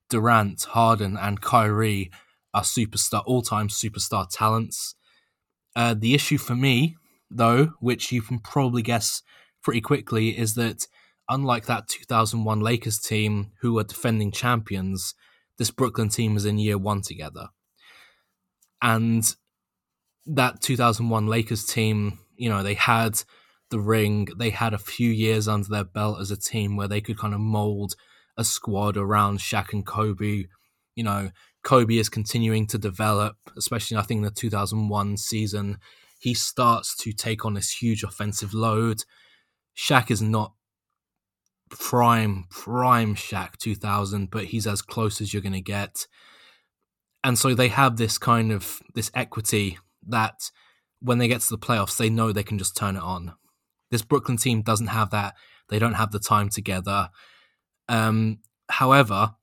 Durant, 0.08 0.64
Harden, 0.64 1.16
and 1.16 1.40
Kyrie 1.40 2.10
are 2.52 2.62
superstar, 2.62 3.22
all 3.26 3.42
time 3.42 3.68
superstar 3.68 4.28
talents. 4.28 4.94
Uh, 5.74 5.94
the 5.96 6.14
issue 6.14 6.38
for 6.38 6.54
me, 6.54 6.96
though, 7.30 7.74
which 7.80 8.10
you 8.10 8.22
can 8.22 8.40
probably 8.40 8.82
guess 8.82 9.22
pretty 9.62 9.80
quickly, 9.80 10.36
is 10.36 10.54
that 10.54 10.86
unlike 11.28 11.66
that 11.66 11.88
2001 11.88 12.60
Lakers 12.60 12.98
team 12.98 13.52
who 13.60 13.74
were 13.74 13.84
defending 13.84 14.32
champions, 14.32 15.14
this 15.56 15.70
Brooklyn 15.70 16.08
team 16.08 16.36
is 16.36 16.44
in 16.44 16.58
year 16.58 16.76
one 16.76 17.02
together. 17.02 17.48
And 18.82 19.24
that 20.26 20.60
2001 20.60 21.26
Lakers 21.26 21.64
team, 21.64 22.18
you 22.36 22.48
know, 22.48 22.62
they 22.62 22.74
had 22.74 23.22
the 23.70 23.80
ring, 23.80 24.28
they 24.36 24.50
had 24.50 24.74
a 24.74 24.78
few 24.78 25.10
years 25.10 25.48
under 25.48 25.68
their 25.68 25.84
belt 25.84 26.20
as 26.20 26.30
a 26.30 26.36
team 26.36 26.76
where 26.76 26.88
they 26.88 27.00
could 27.00 27.18
kind 27.18 27.34
of 27.34 27.40
mold 27.40 27.94
a 28.36 28.44
squad 28.44 28.96
around 28.96 29.38
Shaq 29.38 29.72
and 29.72 29.86
Kobe. 29.86 30.44
You 30.94 31.04
know, 31.04 31.30
Kobe 31.62 31.96
is 31.96 32.08
continuing 32.08 32.66
to 32.68 32.78
develop, 32.78 33.36
especially 33.56 33.96
I 33.96 34.02
think 34.02 34.18
in 34.18 34.24
the 34.24 34.30
2001 34.30 35.16
season. 35.16 35.78
He 36.18 36.34
starts 36.34 36.96
to 36.96 37.12
take 37.12 37.44
on 37.44 37.54
this 37.54 37.70
huge 37.70 38.02
offensive 38.02 38.52
load. 38.52 39.04
Shaq 39.76 40.10
is 40.10 40.20
not 40.20 40.52
prime 41.70 42.44
prime 42.50 43.14
Shaq 43.14 43.56
2000, 43.58 44.30
but 44.30 44.46
he's 44.46 44.66
as 44.66 44.82
close 44.82 45.20
as 45.20 45.32
you're 45.32 45.42
going 45.42 45.52
to 45.52 45.60
get. 45.60 46.06
And 47.22 47.38
so 47.38 47.54
they 47.54 47.68
have 47.68 47.96
this 47.96 48.18
kind 48.18 48.52
of 48.52 48.80
this 48.94 49.10
equity 49.14 49.78
that 50.06 50.50
when 51.00 51.18
they 51.18 51.28
get 51.28 51.40
to 51.42 51.50
the 51.50 51.58
playoffs, 51.58 51.96
they 51.96 52.10
know 52.10 52.32
they 52.32 52.42
can 52.42 52.58
just 52.58 52.76
turn 52.76 52.96
it 52.96 53.02
on. 53.02 53.34
This 53.90 54.02
Brooklyn 54.02 54.36
team 54.36 54.62
doesn't 54.62 54.88
have 54.88 55.10
that. 55.10 55.34
They 55.68 55.78
don't 55.78 55.94
have 55.94 56.12
the 56.12 56.18
time 56.18 56.48
together. 56.48 57.10
Um, 57.88 58.38
however, 58.68 59.34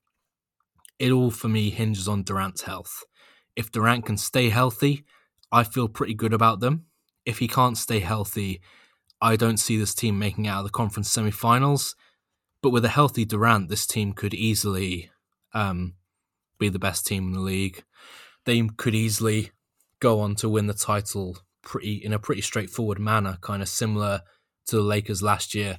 it 0.98 1.12
all 1.12 1.30
for 1.30 1.48
me 1.48 1.70
hinges 1.70 2.08
on 2.08 2.22
Durant's 2.22 2.62
health. 2.62 3.04
If 3.56 3.70
Durant 3.70 4.06
can 4.06 4.16
stay 4.16 4.48
healthy, 4.50 5.04
I 5.50 5.64
feel 5.64 5.88
pretty 5.88 6.14
good 6.14 6.32
about 6.32 6.60
them. 6.60 6.86
If 7.24 7.38
he 7.38 7.48
can't 7.48 7.76
stay 7.76 8.00
healthy, 8.00 8.60
I 9.20 9.36
don't 9.36 9.58
see 9.58 9.76
this 9.76 9.94
team 9.94 10.18
making 10.18 10.46
out 10.46 10.60
of 10.60 10.64
the 10.64 10.70
conference 10.70 11.14
semifinals. 11.14 11.94
But 12.62 12.70
with 12.70 12.84
a 12.84 12.88
healthy 12.88 13.24
Durant, 13.24 13.68
this 13.68 13.86
team 13.86 14.12
could 14.12 14.34
easily 14.34 15.10
um, 15.52 15.94
be 16.58 16.68
the 16.68 16.78
best 16.78 17.06
team 17.06 17.28
in 17.28 17.32
the 17.32 17.40
league. 17.40 17.84
They 18.44 18.62
could 18.76 18.94
easily 18.94 19.50
go 20.00 20.20
on 20.20 20.34
to 20.36 20.48
win 20.48 20.66
the 20.66 20.74
title 20.74 21.38
pretty 21.62 21.94
in 21.94 22.12
a 22.12 22.18
pretty 22.18 22.40
straightforward 22.40 22.98
manner, 22.98 23.38
kind 23.40 23.62
of 23.62 23.68
similar 23.68 24.22
to 24.66 24.76
the 24.76 24.82
Lakers 24.82 25.22
last 25.22 25.54
year, 25.54 25.78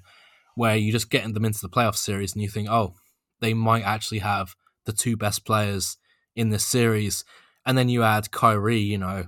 where 0.55 0.75
you 0.75 0.91
just 0.91 1.09
get 1.09 1.33
them 1.33 1.45
into 1.45 1.61
the 1.61 1.69
playoff 1.69 1.95
series 1.95 2.33
and 2.33 2.41
you 2.41 2.49
think, 2.49 2.69
oh, 2.69 2.95
they 3.39 3.53
might 3.53 3.83
actually 3.83 4.19
have 4.19 4.55
the 4.85 4.91
two 4.91 5.15
best 5.15 5.45
players 5.45 5.97
in 6.35 6.49
this 6.49 6.65
series, 6.65 7.23
and 7.65 7.77
then 7.77 7.89
you 7.89 8.03
add 8.03 8.31
Kyrie, 8.31 8.79
you 8.79 8.97
know, 8.97 9.25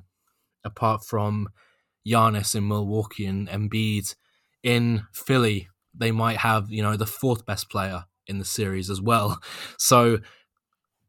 apart 0.63 1.04
from 1.04 1.49
Giannis 2.08 2.56
in 2.56 2.67
Milwaukee 2.67 3.25
and 3.25 3.47
Embiid 3.47 4.15
in 4.63 5.04
Philly, 5.13 5.67
they 5.93 6.12
might 6.12 6.38
have, 6.38 6.71
you 6.71 6.82
know, 6.82 6.95
the 6.95 7.06
fourth 7.06 7.45
best 7.45 7.69
player 7.69 8.06
in 8.27 8.39
the 8.39 8.45
series 8.45 8.89
as 8.89 9.01
well. 9.01 9.41
So 9.77 10.19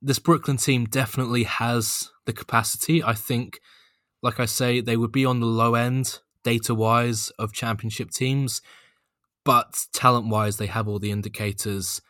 this 0.02 0.18
Brooklyn 0.18 0.56
team 0.56 0.84
definitely 0.84 1.44
has 1.44 2.10
the 2.26 2.32
capacity. 2.32 3.02
I 3.02 3.14
think, 3.14 3.60
like 4.20 4.40
I 4.40 4.46
say, 4.46 4.80
they 4.80 4.96
would 4.96 5.12
be 5.12 5.24
on 5.24 5.40
the 5.40 5.46
low 5.46 5.74
end 5.74 6.18
data 6.42 6.74
wise 6.74 7.30
of 7.38 7.52
championship 7.52 8.10
teams, 8.10 8.60
but 9.44 9.86
talent 9.92 10.26
wise, 10.26 10.56
they 10.56 10.66
have 10.66 10.88
all 10.88 10.98
the 10.98 11.12
indicators 11.12 12.02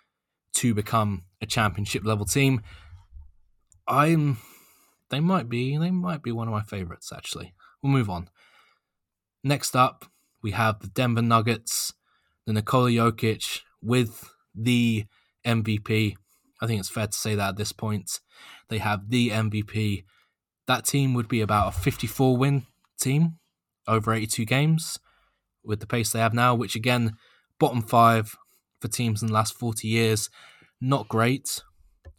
to 0.55 0.75
become 0.75 1.25
a 1.43 1.47
championship 1.47 2.05
level 2.05 2.25
team. 2.25 2.63
I'm 3.87 4.39
they 5.11 5.21
might 5.21 5.49
be 5.49 5.77
they 5.77 5.91
might 5.91 6.23
be 6.23 6.33
one 6.33 6.49
of 6.49 6.53
my 6.53 6.63
favorites 6.63 7.13
actually. 7.15 7.53
We'll 7.83 7.93
move 7.93 8.09
on. 8.09 8.31
Next 9.45 9.77
up, 9.77 10.07
we 10.43 10.53
have 10.53 10.81
the 10.81 10.89
Denver 10.89 11.21
Nuggets, 11.21 11.93
the 12.47 12.53
Nikola 12.53 12.91
Jokic 12.91 13.61
with 13.83 14.31
the 14.55 15.07
MVP 15.45 16.15
I 16.63 16.67
think 16.69 16.79
it's 16.79 16.89
fair 16.89 17.09
to 17.09 17.13
say 17.13 17.35
that 17.35 17.51
at 17.51 17.57
this 17.57 17.73
point, 17.73 18.21
they 18.69 18.79
have 18.79 19.11
the 19.11 19.31
MVP. 19.31 20.05
That 20.69 20.85
team 20.85 21.13
would 21.13 21.29
be 21.29 21.41
about 21.41 21.75
a 21.75 21.79
54 21.79 22.37
win 22.37 22.67
team 23.01 23.39
over 23.89 24.15
82 24.15 24.45
games 24.45 25.01
with 25.65 25.81
the 25.81 25.87
pace 25.87 26.13
they 26.13 26.21
have 26.21 26.33
now, 26.33 26.55
which 26.55 26.77
again, 26.77 27.17
bottom 27.59 27.83
five 27.83 28.37
for 28.81 28.87
teams 28.87 29.23
in 29.23 29.29
the 29.29 29.35
last 29.35 29.59
40 29.59 29.89
years. 29.89 30.31
Not 30.81 31.09
great. 31.09 31.63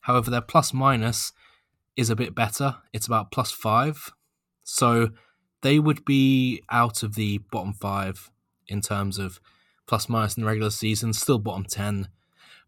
However, 0.01 0.29
their 0.29 0.41
plus 0.41 0.73
minus 0.73 1.31
is 1.95 2.09
a 2.09 2.15
bit 2.15 2.35
better. 2.35 2.75
It's 2.91 3.07
about 3.07 3.31
plus 3.31 3.51
five. 3.51 4.11
So 4.63 5.11
they 5.61 5.79
would 5.79 6.03
be 6.03 6.61
out 6.69 7.01
of 7.01 7.15
the 7.15 7.39
bottom 7.49 7.73
five 7.73 8.29
in 8.67 8.81
terms 8.81 9.17
of 9.17 9.39
plus 9.87 10.09
minus 10.09 10.35
in 10.35 10.43
the 10.43 10.47
regular 10.47 10.69
season, 10.69 11.13
still 11.13 11.39
bottom 11.39 11.63
10. 11.63 12.09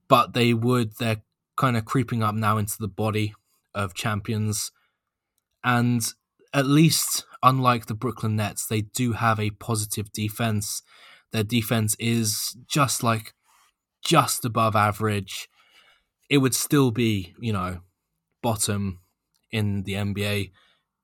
But 0.07 0.33
they 0.33 0.53
would, 0.53 0.95
their 0.97 1.17
kind 1.57 1.77
of 1.77 1.85
creeping 1.85 2.23
up 2.23 2.35
now 2.35 2.57
into 2.57 2.77
the 2.79 2.87
body 2.87 3.33
of 3.73 3.93
champions. 3.93 4.71
And 5.63 6.05
at 6.53 6.65
least, 6.65 7.25
unlike 7.43 7.85
the 7.85 7.93
Brooklyn 7.93 8.35
Nets, 8.35 8.65
they 8.65 8.81
do 8.81 9.13
have 9.13 9.39
a 9.39 9.51
positive 9.51 10.11
defense. 10.11 10.81
Their 11.31 11.43
defense 11.43 11.95
is 11.99 12.55
just 12.67 13.03
like 13.03 13.33
just 14.03 14.45
above 14.45 14.75
average. 14.75 15.49
It 16.29 16.37
would 16.39 16.55
still 16.55 16.91
be, 16.91 17.33
you 17.39 17.53
know, 17.53 17.79
bottom 18.41 18.99
in 19.51 19.83
the 19.83 19.93
NBA 19.93 20.51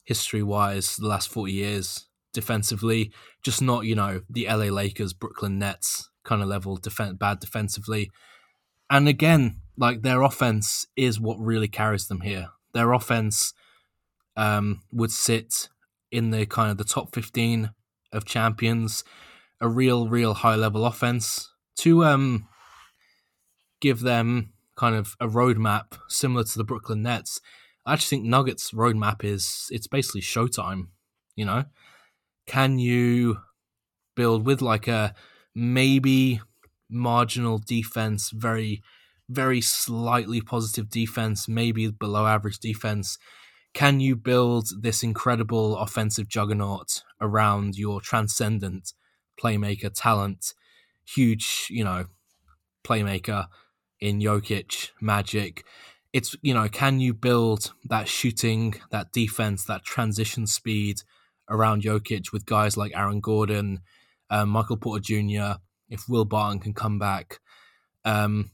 history 0.04 0.44
wise 0.44 0.98
the 0.98 1.08
last 1.08 1.30
40 1.30 1.52
years 1.52 2.08
defensively, 2.34 3.12
just 3.44 3.62
not, 3.62 3.86
you 3.86 3.96
know, 3.96 4.22
the 4.30 4.46
LA 4.48 4.66
Lakers, 4.66 5.14
Brooklyn 5.14 5.60
Nets 5.60 6.10
kind 6.24 6.42
of 6.42 6.48
level 6.48 6.78
defense 6.78 7.18
bad 7.20 7.40
defensively. 7.40 8.12
And 8.90 9.08
again, 9.08 9.62
like 9.82 10.04
their 10.04 10.22
offense 10.22 10.86
is 10.96 11.20
what 11.20 11.40
really 11.40 11.68
carries 11.68 12.08
them 12.08 12.22
here. 12.22 12.50
Their 12.74 12.94
offense 12.94 13.54
um, 14.38 14.84
would 14.94 15.12
sit 15.12 15.70
in 16.12 16.30
the 16.30 16.46
kind 16.46 16.70
of 16.70 16.78
the 16.78 16.84
top 16.84 17.16
15 17.16 17.72
of 18.14 18.24
champions, 18.24 19.04
a 19.60 19.68
real, 19.68 20.08
real 20.08 20.36
high 20.36 20.56
level 20.56 20.86
offense 20.86 21.50
to 21.80 22.06
um, 22.06 22.48
give 23.82 24.02
them 24.02 24.54
kind 24.76 24.96
of 24.96 25.16
a 25.20 25.28
roadmap 25.28 25.98
similar 26.08 26.44
to 26.44 26.58
the 26.60 26.64
Brooklyn 26.64 27.02
Nets. 27.02 27.42
I 27.84 27.94
actually 27.94 28.18
think 28.18 28.30
Nuggets 28.30 28.72
roadmap 28.72 29.24
is 29.24 29.68
it's 29.72 29.88
basically 29.88 30.22
showtime. 30.22 30.90
You 31.36 31.46
know, 31.46 31.66
can 32.46 32.78
you 32.78 33.40
build 34.16 34.46
with 34.46 34.62
like 34.62 34.88
a 34.88 35.16
maybe 35.56 36.40
marginal 36.88 37.58
defense, 37.58 38.30
very, 38.30 38.84
very 39.32 39.62
slightly 39.62 40.42
positive 40.42 40.90
defense, 40.90 41.48
maybe 41.48 41.90
below 41.90 42.26
average 42.26 42.60
defense. 42.60 43.18
Can 43.74 44.00
you 44.00 44.16
build 44.16 44.68
this 44.82 45.02
incredible 45.02 45.78
offensive 45.78 46.28
juggernaut 46.28 47.04
around 47.22 47.78
your 47.78 48.02
transcendent 48.02 48.94
playmaker 49.42 49.92
talent, 49.94 50.54
huge, 51.06 51.68
you 51.70 51.84
know, 51.84 52.06
playmaker 52.84 53.48
in 54.00 54.20
Jokic, 54.20 54.90
Magic? 55.00 55.64
It's, 56.12 56.36
you 56.42 56.54
know, 56.54 56.68
can 56.68 57.00
you 57.00 57.14
build 57.14 57.72
that 57.86 58.10
shooting, 58.10 58.76
that 58.92 59.14
defense, 59.14 59.64
that 59.66 59.86
transition 59.86 60.46
speed 60.46 60.98
around 61.50 61.84
Jokic 61.84 62.34
with 62.34 62.46
guys 62.46 62.76
like 62.76 62.92
Aaron 62.94 63.22
Gordon, 63.22 63.80
uh, 64.30 64.46
Michael 64.46 64.78
Porter 64.78 65.02
Jr., 65.02 65.60
if 65.90 66.08
Will 66.10 66.26
Barton 66.26 66.60
can 66.60 66.74
come 66.74 67.00
back. 67.00 67.40
Um, 68.04 68.52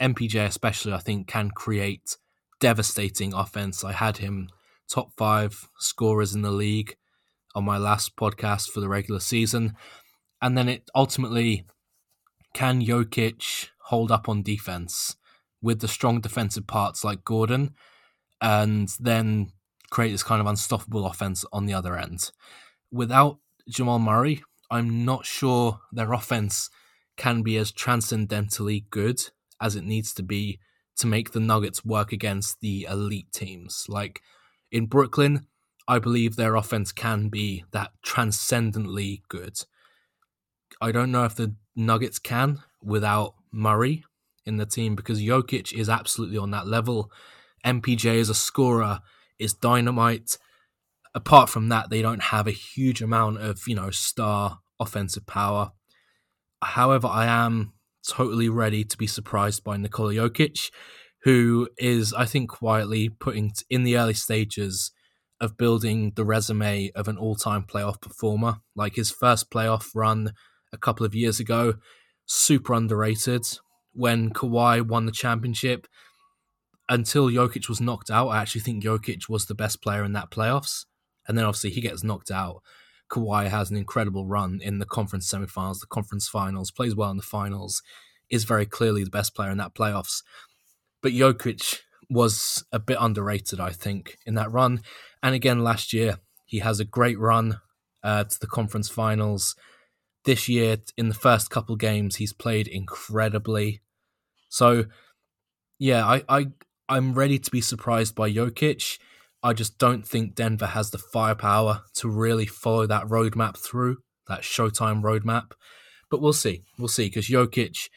MPJ 0.00 0.46
especially, 0.46 0.92
I 0.92 0.98
think, 0.98 1.26
can 1.26 1.50
create 1.50 2.16
devastating 2.60 3.32
offense. 3.32 3.84
I 3.84 3.92
had 3.92 4.18
him 4.18 4.48
top 4.88 5.12
five 5.16 5.68
scorers 5.78 6.34
in 6.34 6.42
the 6.42 6.50
league 6.50 6.96
on 7.54 7.64
my 7.64 7.78
last 7.78 8.16
podcast 8.16 8.70
for 8.70 8.80
the 8.80 8.88
regular 8.88 9.20
season, 9.20 9.74
and 10.42 10.56
then 10.56 10.68
it 10.68 10.90
ultimately 10.94 11.66
can 12.52 12.82
Jokic 12.82 13.68
hold 13.84 14.10
up 14.10 14.28
on 14.28 14.42
defense 14.42 15.16
with 15.62 15.80
the 15.80 15.88
strong 15.88 16.20
defensive 16.20 16.66
parts 16.66 17.04
like 17.04 17.24
Gordon, 17.24 17.74
and 18.40 18.88
then 19.00 19.52
create 19.90 20.12
this 20.12 20.22
kind 20.22 20.40
of 20.40 20.46
unstoppable 20.46 21.06
offense 21.06 21.44
on 21.52 21.66
the 21.66 21.74
other 21.74 21.96
end. 21.96 22.30
Without 22.92 23.38
Jamal 23.68 23.98
Murray, 23.98 24.42
I'm 24.70 25.04
not 25.04 25.24
sure 25.24 25.80
their 25.92 26.12
offense 26.12 26.70
can 27.16 27.42
be 27.42 27.56
as 27.56 27.72
transcendentally 27.72 28.84
good 28.90 29.20
as 29.60 29.76
it 29.76 29.84
needs 29.84 30.12
to 30.14 30.22
be 30.22 30.58
to 30.98 31.06
make 31.06 31.32
the 31.32 31.40
Nuggets 31.40 31.84
work 31.84 32.12
against 32.12 32.60
the 32.60 32.86
elite 32.90 33.32
teams. 33.32 33.86
Like 33.88 34.20
in 34.72 34.86
Brooklyn, 34.86 35.46
I 35.86 35.98
believe 35.98 36.36
their 36.36 36.56
offense 36.56 36.92
can 36.92 37.28
be 37.28 37.64
that 37.72 37.92
transcendently 38.02 39.22
good. 39.28 39.56
I 40.80 40.92
don't 40.92 41.12
know 41.12 41.24
if 41.24 41.34
the 41.34 41.54
Nuggets 41.74 42.18
can 42.18 42.62
without 42.82 43.34
Murray 43.52 44.04
in 44.44 44.56
the 44.56 44.66
team 44.66 44.94
because 44.94 45.20
Jokic 45.20 45.72
is 45.72 45.88
absolutely 45.88 46.38
on 46.38 46.50
that 46.50 46.66
level. 46.66 47.10
MPJ 47.64 48.20
as 48.20 48.28
a 48.28 48.34
scorer 48.34 49.00
is 49.38 49.54
dynamite 49.54 50.38
apart 51.16 51.48
from 51.48 51.70
that, 51.70 51.88
they 51.90 52.02
don't 52.02 52.22
have 52.24 52.46
a 52.46 52.52
huge 52.52 53.02
amount 53.02 53.38
of 53.38 53.66
you 53.66 53.74
know 53.74 53.90
star 53.90 54.60
offensive 54.78 55.26
power. 55.26 55.72
However, 56.62 57.08
I 57.08 57.26
am 57.26 57.72
totally 58.06 58.48
ready 58.48 58.84
to 58.84 58.96
be 58.96 59.06
surprised 59.06 59.64
by 59.64 59.76
Nikola 59.76 60.14
Jokic, 60.14 60.70
who 61.22 61.68
is, 61.78 62.12
I 62.12 62.24
think, 62.24 62.50
quietly 62.50 63.08
putting 63.08 63.52
in 63.68 63.82
the 63.82 63.98
early 63.98 64.14
stages 64.14 64.92
of 65.40 65.56
building 65.56 66.12
the 66.16 66.24
resume 66.24 66.90
of 66.94 67.08
an 67.08 67.18
all-time 67.18 67.64
playoff 67.64 68.00
performer. 68.00 68.58
Like 68.74 68.96
his 68.96 69.10
first 69.10 69.50
playoff 69.50 69.88
run 69.94 70.32
a 70.72 70.78
couple 70.78 71.04
of 71.04 71.14
years 71.14 71.40
ago, 71.40 71.74
super 72.24 72.74
underrated. 72.74 73.44
When 73.92 74.30
Kawhi 74.30 74.86
won 74.86 75.06
the 75.06 75.12
championship, 75.12 75.86
until 76.88 77.28
Jokic 77.28 77.68
was 77.68 77.80
knocked 77.80 78.10
out, 78.10 78.28
I 78.28 78.40
actually 78.40 78.60
think 78.60 78.84
Jokic 78.84 79.28
was 79.28 79.46
the 79.46 79.54
best 79.54 79.82
player 79.82 80.04
in 80.04 80.12
that 80.12 80.30
playoffs 80.30 80.84
and 81.26 81.36
then 81.36 81.44
obviously 81.44 81.70
he 81.70 81.80
gets 81.80 82.04
knocked 82.04 82.30
out. 82.30 82.62
Kawhi 83.10 83.48
has 83.48 83.70
an 83.70 83.76
incredible 83.76 84.26
run 84.26 84.60
in 84.62 84.78
the 84.78 84.86
conference 84.86 85.30
semifinals, 85.30 85.80
the 85.80 85.86
conference 85.86 86.28
finals, 86.28 86.70
plays 86.70 86.94
well 86.94 87.10
in 87.10 87.16
the 87.16 87.22
finals, 87.22 87.82
is 88.30 88.44
very 88.44 88.66
clearly 88.66 89.04
the 89.04 89.10
best 89.10 89.34
player 89.34 89.50
in 89.50 89.58
that 89.58 89.74
playoffs. 89.74 90.22
But 91.02 91.12
Jokic 91.12 91.80
was 92.10 92.64
a 92.72 92.78
bit 92.78 92.98
underrated, 93.00 93.60
I 93.60 93.70
think, 93.70 94.18
in 94.26 94.34
that 94.34 94.50
run. 94.50 94.82
And 95.22 95.34
again, 95.34 95.62
last 95.62 95.92
year, 95.92 96.18
he 96.44 96.60
has 96.60 96.80
a 96.80 96.84
great 96.84 97.18
run 97.18 97.60
uh, 98.02 98.24
to 98.24 98.40
the 98.40 98.46
conference 98.46 98.88
finals. 98.88 99.56
This 100.24 100.48
year, 100.48 100.78
in 100.96 101.08
the 101.08 101.14
first 101.14 101.50
couple 101.50 101.76
games, 101.76 102.16
he's 102.16 102.32
played 102.32 102.66
incredibly. 102.68 103.82
So, 104.48 104.86
yeah, 105.78 106.04
I, 106.04 106.22
I 106.28 106.46
I'm 106.88 107.14
ready 107.14 107.38
to 107.38 107.50
be 107.50 107.60
surprised 107.60 108.14
by 108.14 108.30
Jokic. 108.30 108.98
I 109.46 109.52
just 109.52 109.78
don't 109.78 110.04
think 110.04 110.34
Denver 110.34 110.66
has 110.66 110.90
the 110.90 110.98
firepower 110.98 111.82
to 111.94 112.08
really 112.08 112.46
follow 112.46 112.84
that 112.88 113.04
roadmap 113.04 113.56
through, 113.56 113.98
that 114.26 114.40
Showtime 114.40 115.02
roadmap. 115.02 115.52
But 116.10 116.20
we'll 116.20 116.32
see. 116.32 116.64
We'll 116.80 116.88
see 116.88 117.06
because 117.06 117.28
Jokic, 117.28 117.88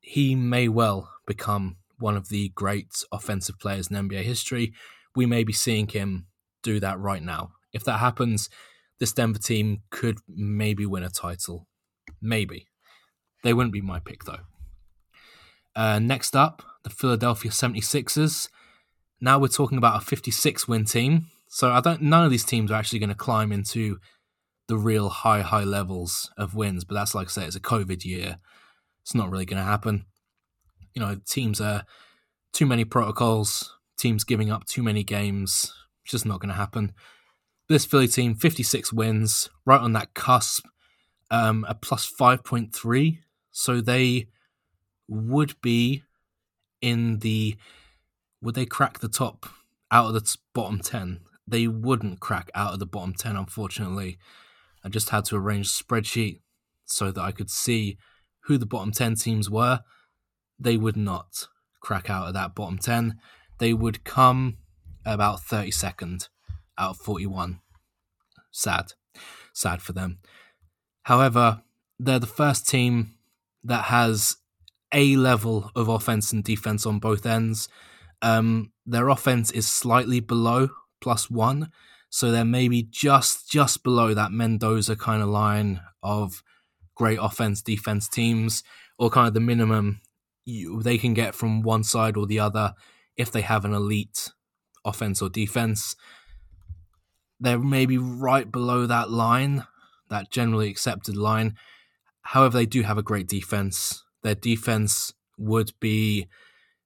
he 0.00 0.34
may 0.34 0.68
well 0.68 1.10
become 1.26 1.76
one 1.98 2.14
of 2.14 2.28
the 2.28 2.50
great 2.50 2.88
offensive 3.10 3.58
players 3.58 3.90
in 3.90 3.96
NBA 3.96 4.24
history. 4.24 4.74
We 5.14 5.24
may 5.24 5.44
be 5.44 5.52
seeing 5.54 5.88
him 5.88 6.26
do 6.62 6.78
that 6.80 6.98
right 6.98 7.22
now. 7.22 7.52
If 7.72 7.82
that 7.84 8.00
happens, 8.00 8.50
this 9.00 9.12
Denver 9.12 9.38
team 9.38 9.78
could 9.88 10.18
maybe 10.28 10.84
win 10.84 11.04
a 11.04 11.08
title. 11.08 11.68
Maybe. 12.20 12.66
They 13.42 13.54
wouldn't 13.54 13.72
be 13.72 13.80
my 13.80 13.98
pick, 13.98 14.24
though. 14.24 14.40
Uh, 15.74 16.00
next 16.00 16.36
up, 16.36 16.62
the 16.84 16.90
Philadelphia 16.90 17.50
76ers. 17.50 18.50
Now 19.20 19.38
we're 19.38 19.48
talking 19.48 19.78
about 19.78 20.02
a 20.02 20.04
56 20.04 20.68
win 20.68 20.84
team. 20.84 21.26
So 21.48 21.70
I 21.70 21.80
don't. 21.80 22.02
None 22.02 22.24
of 22.24 22.30
these 22.30 22.44
teams 22.44 22.70
are 22.70 22.74
actually 22.74 22.98
going 22.98 23.10
to 23.10 23.14
climb 23.14 23.52
into 23.52 23.98
the 24.68 24.76
real 24.76 25.08
high, 25.08 25.42
high 25.42 25.64
levels 25.64 26.30
of 26.36 26.54
wins. 26.54 26.84
But 26.84 26.94
that's 26.94 27.14
like 27.14 27.28
I 27.28 27.30
say, 27.30 27.44
it's 27.44 27.56
a 27.56 27.60
COVID 27.60 28.04
year. 28.04 28.38
It's 29.02 29.14
not 29.14 29.30
really 29.30 29.44
going 29.44 29.62
to 29.62 29.68
happen. 29.68 30.04
You 30.94 31.00
know, 31.00 31.20
teams 31.26 31.60
are 31.60 31.84
too 32.52 32.66
many 32.66 32.84
protocols, 32.84 33.76
teams 33.96 34.24
giving 34.24 34.50
up 34.50 34.66
too 34.66 34.82
many 34.82 35.04
games. 35.04 35.72
It's 36.02 36.12
just 36.12 36.26
not 36.26 36.40
going 36.40 36.48
to 36.48 36.54
happen. 36.54 36.92
This 37.68 37.84
Philly 37.84 38.08
team, 38.08 38.34
56 38.34 38.92
wins, 38.92 39.50
right 39.64 39.80
on 39.80 39.92
that 39.92 40.14
cusp, 40.14 40.66
um, 41.30 41.64
a 41.68 41.74
plus 41.74 42.10
5.3. 42.10 43.18
So 43.50 43.80
they 43.80 44.28
would 45.08 45.60
be 45.60 46.02
in 46.80 47.20
the. 47.20 47.56
Would 48.46 48.54
they 48.54 48.64
crack 48.64 49.00
the 49.00 49.08
top 49.08 49.46
out 49.90 50.06
of 50.06 50.14
the 50.14 50.36
bottom 50.54 50.78
10? 50.78 51.18
They 51.48 51.66
wouldn't 51.66 52.20
crack 52.20 52.48
out 52.54 52.74
of 52.74 52.78
the 52.78 52.86
bottom 52.86 53.12
10, 53.12 53.34
unfortunately. 53.34 54.18
I 54.84 54.88
just 54.88 55.10
had 55.10 55.24
to 55.24 55.36
arrange 55.36 55.66
a 55.66 55.82
spreadsheet 55.84 56.42
so 56.84 57.10
that 57.10 57.20
I 57.20 57.32
could 57.32 57.50
see 57.50 57.98
who 58.44 58.56
the 58.56 58.64
bottom 58.64 58.92
10 58.92 59.16
teams 59.16 59.50
were. 59.50 59.80
They 60.60 60.76
would 60.76 60.96
not 60.96 61.48
crack 61.80 62.08
out 62.08 62.28
of 62.28 62.34
that 62.34 62.54
bottom 62.54 62.78
10. 62.78 63.18
They 63.58 63.72
would 63.72 64.04
come 64.04 64.58
about 65.04 65.40
32nd 65.40 66.28
out 66.78 66.90
of 66.90 66.98
41. 66.98 67.58
Sad. 68.52 68.92
Sad 69.54 69.82
for 69.82 69.92
them. 69.92 70.18
However, 71.02 71.62
they're 71.98 72.20
the 72.20 72.28
first 72.28 72.68
team 72.68 73.16
that 73.64 73.86
has 73.86 74.36
a 74.92 75.16
level 75.16 75.72
of 75.74 75.88
offense 75.88 76.32
and 76.32 76.44
defense 76.44 76.86
on 76.86 77.00
both 77.00 77.26
ends. 77.26 77.68
Um, 78.22 78.72
their 78.84 79.08
offense 79.08 79.50
is 79.50 79.66
slightly 79.66 80.20
below 80.20 80.68
plus 81.00 81.30
one, 81.30 81.70
so 82.08 82.30
they're 82.30 82.44
maybe 82.44 82.82
just 82.82 83.50
just 83.50 83.82
below 83.82 84.14
that 84.14 84.32
Mendoza 84.32 84.96
kind 84.96 85.22
of 85.22 85.28
line 85.28 85.80
of 86.02 86.42
great 86.94 87.18
offense 87.20 87.62
defense 87.62 88.08
teams, 88.08 88.62
or 88.98 89.10
kind 89.10 89.28
of 89.28 89.34
the 89.34 89.40
minimum 89.40 90.00
you, 90.46 90.82
they 90.82 90.96
can 90.96 91.12
get 91.12 91.34
from 91.34 91.62
one 91.62 91.84
side 91.84 92.16
or 92.16 92.26
the 92.26 92.38
other 92.38 92.74
if 93.16 93.30
they 93.30 93.42
have 93.42 93.64
an 93.64 93.74
elite 93.74 94.30
offense 94.84 95.20
or 95.20 95.28
defense. 95.28 95.96
They're 97.38 97.58
maybe 97.58 97.98
right 97.98 98.50
below 98.50 98.86
that 98.86 99.10
line, 99.10 99.66
that 100.08 100.30
generally 100.30 100.70
accepted 100.70 101.16
line. 101.16 101.56
However, 102.22 102.56
they 102.56 102.66
do 102.66 102.82
have 102.82 102.96
a 102.96 103.02
great 103.02 103.28
defense. 103.28 104.04
Their 104.22 104.34
defense 104.34 105.12
would 105.36 105.72
be 105.80 106.28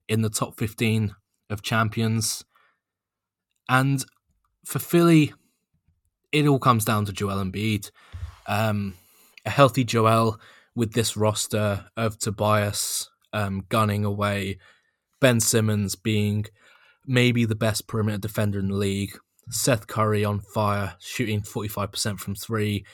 in 0.08 0.22
the 0.22 0.30
top 0.30 0.56
15 0.58 1.14
of 1.50 1.62
champions. 1.62 2.44
And 3.68 4.04
for 4.64 4.78
Philly, 4.78 5.34
it 6.32 6.46
all 6.46 6.58
comes 6.58 6.84
down 6.84 7.04
to 7.06 7.12
Joel 7.12 7.44
Embiid. 7.44 7.90
Um, 8.46 8.94
a 9.44 9.50
healthy 9.50 9.84
Joel 9.84 10.40
with 10.74 10.92
this 10.92 11.16
roster 11.16 11.86
of 11.96 12.18
Tobias 12.18 13.10
um, 13.32 13.64
gunning 13.68 14.04
away, 14.04 14.58
Ben 15.20 15.40
Simmons 15.40 15.94
being 15.96 16.46
maybe 17.06 17.44
the 17.44 17.54
best 17.54 17.86
perimeter 17.86 18.18
defender 18.18 18.58
in 18.58 18.68
the 18.68 18.74
league, 18.74 19.16
Seth 19.48 19.86
Curry 19.86 20.24
on 20.24 20.40
fire, 20.40 20.94
shooting 21.00 21.40
45% 21.42 22.18
from 22.18 22.34
three, 22.34 22.84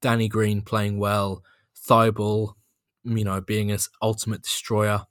Danny 0.00 0.28
Green 0.28 0.62
playing 0.62 0.98
well, 0.98 1.42
Thybulle, 1.88 2.54
you 3.04 3.24
know, 3.24 3.40
being 3.40 3.68
his 3.68 3.88
ultimate 4.00 4.42
destroyer 4.42 5.02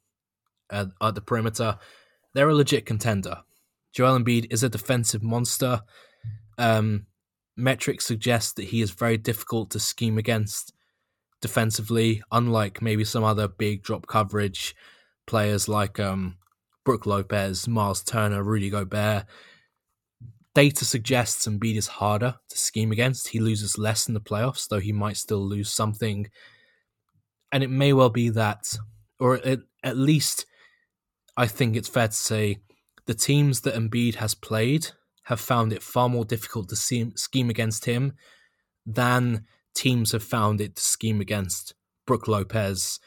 at, 0.69 0.87
at 1.01 1.15
the 1.15 1.21
perimeter. 1.21 1.77
They're 2.33 2.49
a 2.49 2.55
legit 2.55 2.85
contender. 2.85 3.37
Joel 3.93 4.19
Embiid 4.19 4.47
is 4.51 4.63
a 4.63 4.69
defensive 4.69 5.23
monster. 5.23 5.81
Um, 6.57 7.05
metrics 7.55 8.05
suggest 8.05 8.55
that 8.55 8.65
he 8.65 8.81
is 8.81 8.91
very 8.91 9.17
difficult 9.17 9.69
to 9.71 9.79
scheme 9.79 10.17
against 10.17 10.73
defensively, 11.41 12.23
unlike 12.31 12.81
maybe 12.81 13.03
some 13.03 13.23
other 13.23 13.47
big 13.47 13.83
drop 13.83 14.07
coverage 14.07 14.75
players 15.27 15.67
like 15.67 15.99
um, 15.99 16.37
Brook 16.83 17.05
Lopez, 17.05 17.67
Miles 17.67 18.03
Turner, 18.03 18.43
Rudy 18.43 18.69
Gobert. 18.69 19.25
Data 20.55 20.85
suggests 20.85 21.47
Embiid 21.47 21.75
is 21.75 21.87
harder 21.87 22.35
to 22.49 22.57
scheme 22.57 22.91
against. 22.91 23.29
He 23.29 23.39
loses 23.39 23.77
less 23.77 24.07
in 24.07 24.13
the 24.13 24.21
playoffs, 24.21 24.67
though 24.67 24.79
he 24.79 24.91
might 24.91 25.17
still 25.17 25.41
lose 25.41 25.71
something. 25.71 26.27
And 27.51 27.63
it 27.63 27.69
may 27.69 27.93
well 27.93 28.09
be 28.09 28.29
that, 28.29 28.77
or 29.19 29.35
at, 29.35 29.59
at 29.83 29.97
least 29.97 30.45
I 31.35 31.47
think 31.47 31.75
it's 31.75 31.89
fair 31.89 32.07
to 32.07 32.13
say, 32.13 32.57
the 33.05 33.13
teams 33.13 33.61
that 33.61 33.75
Embiid 33.75 34.15
has 34.15 34.35
played 34.35 34.87
have 35.23 35.39
found 35.39 35.73
it 35.73 35.83
far 35.83 36.09
more 36.09 36.25
difficult 36.25 36.69
to 36.69 36.75
scheme 36.75 37.49
against 37.49 37.85
him 37.85 38.13
than 38.85 39.45
teams 39.73 40.11
have 40.11 40.23
found 40.23 40.61
it 40.61 40.75
to 40.75 40.81
scheme 40.81 41.21
against 41.21 41.73
Brook 42.05 42.27
Lopez, 42.27 42.99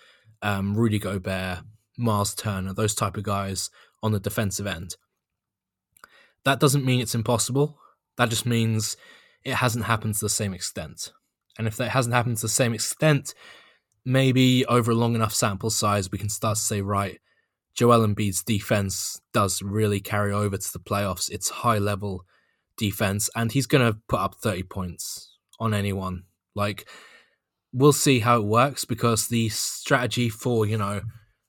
um, 0.42 0.76
Rudy 0.76 0.98
Gobert, 0.98 1.60
Miles 1.96 2.34
Turner, 2.34 2.72
those 2.72 2.94
type 2.94 3.16
of 3.16 3.22
guys 3.22 3.70
on 4.02 4.12
the 4.12 4.20
defensive 4.20 4.66
end. 4.66 4.96
That 6.44 6.60
doesn't 6.60 6.84
mean 6.84 7.00
it's 7.00 7.14
impossible. 7.14 7.78
That 8.16 8.30
just 8.30 8.46
means 8.46 8.96
it 9.44 9.54
hasn't 9.54 9.84
happened 9.84 10.14
to 10.14 10.24
the 10.24 10.30
same 10.30 10.54
extent. 10.54 11.12
And 11.58 11.66
if 11.66 11.76
that 11.76 11.90
hasn't 11.90 12.14
happened 12.14 12.36
to 12.38 12.42
the 12.42 12.48
same 12.48 12.74
extent, 12.74 13.34
maybe 14.04 14.64
over 14.66 14.90
a 14.90 14.94
long 14.94 15.14
enough 15.14 15.34
sample 15.34 15.70
size, 15.70 16.10
we 16.10 16.18
can 16.18 16.28
start 16.28 16.56
to 16.56 16.62
say, 16.62 16.80
right, 16.80 17.18
Joel 17.76 18.06
Embiid's 18.06 18.42
defense 18.42 19.20
does 19.32 19.62
really 19.62 20.00
carry 20.00 20.32
over 20.32 20.56
to 20.56 20.72
the 20.72 20.78
playoffs. 20.78 21.30
It's 21.30 21.48
high 21.48 21.78
level 21.78 22.24
defense, 22.76 23.30
and 23.36 23.52
he's 23.52 23.66
going 23.66 23.86
to 23.86 23.98
put 24.08 24.20
up 24.20 24.36
30 24.36 24.64
points 24.64 25.36
on 25.60 25.74
anyone 25.74 26.24
like, 26.56 26.88
we'll 27.72 27.92
see 27.92 28.20
how 28.20 28.38
it 28.38 28.46
works 28.46 28.84
because 28.84 29.28
the 29.28 29.50
strategy 29.50 30.28
for, 30.28 30.66
you 30.66 30.78
know, 30.78 31.02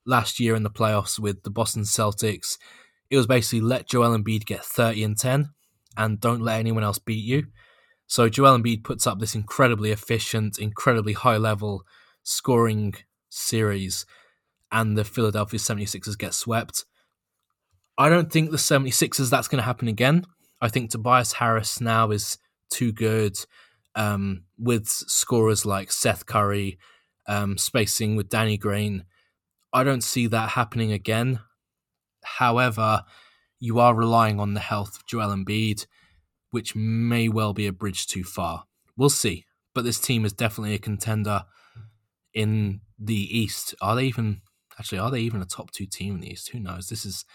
last 0.06 0.40
year 0.40 0.54
in 0.54 0.64
the 0.64 0.70
playoffs 0.70 1.18
with 1.18 1.42
the 1.44 1.50
Boston 1.50 1.84
Celtics, 1.84 2.58
it 3.10 3.18
was 3.18 3.26
basically 3.26 3.62
let 3.62 3.88
Joel 3.88 4.16
Embiid 4.16 4.46
get 4.46 4.64
30 4.64 5.04
and 5.04 5.18
10 5.18 5.50
and 5.96 6.20
don't 6.20 6.42
let 6.42 6.60
anyone 6.60 6.84
else 6.84 7.00
beat 7.00 7.24
you. 7.24 7.48
So 8.06 8.28
Joel 8.30 8.60
Embiid 8.60 8.84
puts 8.84 9.08
up 9.08 9.20
this 9.20 9.34
incredibly 9.34 9.92
efficient, 9.92 10.60
incredibly 10.60 11.14
high 11.14 11.38
level 11.38 11.84
scoring 12.24 12.96
series, 13.30 14.06
and 14.72 14.98
the 14.98 15.04
Philadelphia 15.04 15.60
76ers 15.60 16.18
get 16.18 16.34
swept. 16.34 16.86
I 17.98 18.10
don't 18.10 18.32
think 18.32 18.52
the 18.52 18.58
76ers 18.58 19.30
that's 19.30 19.48
going 19.48 19.60
to 19.60 19.66
happen 19.66 19.88
again. 19.88 20.26
I 20.62 20.70
think 20.70 20.92
Tobias 20.92 21.34
Harris 21.34 21.82
now 21.82 22.12
is 22.12 22.38
too 22.70 22.92
good 22.92 23.38
um, 23.96 24.44
with 24.58 24.88
scorers 24.88 25.66
like 25.66 25.92
Seth 25.92 26.26
Curry, 26.26 26.78
um, 27.28 27.58
spacing 27.58 28.16
with 28.16 28.30
Danny 28.30 28.58
Green. 28.58 29.06
I 29.74 29.84
don't 29.84 30.04
see 30.04 30.28
that 30.28 30.50
happening 30.50 30.92
again. 30.92 31.40
However, 32.24 33.04
you 33.60 33.80
are 33.80 33.96
relying 33.96 34.40
on 34.40 34.54
the 34.54 34.60
health 34.60 34.98
of 34.98 35.06
Joel 35.08 35.36
Embiid, 35.36 35.88
which 36.52 36.76
may 36.76 37.28
well 37.28 37.54
be 37.54 37.68
a 37.68 37.74
bridge 37.74 38.08
too 38.08 38.24
far. 38.24 38.66
We'll 38.96 39.10
see. 39.10 39.46
But 39.74 39.84
this 39.84 40.00
team 40.00 40.26
is 40.26 40.34
definitely 40.34 40.74
a 40.76 40.80
contender 40.80 41.46
in 42.34 42.82
the 43.00 43.38
East. 43.38 43.76
Are 43.82 43.96
they 43.96 44.06
even 44.06 44.42
actually? 44.80 45.00
Are 45.00 45.12
they 45.12 45.22
even 45.22 45.42
a 45.42 45.46
top 45.46 45.72
two 45.72 45.86
team 45.86 46.16
in 46.16 46.22
the 46.22 46.32
East? 46.32 46.50
Who 46.50 46.60
knows? 46.60 46.90
This 46.90 47.06
is 47.06 47.26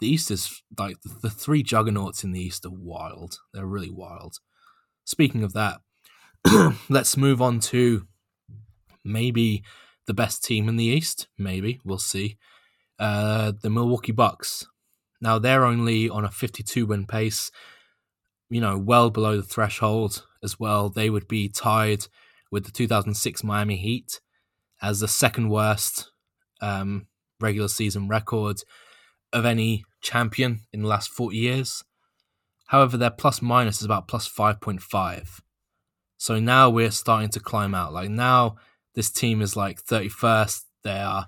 the 0.00 0.08
East 0.08 0.30
is 0.30 0.62
like 0.78 0.96
the 1.22 1.30
three 1.30 1.62
juggernauts 1.62 2.24
in 2.24 2.32
the 2.32 2.40
East 2.40 2.66
are 2.66 2.70
wild. 2.70 3.38
They're 3.52 3.66
really 3.66 3.90
wild. 3.90 4.38
Speaking 5.04 5.44
of 5.44 5.52
that, 5.52 5.80
let's 6.88 7.16
move 7.16 7.40
on 7.40 7.60
to 7.60 8.06
maybe 9.04 9.62
the 10.06 10.14
best 10.14 10.44
team 10.44 10.68
in 10.68 10.76
the 10.76 10.84
East. 10.84 11.28
Maybe 11.38 11.80
we'll 11.84 11.98
see. 11.98 12.38
Uh, 12.98 13.52
the 13.62 13.70
Milwaukee 13.70 14.12
Bucks. 14.12 14.66
Now 15.20 15.38
they're 15.38 15.64
only 15.64 16.08
on 16.08 16.24
a 16.24 16.30
52 16.30 16.86
win 16.86 17.06
pace. 17.06 17.50
You 18.50 18.60
know, 18.60 18.76
well 18.76 19.10
below 19.10 19.36
the 19.36 19.42
threshold 19.42 20.26
as 20.42 20.58
well. 20.58 20.88
They 20.88 21.10
would 21.10 21.28
be 21.28 21.48
tied 21.48 22.06
with 22.50 22.64
the 22.64 22.72
2006 22.72 23.42
Miami 23.44 23.76
Heat 23.76 24.20
as 24.82 25.00
the 25.00 25.08
second 25.08 25.48
worst 25.48 26.11
um, 26.62 27.06
regular 27.40 27.68
season 27.68 28.08
record 28.08 28.62
of 29.32 29.44
any 29.44 29.84
champion 30.00 30.60
in 30.72 30.82
the 30.82 30.88
last 30.88 31.10
40 31.10 31.36
years. 31.36 31.84
However, 32.68 32.96
their 32.96 33.10
plus 33.10 33.42
minus 33.42 33.80
is 33.80 33.84
about 33.84 34.08
plus 34.08 34.28
5.5. 34.28 35.40
So 36.16 36.38
now 36.38 36.70
we're 36.70 36.90
starting 36.90 37.30
to 37.30 37.40
climb 37.40 37.74
out. 37.74 37.92
Like 37.92 38.08
now, 38.08 38.56
this 38.94 39.10
team 39.10 39.42
is 39.42 39.56
like 39.56 39.82
31st. 39.82 40.62
They 40.84 41.00
are 41.00 41.26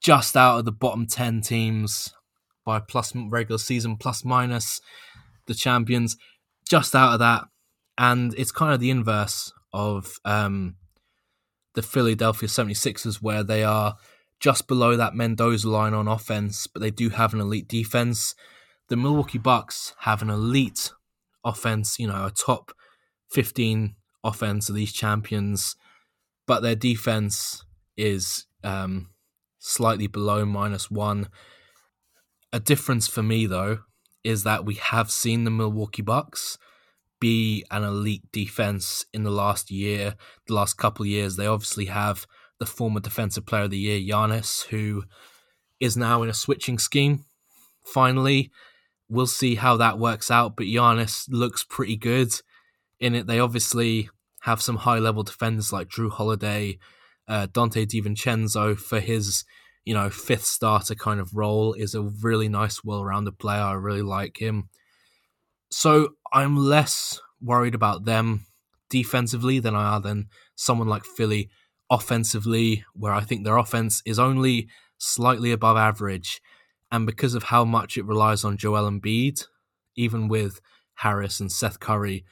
just 0.00 0.36
out 0.36 0.58
of 0.58 0.64
the 0.64 0.72
bottom 0.72 1.06
10 1.06 1.40
teams 1.40 2.12
by 2.64 2.80
plus 2.80 3.12
regular 3.14 3.58
season 3.58 3.96
plus 3.96 4.24
minus 4.24 4.80
the 5.46 5.54
champions, 5.54 6.16
just 6.68 6.94
out 6.94 7.14
of 7.14 7.18
that. 7.20 7.44
And 7.96 8.34
it's 8.34 8.52
kind 8.52 8.72
of 8.72 8.80
the 8.80 8.90
inverse 8.90 9.52
of 9.72 10.18
um, 10.24 10.76
the 11.74 11.82
Philadelphia 11.82 12.48
76ers, 12.48 13.22
where 13.22 13.42
they 13.42 13.64
are 13.64 13.96
just 14.40 14.68
below 14.68 14.96
that 14.96 15.14
Mendoza 15.14 15.68
line 15.68 15.94
on 15.94 16.08
offense, 16.08 16.66
but 16.66 16.80
they 16.80 16.90
do 16.90 17.10
have 17.10 17.34
an 17.34 17.40
elite 17.40 17.68
defense. 17.68 18.34
The 18.88 18.96
Milwaukee 18.96 19.38
Bucks 19.38 19.94
have 20.00 20.22
an 20.22 20.30
elite 20.30 20.92
offense, 21.44 21.98
you 21.98 22.06
know, 22.06 22.26
a 22.26 22.30
top 22.30 22.72
15 23.30 23.94
offense 24.24 24.68
of 24.68 24.74
these 24.74 24.92
champions, 24.92 25.76
but 26.46 26.60
their 26.60 26.76
defense 26.76 27.64
is 27.96 28.46
um, 28.62 29.10
slightly 29.58 30.06
below 30.06 30.44
minus 30.44 30.90
one. 30.90 31.28
A 32.52 32.60
difference 32.60 33.06
for 33.06 33.22
me, 33.22 33.46
though, 33.46 33.80
is 34.24 34.44
that 34.44 34.64
we 34.64 34.74
have 34.74 35.10
seen 35.10 35.44
the 35.44 35.50
Milwaukee 35.50 36.02
Bucks 36.02 36.58
be 37.20 37.64
an 37.70 37.82
elite 37.82 38.30
defense 38.32 39.04
in 39.12 39.24
the 39.24 39.30
last 39.30 39.70
year, 39.70 40.14
the 40.46 40.54
last 40.54 40.74
couple 40.74 41.04
years. 41.04 41.36
They 41.36 41.46
obviously 41.46 41.86
have 41.86 42.26
the 42.58 42.66
former 42.66 43.00
Defensive 43.00 43.46
Player 43.46 43.64
of 43.64 43.70
the 43.70 43.78
Year, 43.78 44.00
Giannis, 44.00 44.66
who 44.66 45.04
is 45.80 45.96
now 45.96 46.22
in 46.22 46.28
a 46.28 46.34
switching 46.34 46.78
scheme. 46.78 47.24
Finally, 47.84 48.50
we'll 49.08 49.26
see 49.26 49.54
how 49.54 49.76
that 49.76 49.98
works 49.98 50.30
out. 50.30 50.56
But 50.56 50.66
Giannis 50.66 51.26
looks 51.30 51.64
pretty 51.64 51.96
good 51.96 52.32
in 53.00 53.14
it. 53.14 53.26
They 53.26 53.40
obviously 53.40 54.10
have 54.42 54.62
some 54.62 54.76
high 54.78 54.98
level 54.98 55.22
defenders 55.22 55.72
like 55.72 55.88
Jrue 55.88 56.10
Holiday, 56.10 56.78
uh, 57.26 57.46
Donte 57.46 57.86
DiVincenzo 57.86 58.78
for 58.78 59.00
his 59.00 59.44
you 59.84 59.94
know 59.94 60.10
fifth 60.10 60.44
starter 60.44 60.94
kind 60.94 61.18
of 61.18 61.34
role 61.34 61.72
is 61.72 61.94
a 61.94 62.02
really 62.02 62.48
nice, 62.48 62.84
well 62.84 63.04
rounded 63.04 63.38
player. 63.38 63.62
I 63.62 63.72
really 63.72 64.02
like 64.02 64.40
him. 64.40 64.68
So 65.70 66.10
I'm 66.32 66.56
less 66.56 67.20
worried 67.40 67.74
about 67.74 68.04
them 68.04 68.46
defensively 68.90 69.60
than 69.60 69.74
I 69.74 69.94
are 69.94 70.00
than 70.00 70.28
someone 70.56 70.88
like 70.88 71.04
Philly 71.04 71.50
offensively, 71.90 72.84
where 72.94 73.12
I 73.12 73.20
think 73.22 73.44
their 73.44 73.56
offense 73.56 74.02
is 74.04 74.18
only 74.18 74.68
slightly 74.98 75.52
above 75.52 75.76
average. 75.76 76.40
And 76.90 77.06
because 77.06 77.34
of 77.34 77.44
how 77.44 77.64
much 77.64 77.96
it 77.96 78.04
relies 78.04 78.44
on 78.44 78.56
Joel 78.56 78.90
Embiid, 78.90 79.44
even 79.96 80.28
with 80.28 80.60
Harris 80.94 81.40
and 81.40 81.50
Seth 81.52 81.80
Curry, 81.80 82.24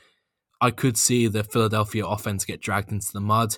I 0.61 0.71
could 0.71 0.97
see 0.97 1.27
the 1.27 1.45
Philadelphia 1.45 2.07
offense 2.07 2.45
get 2.45 2.63
dragged 2.63 2.91
into 2.91 3.13
the 3.13 3.21
mud. 3.21 3.57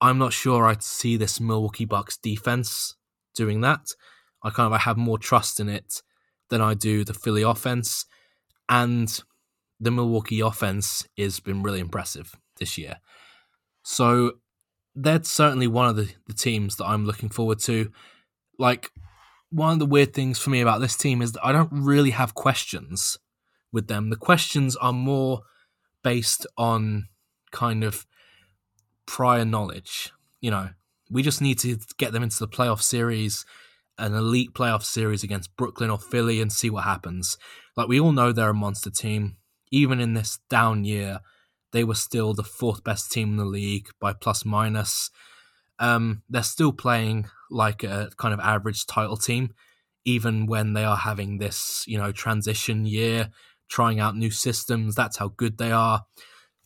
I'm 0.00 0.18
not 0.18 0.32
sure 0.32 0.66
I'd 0.66 0.82
see 0.82 1.16
this 1.16 1.40
Milwaukee 1.40 1.86
Bucks 1.86 2.16
defense 2.16 2.94
doing 3.34 3.62
that. 3.62 3.94
I 4.42 4.50
kind 4.50 4.66
of 4.66 4.72
I 4.72 4.78
have 4.78 4.96
more 4.96 5.18
trust 5.18 5.58
in 5.58 5.68
it 5.68 6.02
than 6.50 6.60
I 6.60 6.74
do 6.74 7.04
the 7.04 7.14
Philly 7.14 7.42
offense. 7.42 8.04
And 8.68 9.20
the 9.80 9.90
Milwaukee 9.90 10.40
offense 10.40 11.06
has 11.16 11.40
been 11.40 11.62
really 11.62 11.80
impressive 11.80 12.34
this 12.58 12.76
year. 12.76 12.98
So 13.82 14.32
that's 14.94 15.30
certainly 15.30 15.66
one 15.66 15.88
of 15.88 15.96
the, 15.96 16.10
the 16.26 16.34
teams 16.34 16.76
that 16.76 16.86
I'm 16.86 17.06
looking 17.06 17.28
forward 17.28 17.58
to. 17.60 17.90
Like, 18.58 18.90
one 19.50 19.72
of 19.72 19.78
the 19.78 19.86
weird 19.86 20.12
things 20.12 20.38
for 20.38 20.50
me 20.50 20.60
about 20.60 20.80
this 20.80 20.96
team 20.96 21.22
is 21.22 21.32
that 21.32 21.44
I 21.44 21.52
don't 21.52 21.70
really 21.72 22.10
have 22.10 22.34
questions 22.34 23.18
with 23.72 23.86
them. 23.88 24.10
The 24.10 24.16
questions 24.16 24.76
are 24.76 24.92
more 24.92 25.42
based 26.02 26.46
on 26.56 27.08
kind 27.50 27.84
of 27.84 28.06
prior 29.06 29.44
knowledge. 29.44 30.12
You 30.40 30.50
know, 30.50 30.70
we 31.10 31.22
just 31.22 31.40
need 31.40 31.58
to 31.60 31.78
get 31.96 32.12
them 32.12 32.22
into 32.22 32.38
the 32.38 32.48
playoff 32.48 32.82
series, 32.82 33.46
an 33.98 34.14
elite 34.14 34.52
playoff 34.54 34.84
series 34.84 35.22
against 35.22 35.56
Brooklyn 35.56 35.90
or 35.90 35.98
Philly, 35.98 36.40
and 36.40 36.52
see 36.52 36.70
what 36.70 36.84
happens. 36.84 37.36
Like, 37.76 37.88
we 37.88 38.00
all 38.00 38.12
know 38.12 38.32
they're 38.32 38.50
a 38.50 38.54
monster 38.54 38.90
team. 38.90 39.36
Even 39.70 40.00
in 40.00 40.14
this 40.14 40.38
down 40.48 40.84
year, 40.84 41.20
they 41.72 41.84
were 41.84 41.94
still 41.94 42.34
the 42.34 42.42
fourth 42.44 42.82
best 42.84 43.12
team 43.12 43.30
in 43.30 43.36
the 43.36 43.44
league 43.44 43.88
by 44.00 44.12
plus 44.12 44.44
minus. 44.44 45.10
Um, 45.78 46.22
they're 46.28 46.42
still 46.42 46.72
playing 46.72 47.28
like 47.50 47.82
a 47.84 48.10
kind 48.16 48.34
of 48.34 48.40
average 48.40 48.86
title 48.86 49.16
team, 49.16 49.54
even 50.04 50.46
when 50.46 50.72
they 50.72 50.84
are 50.84 50.96
having 50.96 51.38
this, 51.38 51.84
you 51.86 51.98
know, 51.98 52.12
transition 52.12 52.86
year, 52.86 53.30
trying 53.68 54.00
out 54.00 54.16
new 54.16 54.30
systems. 54.30 54.94
That's 54.94 55.18
how 55.18 55.28
good 55.28 55.58
they 55.58 55.70
are. 55.70 56.06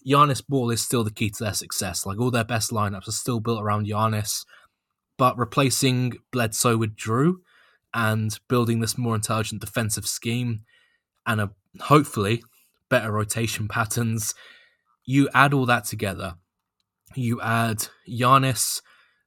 Giannis 0.07 0.44
ball 0.46 0.70
is 0.70 0.82
still 0.82 1.05
the 1.05 1.11
key 1.11 1.30
to 1.30 1.44
their 1.44 1.55
success. 1.55 2.07
Like 2.07 2.18
all 2.18 2.30
their 2.30 2.44
best 2.44 2.70
lineups 2.70 3.09
are 3.09 3.12
still 3.12 3.40
built 3.40 3.62
around 3.62 3.86
Giannis, 3.86 4.44
but 5.16 5.38
replacing 5.38 6.14
Bledsoe 6.32 6.76
with 6.76 6.96
Jrue 6.96 7.36
and 7.94 8.38
building 8.48 8.80
this 8.80 8.98
more 8.98 9.14
intelligent 9.14 9.61
defensive 9.61 10.07
scheme 10.07 10.62
and 11.26 11.40
a 11.40 11.50
hopefully 11.80 12.42
better 12.88 13.12
rotation 13.12 13.68
patterns 13.68 14.34
you 15.05 15.28
add 15.34 15.53
all 15.53 15.66
that 15.66 15.84
together. 15.84 16.34
You 17.14 17.40
add 17.40 17.88
Giannis, 18.09 18.80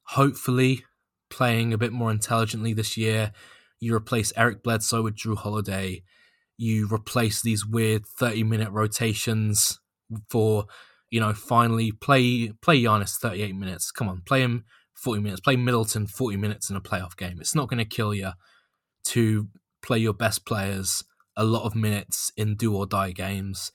hopefully 0.04 0.86
playing 1.30 1.74
a 1.74 1.78
bit 1.78 1.92
more 1.92 2.12
intelligently 2.12 2.74
this 2.74 2.98
year. 2.98 3.32
You 3.80 3.96
replace 3.96 4.34
Eric 4.36 4.64
Bledsoe 4.64 5.04
with 5.04 5.16
Jrue 5.16 5.38
Holiday. 5.38 6.04
You 6.58 6.88
replace 6.92 7.42
these 7.42 7.66
weird 7.66 8.06
30 8.06 8.44
minute 8.44 8.72
rotations 8.72 9.80
for, 10.30 10.66
you 11.10 11.20
know, 11.20 11.34
finally 11.34 11.92
play 11.92 12.54
play 12.62 12.82
Giannis 12.82 13.18
38 13.18 13.56
minutes. 13.56 13.92
Come 13.92 14.08
on, 14.08 14.22
play 14.26 14.42
him 14.42 14.64
40 14.96 15.22
minutes. 15.22 15.42
Play 15.42 15.58
Middleton 15.58 16.08
40 16.08 16.38
minutes 16.38 16.70
in 16.70 16.76
a 16.76 16.82
playoff 16.82 17.18
game. 17.18 17.38
It's 17.42 17.56
not 17.56 17.68
going 17.68 17.80
to 17.80 17.86
kill 17.86 18.14
you 18.14 18.32
to 19.08 19.50
play 19.84 20.00
your 20.00 20.14
best 20.14 20.46
players 20.46 21.04
a 21.38 21.44
lot 21.44 21.66
of 21.66 21.76
minutes 21.76 22.32
in 22.38 22.56
do 22.56 22.74
or 22.74 22.86
die 22.86 23.12
games 23.12 23.72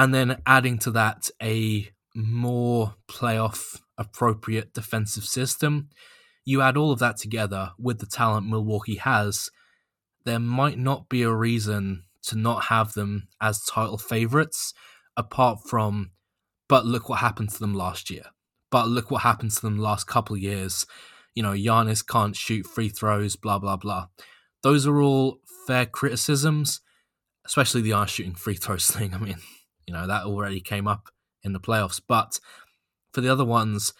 and 0.00 0.14
then 0.14 0.40
adding 0.46 0.78
to 0.78 0.90
that 0.92 1.28
a 1.42 1.86
more 2.14 2.94
playoff 3.06 3.78
appropriate 3.98 4.72
defensive 4.72 5.24
system. 5.24 5.90
You 6.42 6.62
add 6.62 6.78
all 6.78 6.90
of 6.90 7.00
that 7.00 7.18
together 7.18 7.72
with 7.78 7.98
the 7.98 8.06
talent 8.06 8.48
Milwaukee 8.48 8.94
has, 8.94 9.50
there 10.24 10.38
might 10.38 10.78
not 10.78 11.10
be 11.10 11.20
a 11.20 11.30
reason 11.30 12.04
to 12.22 12.36
not 12.36 12.64
have 12.64 12.94
them 12.94 13.28
as 13.42 13.62
title 13.62 13.98
favorites, 13.98 14.72
apart 15.18 15.58
from, 15.68 16.12
but 16.66 16.86
look 16.86 17.10
what 17.10 17.18
happened 17.18 17.50
to 17.50 17.58
them 17.58 17.74
last 17.74 18.10
year. 18.10 18.24
But 18.70 18.88
look 18.88 19.10
what 19.10 19.20
happened 19.20 19.50
to 19.50 19.60
them 19.60 19.76
last 19.76 20.06
couple 20.06 20.34
of 20.34 20.40
years. 20.40 20.86
You 21.34 21.42
know, 21.42 21.52
Giannis 21.52 22.06
can't 22.06 22.34
shoot 22.34 22.66
free 22.66 22.88
throws, 22.88 23.36
blah, 23.36 23.58
blah, 23.58 23.76
blah. 23.76 24.06
Those 24.62 24.86
are 24.86 25.02
all 25.02 25.40
fair 25.66 25.84
criticisms, 25.84 26.80
especially 27.44 27.82
the 27.82 27.90
Giannis 27.90 28.08
shooting 28.08 28.34
free 28.34 28.54
throws 28.54 28.86
thing. 28.90 29.12
I 29.12 29.18
mean, 29.18 29.36
you 29.90 29.96
know, 29.96 30.06
that 30.06 30.22
already 30.22 30.60
came 30.60 30.86
up 30.86 31.08
in 31.42 31.52
the 31.52 31.58
playoffs. 31.58 32.00
But 32.06 32.38
for 33.12 33.20
the 33.20 33.28
other 33.28 33.44
ones, 33.44 33.92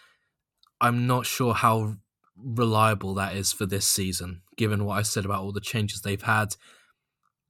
I'm 0.79 1.05
not 1.05 1.25
sure 1.25 1.53
how 1.53 1.97
reliable 2.37 3.13
that 3.15 3.35
is 3.35 3.51
for 3.51 3.65
this 3.65 3.85
season, 3.85 4.41
given 4.55 4.85
what 4.85 4.99
I 4.99 5.01
said 5.01 5.25
about 5.25 5.41
all 5.41 5.51
the 5.51 5.59
changes 5.59 6.01
they've 6.01 6.21
had. 6.21 6.55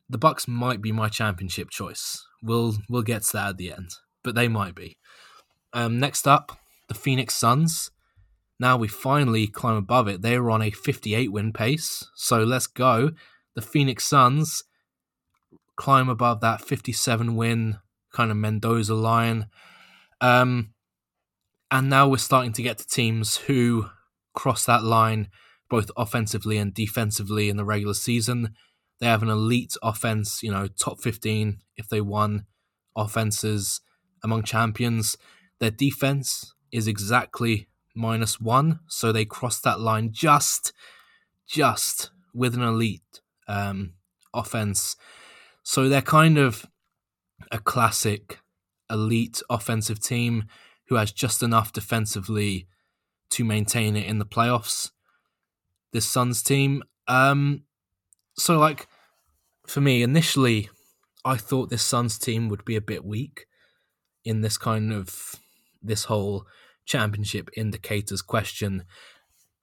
The 0.10 0.18
Bucks 0.18 0.48
might 0.48 0.82
be 0.82 0.92
my 0.92 1.08
championship 1.08 1.70
choice. 1.70 2.26
We'll 2.42 2.78
we'll 2.90 3.04
get 3.04 3.22
to 3.24 3.34
that 3.34 3.50
at 3.50 3.58
the 3.58 3.72
end, 3.72 3.92
but 4.24 4.34
they 4.34 4.48
might 4.48 4.74
be. 4.74 4.98
Um, 5.72 6.00
next 6.00 6.28
up, 6.28 6.58
the 6.88 6.96
Phoenix 6.96 7.36
Suns. 7.36 7.92
Now 8.60 8.76
we 8.76 8.88
finally 8.88 9.46
climb 9.46 9.76
above 9.76 10.08
it. 10.08 10.24
They 10.24 10.40
were 10.40 10.50
on 10.50 10.64
a 10.64 10.72
58 10.72 11.32
win 11.32 11.54
pace, 11.54 12.10
so 12.16 12.44
let's 12.44 12.68
go. 12.68 13.12
The 13.56 13.62
Phoenix 13.62 14.04
Suns 14.04 14.64
climb 15.76 16.10
above 16.10 16.42
that 16.42 16.62
57 16.62 17.36
win 17.36 17.78
kind 18.12 18.32
of 18.32 18.38
Mendoza 18.38 18.96
line. 18.96 19.48
Um, 20.20 20.74
and 21.70 21.90
now 21.90 22.08
we're 22.08 22.18
starting 22.18 22.54
to 22.54 22.62
get 22.62 22.78
to 22.78 22.88
teams 22.88 23.38
who 23.38 23.90
cross 24.34 24.66
that 24.66 24.84
line 24.84 25.30
both 25.70 25.90
offensively 25.96 26.58
and 26.58 26.74
defensively 26.74 27.50
in 27.50 27.58
the 27.58 27.64
regular 27.64 27.94
season. 27.94 28.54
They 29.00 29.08
have 29.08 29.24
an 29.24 29.30
elite 29.30 29.76
offense, 29.82 30.44
you 30.44 30.52
know, 30.52 30.68
top 30.68 31.02
15 31.02 31.60
if 31.78 31.88
they 31.88 32.02
won 32.02 32.46
offenses 32.96 33.82
among 34.24 34.44
champions. 34.44 35.18
Their 35.60 35.72
defense 35.72 36.54
is 36.72 36.88
exactly 36.88 37.70
minus 37.96 38.40
one, 38.40 38.80
so 38.88 39.12
they 39.12 39.26
cross 39.26 39.60
that 39.62 39.80
line 39.80 40.12
just, 40.12 40.74
just 41.48 42.12
with 42.34 42.54
an 42.54 42.62
elite 42.62 43.22
um, 43.48 43.94
offense. 44.34 44.96
So 45.64 45.90
they're 45.90 46.02
kind 46.02 46.38
of 46.38 46.66
a 47.52 47.60
classic 47.60 48.40
elite 48.90 49.42
offensive 49.50 50.00
team 50.00 50.46
who 50.88 50.96
has 50.96 51.12
just 51.12 51.42
enough 51.42 51.72
defensively 51.72 52.68
to 53.30 53.44
maintain 53.44 53.96
it 53.96 54.06
in 54.06 54.20
the 54.20 54.26
playoffs. 54.26 54.92
This 55.94 56.06
Suns 56.06 56.44
team, 56.44 56.84
um, 57.08 57.64
so 58.38 58.58
like 58.58 58.88
for 59.66 59.82
me 59.82 60.04
initially, 60.04 60.70
I 61.24 61.38
thought 61.38 61.70
this 61.70 61.84
Suns 61.84 62.18
team 62.18 62.50
would 62.50 62.66
be 62.66 62.76
a 62.76 62.82
bit 62.82 63.06
weak 63.06 63.46
in 64.24 64.42
this 64.42 64.58
kind 64.58 64.92
of 64.92 65.36
this 65.82 66.06
whole 66.06 66.46
championship 66.86 67.50
indicators 67.56 68.22
question, 68.22 68.84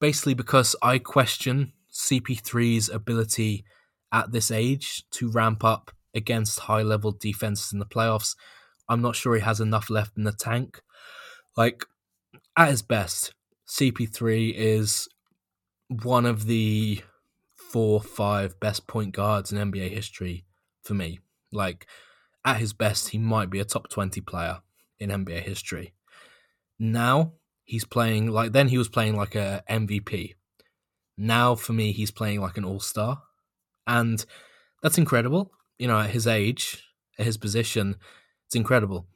basically 0.00 0.34
because 0.34 0.74
I 0.82 0.98
question 0.98 1.72
CP3's 1.92 2.88
ability 2.88 3.64
at 4.12 4.32
this 4.32 4.50
age 4.50 5.04
to 5.10 5.30
ramp 5.30 5.64
up 5.64 5.92
against 6.14 6.60
high 6.60 6.82
level 6.82 7.12
defenses 7.12 7.72
in 7.72 7.78
the 7.78 7.86
playoffs. 7.86 8.34
I'm 8.88 9.02
not 9.02 9.16
sure 9.16 9.34
he 9.34 9.40
has 9.42 9.60
enough 9.60 9.90
left 9.90 10.16
in 10.16 10.24
the 10.24 10.32
tank. 10.32 10.80
Like, 11.56 11.84
at 12.56 12.68
his 12.68 12.82
best, 12.82 13.34
CP3 13.68 14.54
is 14.54 15.08
one 15.88 16.26
of 16.26 16.46
the 16.46 17.02
four, 17.54 18.00
five 18.00 18.58
best 18.60 18.86
point 18.86 19.14
guards 19.14 19.52
in 19.52 19.72
NBA 19.72 19.90
history 19.90 20.44
for 20.82 20.94
me. 20.94 21.20
Like, 21.52 21.86
at 22.44 22.56
his 22.56 22.72
best, 22.72 23.10
he 23.10 23.18
might 23.18 23.50
be 23.50 23.60
a 23.60 23.64
top 23.64 23.90
20 23.90 24.20
player 24.22 24.60
in 24.98 25.10
NBA 25.10 25.42
history. 25.42 25.92
Now 26.78 27.32
he's 27.64 27.84
playing 27.84 28.28
like 28.28 28.52
then 28.52 28.68
he 28.68 28.78
was 28.78 28.88
playing 28.88 29.16
like 29.16 29.34
a 29.34 29.62
MVP. 29.68 30.34
Now 31.16 31.54
for 31.54 31.72
me 31.72 31.92
he's 31.92 32.10
playing 32.10 32.40
like 32.40 32.56
an 32.56 32.64
all-star. 32.64 33.22
And 33.86 34.24
that's 34.82 34.98
incredible. 34.98 35.52
You 35.78 35.88
know, 35.88 36.00
at 36.00 36.10
his 36.10 36.26
age, 36.26 36.82
at 37.18 37.26
his 37.26 37.36
position, 37.36 37.96
it's 38.46 38.56
incredible. 38.56 39.06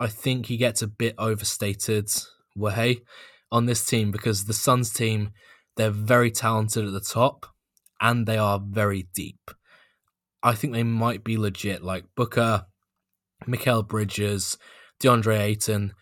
I 0.00 0.08
think 0.08 0.46
he 0.46 0.56
gets 0.56 0.82
a 0.82 0.86
bit 0.86 1.14
overstated 1.18 2.10
way 2.56 3.02
on 3.50 3.66
this 3.66 3.84
team 3.84 4.10
because 4.10 4.44
the 4.44 4.52
Suns 4.52 4.92
team, 4.92 5.30
they're 5.76 5.90
very 5.90 6.30
talented 6.30 6.84
at 6.84 6.92
the 6.92 7.00
top 7.00 7.46
and 8.00 8.26
they 8.26 8.38
are 8.38 8.60
very 8.62 9.06
deep. 9.14 9.50
I 10.42 10.54
think 10.54 10.72
they 10.72 10.82
might 10.82 11.22
be 11.22 11.38
legit. 11.38 11.84
Like 11.84 12.04
Booker, 12.16 12.66
Mikal 13.46 13.86
Bridges, 13.86 14.58
DeAndre 15.00 15.38
Ayton, 15.38 15.92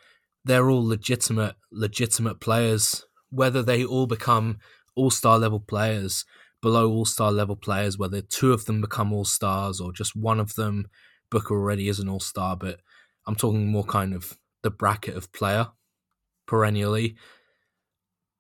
they're 0.44 0.70
all 0.70 0.86
legitimate, 0.86 1.56
legitimate 1.70 2.40
players. 2.40 3.04
Whether 3.30 3.62
they 3.62 3.84
all 3.84 4.06
become 4.06 4.58
all 4.96 5.10
star 5.10 5.38
level 5.38 5.60
players, 5.60 6.24
below 6.62 6.90
all 6.90 7.04
star 7.04 7.32
level 7.32 7.56
players, 7.56 7.98
whether 7.98 8.20
two 8.20 8.52
of 8.52 8.66
them 8.66 8.80
become 8.80 9.12
all 9.12 9.24
stars 9.24 9.80
or 9.80 9.92
just 9.92 10.14
one 10.14 10.40
of 10.40 10.54
them, 10.54 10.86
Booker 11.30 11.54
already 11.54 11.88
is 11.88 12.00
an 12.00 12.08
all 12.08 12.20
star, 12.20 12.56
but 12.56 12.80
I'm 13.26 13.36
talking 13.36 13.68
more 13.68 13.84
kind 13.84 14.14
of 14.14 14.38
the 14.62 14.70
bracket 14.70 15.16
of 15.16 15.32
player 15.32 15.68
perennially. 16.46 17.16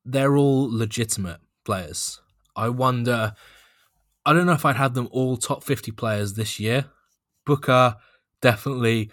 They're 0.04 0.36
all 0.36 0.68
legitimate 0.70 1.40
players. 1.64 2.20
I 2.56 2.68
wonder 2.68 3.34
I 4.26 4.32
don't 4.32 4.46
know 4.46 4.52
if 4.52 4.66
I'd 4.66 4.76
have 4.76 4.94
them 4.94 5.08
all 5.12 5.36
top 5.36 5.64
50 5.64 5.92
players 5.92 6.34
this 6.34 6.60
year. 6.60 6.86
Booker, 7.46 7.96
definitely. 8.42 9.10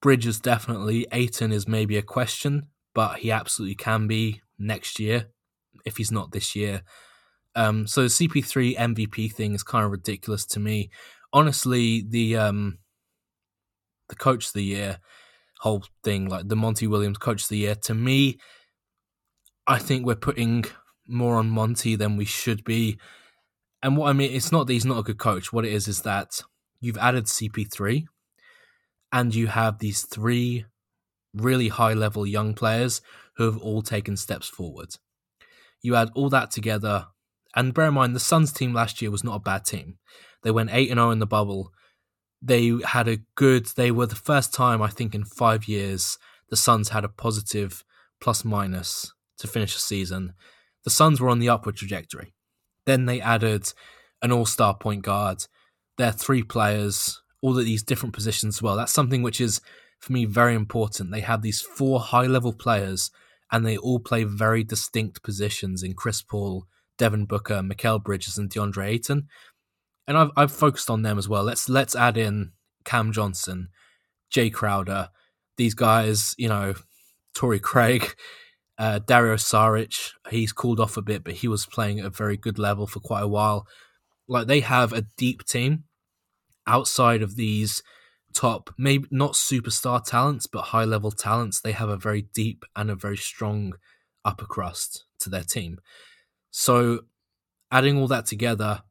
Bridges, 0.00 0.40
definitely. 0.40 1.06
Ayton 1.12 1.52
is 1.52 1.68
maybe 1.68 1.98
a 1.98 2.02
question, 2.02 2.68
but 2.94 3.18
he 3.18 3.30
absolutely 3.30 3.74
can 3.74 4.06
be 4.06 4.40
next 4.58 4.98
year 4.98 5.26
if 5.84 5.98
he's 5.98 6.10
not 6.10 6.32
this 6.32 6.56
year. 6.56 6.82
Um, 7.54 7.86
so 7.86 8.02
the 8.02 8.08
CP3 8.08 8.76
MVP 8.76 9.32
thing 9.32 9.54
is 9.54 9.62
kind 9.62 9.84
of 9.84 9.90
ridiculous 9.90 10.44
to 10.46 10.60
me. 10.60 10.90
Honestly, 11.32 12.04
the 12.08 12.36
um, 12.36 12.78
the 14.08 14.16
coach 14.16 14.48
of 14.48 14.52
the 14.52 14.62
year 14.62 14.98
whole 15.60 15.84
thing, 16.04 16.28
like 16.28 16.48
the 16.48 16.56
Monty 16.56 16.86
Williams 16.86 17.18
coach 17.18 17.42
of 17.42 17.48
the 17.48 17.58
year, 17.58 17.74
to 17.74 17.94
me, 17.94 18.38
I 19.66 19.78
think 19.78 20.06
we're 20.06 20.14
putting 20.14 20.64
more 21.06 21.36
on 21.36 21.50
Monty 21.50 21.96
than 21.96 22.16
we 22.16 22.24
should 22.24 22.62
be 22.64 22.98
and 23.82 23.96
what 23.96 24.08
I 24.08 24.12
mean, 24.12 24.32
it's 24.32 24.52
not 24.52 24.66
that 24.66 24.72
he's 24.72 24.84
not 24.84 24.98
a 24.98 25.02
good 25.02 25.18
coach. 25.18 25.52
What 25.52 25.64
it 25.64 25.72
is 25.72 25.86
is 25.88 26.02
that 26.02 26.42
you've 26.80 26.98
added 26.98 27.26
CP3 27.26 28.06
and 29.12 29.34
you 29.34 29.46
have 29.46 29.78
these 29.78 30.02
three 30.02 30.66
really 31.34 31.68
high 31.68 31.92
level 31.92 32.26
young 32.26 32.54
players 32.54 33.00
who 33.36 33.44
have 33.44 33.58
all 33.58 33.82
taken 33.82 34.16
steps 34.16 34.48
forward. 34.48 34.96
You 35.80 35.94
add 35.94 36.10
all 36.14 36.28
that 36.30 36.50
together, 36.50 37.06
and 37.54 37.74
bear 37.74 37.86
in 37.86 37.94
mind, 37.94 38.14
the 38.14 38.20
Suns 38.20 38.52
team 38.52 38.72
last 38.72 39.00
year 39.00 39.10
was 39.10 39.24
not 39.24 39.36
a 39.36 39.40
bad 39.40 39.64
team. 39.64 39.98
They 40.42 40.50
went 40.50 40.70
8 40.72 40.88
0 40.88 41.10
in 41.10 41.18
the 41.18 41.26
bubble. 41.26 41.72
They 42.40 42.72
had 42.84 43.08
a 43.08 43.18
good, 43.34 43.66
they 43.76 43.90
were 43.90 44.06
the 44.06 44.14
first 44.14 44.54
time, 44.54 44.80
I 44.80 44.88
think, 44.88 45.14
in 45.14 45.24
five 45.24 45.66
years, 45.66 46.18
the 46.50 46.56
Suns 46.56 46.90
had 46.90 47.04
a 47.04 47.08
positive 47.08 47.84
plus 48.20 48.44
minus 48.44 49.12
to 49.38 49.48
finish 49.48 49.74
the 49.74 49.80
season. 49.80 50.34
The 50.84 50.90
Suns 50.90 51.20
were 51.20 51.28
on 51.28 51.40
the 51.40 51.48
upward 51.48 51.76
trajectory. 51.76 52.34
Then 52.84 53.06
they 53.06 53.20
added 53.20 53.72
an 54.22 54.32
all 54.32 54.46
star 54.46 54.74
point 54.74 55.02
guard. 55.02 55.46
They're 55.96 56.12
three 56.12 56.42
players, 56.42 57.20
all 57.42 57.58
at 57.58 57.64
these 57.64 57.82
different 57.82 58.14
positions 58.14 58.56
as 58.56 58.62
well. 58.62 58.76
That's 58.76 58.92
something 58.92 59.22
which 59.22 59.40
is, 59.40 59.60
for 59.98 60.12
me, 60.12 60.24
very 60.24 60.54
important. 60.54 61.10
They 61.10 61.20
have 61.20 61.42
these 61.42 61.60
four 61.60 62.00
high 62.00 62.26
level 62.26 62.52
players 62.52 63.10
and 63.50 63.64
they 63.64 63.76
all 63.76 63.98
play 63.98 64.24
very 64.24 64.62
distinct 64.62 65.22
positions 65.22 65.82
in 65.82 65.94
Chris 65.94 66.22
Paul, 66.22 66.66
Devin 66.98 67.24
Booker, 67.24 67.62
Mikal 67.62 68.02
Bridges, 68.02 68.36
and 68.36 68.50
DeAndre 68.50 68.88
Ayton. 68.88 69.28
And 70.06 70.18
I've, 70.18 70.30
I've 70.36 70.52
focused 70.52 70.90
on 70.90 71.02
them 71.02 71.18
as 71.18 71.28
well. 71.28 71.44
Let's 71.44 71.68
let's 71.68 71.96
add 71.96 72.16
in 72.16 72.52
Cam 72.84 73.12
Johnson, 73.12 73.68
Jae 74.32 74.52
Crowder, 74.52 75.10
these 75.56 75.74
guys, 75.74 76.34
you 76.38 76.48
know, 76.48 76.74
Torrey 77.34 77.60
Craig, 77.60 78.14
uh, 78.78 79.00
Dario 79.00 79.34
Saric, 79.34 80.12
he's 80.30 80.52
cooled 80.52 80.80
off 80.80 80.96
a 80.96 81.02
bit, 81.02 81.24
but 81.24 81.34
he 81.34 81.48
was 81.48 81.66
playing 81.66 82.00
at 82.00 82.06
a 82.06 82.10
very 82.10 82.36
good 82.36 82.58
level 82.58 82.86
for 82.86 83.00
quite 83.00 83.22
a 83.22 83.28
while. 83.28 83.66
Like 84.28 84.46
they 84.46 84.60
have 84.60 84.92
a 84.92 85.06
deep 85.16 85.44
team 85.44 85.84
outside 86.66 87.22
of 87.22 87.36
these 87.36 87.82
top, 88.32 88.72
maybe 88.78 89.08
not 89.10 89.32
superstar 89.32 90.02
talents, 90.04 90.46
but 90.46 90.66
high 90.66 90.84
level 90.84 91.10
talents. 91.10 91.60
They 91.60 91.72
have 91.72 91.88
a 91.88 91.96
very 91.96 92.22
deep 92.34 92.64
and 92.76 92.90
a 92.90 92.94
very 92.94 93.16
strong 93.16 93.74
upper 94.24 94.46
crust 94.46 95.04
to 95.20 95.30
their 95.30 95.42
team. 95.42 95.80
So, 96.50 97.00
adding 97.70 97.98
all 97.98 98.08
that 98.08 98.26
together, 98.26 98.82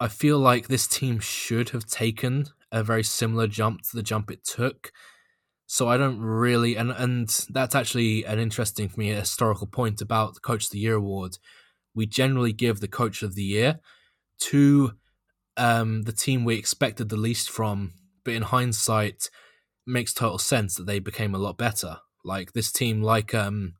I 0.00 0.08
feel 0.08 0.38
like 0.38 0.68
this 0.68 0.86
team 0.86 1.20
should 1.20 1.70
have 1.70 1.86
taken 1.86 2.46
a 2.70 2.82
very 2.82 3.04
similar 3.04 3.46
jump 3.46 3.82
to 3.82 3.96
the 3.96 4.02
jump 4.02 4.30
it 4.30 4.44
took 4.44 4.92
so 5.72 5.88
I 5.88 5.96
don't 5.96 6.20
really, 6.20 6.76
and 6.76 6.90
and 6.90 7.28
that's 7.48 7.74
actually 7.74 8.26
an 8.26 8.38
interesting 8.38 8.90
for 8.90 9.00
me 9.00 9.10
a 9.10 9.20
historical 9.20 9.66
point 9.66 10.02
about 10.02 10.34
the 10.34 10.40
Coach 10.40 10.66
of 10.66 10.70
the 10.72 10.78
Year 10.78 10.96
award. 10.96 11.38
We 11.94 12.04
generally 12.04 12.52
give 12.52 12.80
the 12.80 12.88
Coach 12.88 13.22
of 13.22 13.34
the 13.34 13.42
Year 13.42 13.80
to 14.40 14.92
um, 15.56 16.02
the 16.02 16.12
team 16.12 16.44
we 16.44 16.56
expected 16.56 17.08
the 17.08 17.16
least 17.16 17.48
from, 17.48 17.94
but 18.22 18.34
in 18.34 18.42
hindsight, 18.42 19.30
makes 19.86 20.12
total 20.12 20.36
sense 20.36 20.74
that 20.74 20.84
they 20.84 20.98
became 20.98 21.34
a 21.34 21.38
lot 21.38 21.56
better. 21.56 22.00
Like 22.22 22.52
this 22.52 22.70
team, 22.70 23.02
like 23.02 23.34
um, 23.34 23.72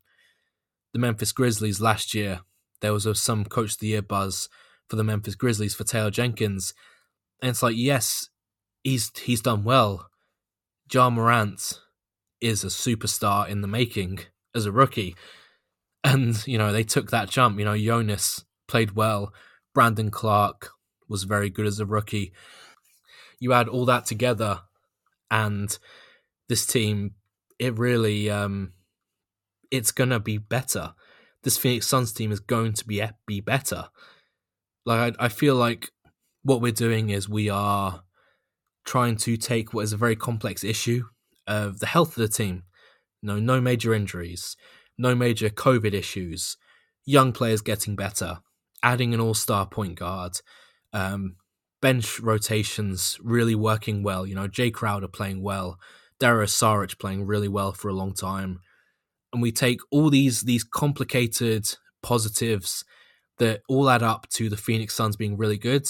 the 0.95 0.99
Memphis 0.99 1.33
Grizzlies 1.33 1.83
last 1.83 2.15
year, 2.15 2.41
there 2.83 2.93
was 2.93 3.07
a, 3.07 3.15
some 3.15 3.47
Coach 3.47 3.73
of 3.73 3.79
the 3.79 3.87
Year 3.89 4.03
buzz 4.03 4.51
for 4.89 4.97
the 4.97 5.05
Memphis 5.05 5.35
Grizzlies 5.35 5.75
for 5.75 5.85
Taylor 5.85 6.11
Jenkins, 6.11 6.75
and 7.41 7.49
it's 7.49 7.63
like 7.63 7.77
yes, 7.77 8.29
he's 8.85 9.11
he's 9.19 9.41
done 9.41 9.65
well. 9.65 10.11
Ja 10.93 11.09
Morant 11.09 11.81
is 12.43 12.65
a 12.65 12.67
superstar 12.67 13.49
in 13.49 13.63
the 13.63 13.69
making 13.69 14.19
as 14.55 14.67
a 14.67 14.73
rookie. 14.73 15.17
And, 16.05 16.45
you 16.49 16.59
know, 16.59 16.73
they 16.73 16.83
took 16.83 17.11
that 17.11 17.31
jump. 17.31 17.59
You 17.59 17.65
know, 17.65 17.79
Jonas 17.79 18.45
played 18.67 18.97
well. 18.97 19.33
Brandon 19.73 20.11
Clarke 20.11 20.71
was 21.09 21.23
very 21.23 21.49
good 21.49 21.67
as 21.67 21.79
a 21.79 21.87
rookie. 21.87 22.33
You 23.39 23.53
add 23.53 23.69
all 23.69 23.85
that 23.87 24.07
together, 24.07 24.63
and 25.31 25.77
this 26.49 26.67
team, 26.67 27.15
it 27.59 27.79
really, 27.79 28.29
um, 28.31 28.73
it's 29.71 29.93
gonna 29.93 30.21
be 30.21 30.39
better. 30.39 30.95
This 31.43 31.59
Phoenix 31.59 31.87
Suns 31.87 32.13
team 32.13 32.33
is 32.33 32.41
going 32.41 32.73
to 32.75 32.85
be 32.85 33.03
be 33.27 33.41
better. 33.41 33.89
Like 34.85 35.17
I, 35.19 35.27
I 35.27 35.29
feel 35.29 35.55
like 35.57 35.91
what 36.43 36.61
we're 36.61 36.73
doing 36.73 37.11
is 37.11 37.29
we 37.29 37.49
are 37.49 38.03
trying 38.85 39.17
to 39.17 39.37
take 39.37 39.73
what 39.73 39.85
is 39.85 39.93
a 39.93 39.97
very 39.97 40.17
complex 40.17 40.65
issue 40.65 41.05
of 41.47 41.79
the 41.79 41.87
health 41.87 42.17
of 42.17 42.23
the 42.23 42.29
team. 42.29 42.65
No, 43.23 43.39
no 43.39 43.61
major 43.61 43.95
injuries, 43.95 44.57
no 44.99 45.15
major 45.15 45.49
COVID 45.49 45.95
issues, 45.95 46.57
young 47.05 47.33
players 47.33 47.61
getting 47.61 47.95
better, 47.95 48.41
adding 48.83 49.15
an 49.15 49.21
all-star 49.21 49.67
point 49.67 49.97
guard, 49.97 50.41
um, 50.93 51.37
bench 51.81 52.19
rotations 52.19 53.19
really 53.23 53.55
working 53.55 54.03
well. 54.03 54.27
You 54.27 54.35
know, 54.35 54.49
Jae 54.49 54.73
Crowder 54.73 55.09
playing 55.09 55.43
well, 55.43 55.79
Dario 56.19 56.47
Saric 56.47 56.99
playing 56.99 57.27
really 57.27 57.49
well 57.49 57.73
for 57.73 57.89
a 57.89 57.95
long 57.95 58.15
time, 58.15 58.61
and 59.33 59.43
we 59.43 59.53
take 59.53 59.81
all 59.91 60.11
these 60.11 60.43
these 60.43 60.65
complicated 60.65 61.67
positives 62.03 62.85
that 63.39 63.63
all 63.69 63.89
add 63.89 64.03
up 64.03 64.29
to 64.29 64.49
the 64.49 64.57
Phoenix 64.57 64.95
Suns 64.95 65.17
being 65.17 65.37
really 65.37 65.59
good, 65.59 65.87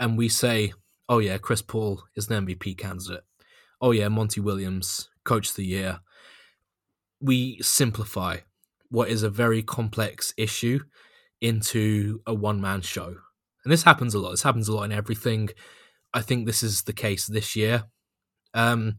and 0.00 0.18
we 0.18 0.28
say, 0.28 0.72
oh 1.08 1.18
yeah, 1.18 1.38
Chris 1.38 1.62
Paul 1.62 2.02
is 2.16 2.28
an 2.28 2.46
MVP 2.46 2.76
candidate 2.76 3.22
oh 3.80 3.92
yeah, 3.92 4.08
Monty 4.08 4.40
Williams, 4.40 5.08
coach 5.24 5.50
of 5.50 5.56
the 5.56 5.64
year. 5.64 6.00
We 7.20 7.58
simplify 7.62 8.38
what 8.90 9.08
is 9.08 9.22
a 9.22 9.30
very 9.30 9.62
complex 9.62 10.32
issue 10.36 10.80
into 11.40 12.20
a 12.26 12.34
one 12.34 12.60
man 12.60 12.80
show. 12.82 13.16
And 13.64 13.72
this 13.72 13.82
happens 13.82 14.14
a 14.14 14.18
lot. 14.18 14.30
This 14.30 14.42
happens 14.42 14.68
a 14.68 14.74
lot 14.74 14.84
in 14.84 14.92
everything. 14.92 15.50
I 16.14 16.22
think 16.22 16.46
this 16.46 16.62
is 16.62 16.82
the 16.82 16.92
case 16.92 17.26
this 17.26 17.54
year. 17.54 17.84
Um, 18.54 18.96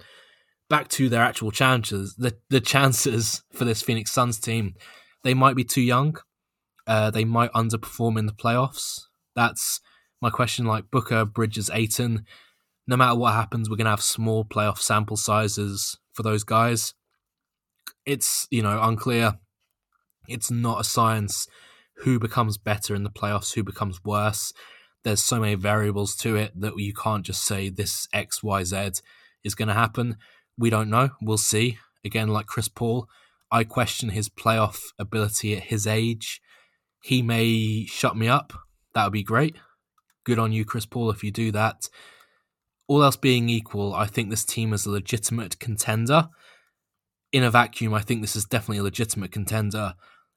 back 0.70 0.88
to 0.90 1.10
their 1.10 1.24
actual 1.24 1.52
chances, 1.52 2.16
the, 2.16 2.38
the 2.50 2.62
chances 2.62 3.44
for 3.54 3.66
this 3.66 3.82
Phoenix 3.82 4.12
Suns 4.12 4.40
team, 4.40 4.76
they 5.24 5.34
might 5.34 5.56
be 5.56 5.64
too 5.64 5.82
young. 5.82 6.18
Uh, 6.88 7.12
they 7.12 7.26
might 7.26 7.52
underperform 7.54 8.18
in 8.18 8.26
the 8.26 8.34
playoffs. 8.34 9.02
That's 9.36 9.80
my 10.22 10.30
question. 10.30 10.66
Like 10.66 10.90
Booker, 10.90 11.26
Bridges, 11.26 11.70
Ayton, 11.74 12.26
no 12.88 12.98
matter 12.98 13.16
what 13.16 13.34
happens, 13.34 13.70
we're 13.70 13.76
going 13.76 13.86
to 13.86 13.92
have 13.92 14.02
small 14.02 14.44
playoff 14.44 14.80
sample 14.80 15.18
sizes 15.18 15.98
for 16.14 16.24
those 16.24 16.44
guys. 16.44 16.94
It's, 18.06 18.48
you 18.50 18.64
know, 18.64 18.82
unclear. 18.82 19.38
It's 20.28 20.50
not 20.50 20.82
a 20.82 20.84
science 20.84 21.48
who 21.98 22.18
becomes 22.18 22.58
better 22.58 22.96
in 22.96 23.04
the 23.04 23.10
playoffs, 23.10 23.54
who 23.54 23.64
becomes 23.64 24.04
worse. 24.04 24.54
There's 25.04 25.24
so 25.24 25.40
many 25.40 25.56
variables 25.56 26.16
to 26.18 26.36
it 26.36 26.60
that 26.60 26.78
you 26.78 26.94
can't 26.94 27.26
just 27.26 27.44
say 27.44 27.70
this 27.70 28.08
X, 28.14 28.42
Y, 28.42 28.64
Z 28.64 28.92
is 29.44 29.56
going 29.56 29.68
to 29.68 29.74
happen. 29.74 30.18
We 30.60 30.70
don't 30.70 30.90
know. 30.90 31.12
We'll 31.22 31.38
see. 31.38 31.80
Again, 32.04 32.28
like 32.28 32.46
Chris 32.46 32.68
Paul, 32.68 33.08
I 33.50 33.64
question 33.64 34.10
his 34.10 34.28
playoff 34.28 34.82
ability 35.00 35.56
at 35.56 35.64
his 35.64 35.88
age. 35.88 36.42
He 37.02 37.22
may 37.22 37.86
shut 37.86 38.18
me 38.18 38.28
up. 38.28 38.52
That 38.94 39.06
would 39.06 39.14
be 39.14 39.24
great. 39.24 39.56
Good 40.26 40.38
on 40.38 40.52
you, 40.52 40.66
Chris 40.66 40.86
Paul, 40.86 41.10
if 41.12 41.24
you 41.24 41.32
do 41.32 41.54
that. 41.54 41.90
All 42.90 43.02
else 43.02 43.16
being 43.16 43.48
equal, 43.48 43.94
I 43.94 44.06
think 44.06 44.30
this 44.30 44.44
team 44.44 44.74
is 44.74 44.86
a 44.86 44.92
legitimate 44.92 45.60
contender. 45.60 46.28
In 47.32 47.44
a 47.44 47.52
vacuum, 47.52 47.94
I 47.94 48.02
think 48.02 48.20
this 48.20 48.36
is 48.36 48.44
definitely 48.44 48.80
a 48.80 48.84
legitimate 48.84 49.32
contender. 49.32 49.94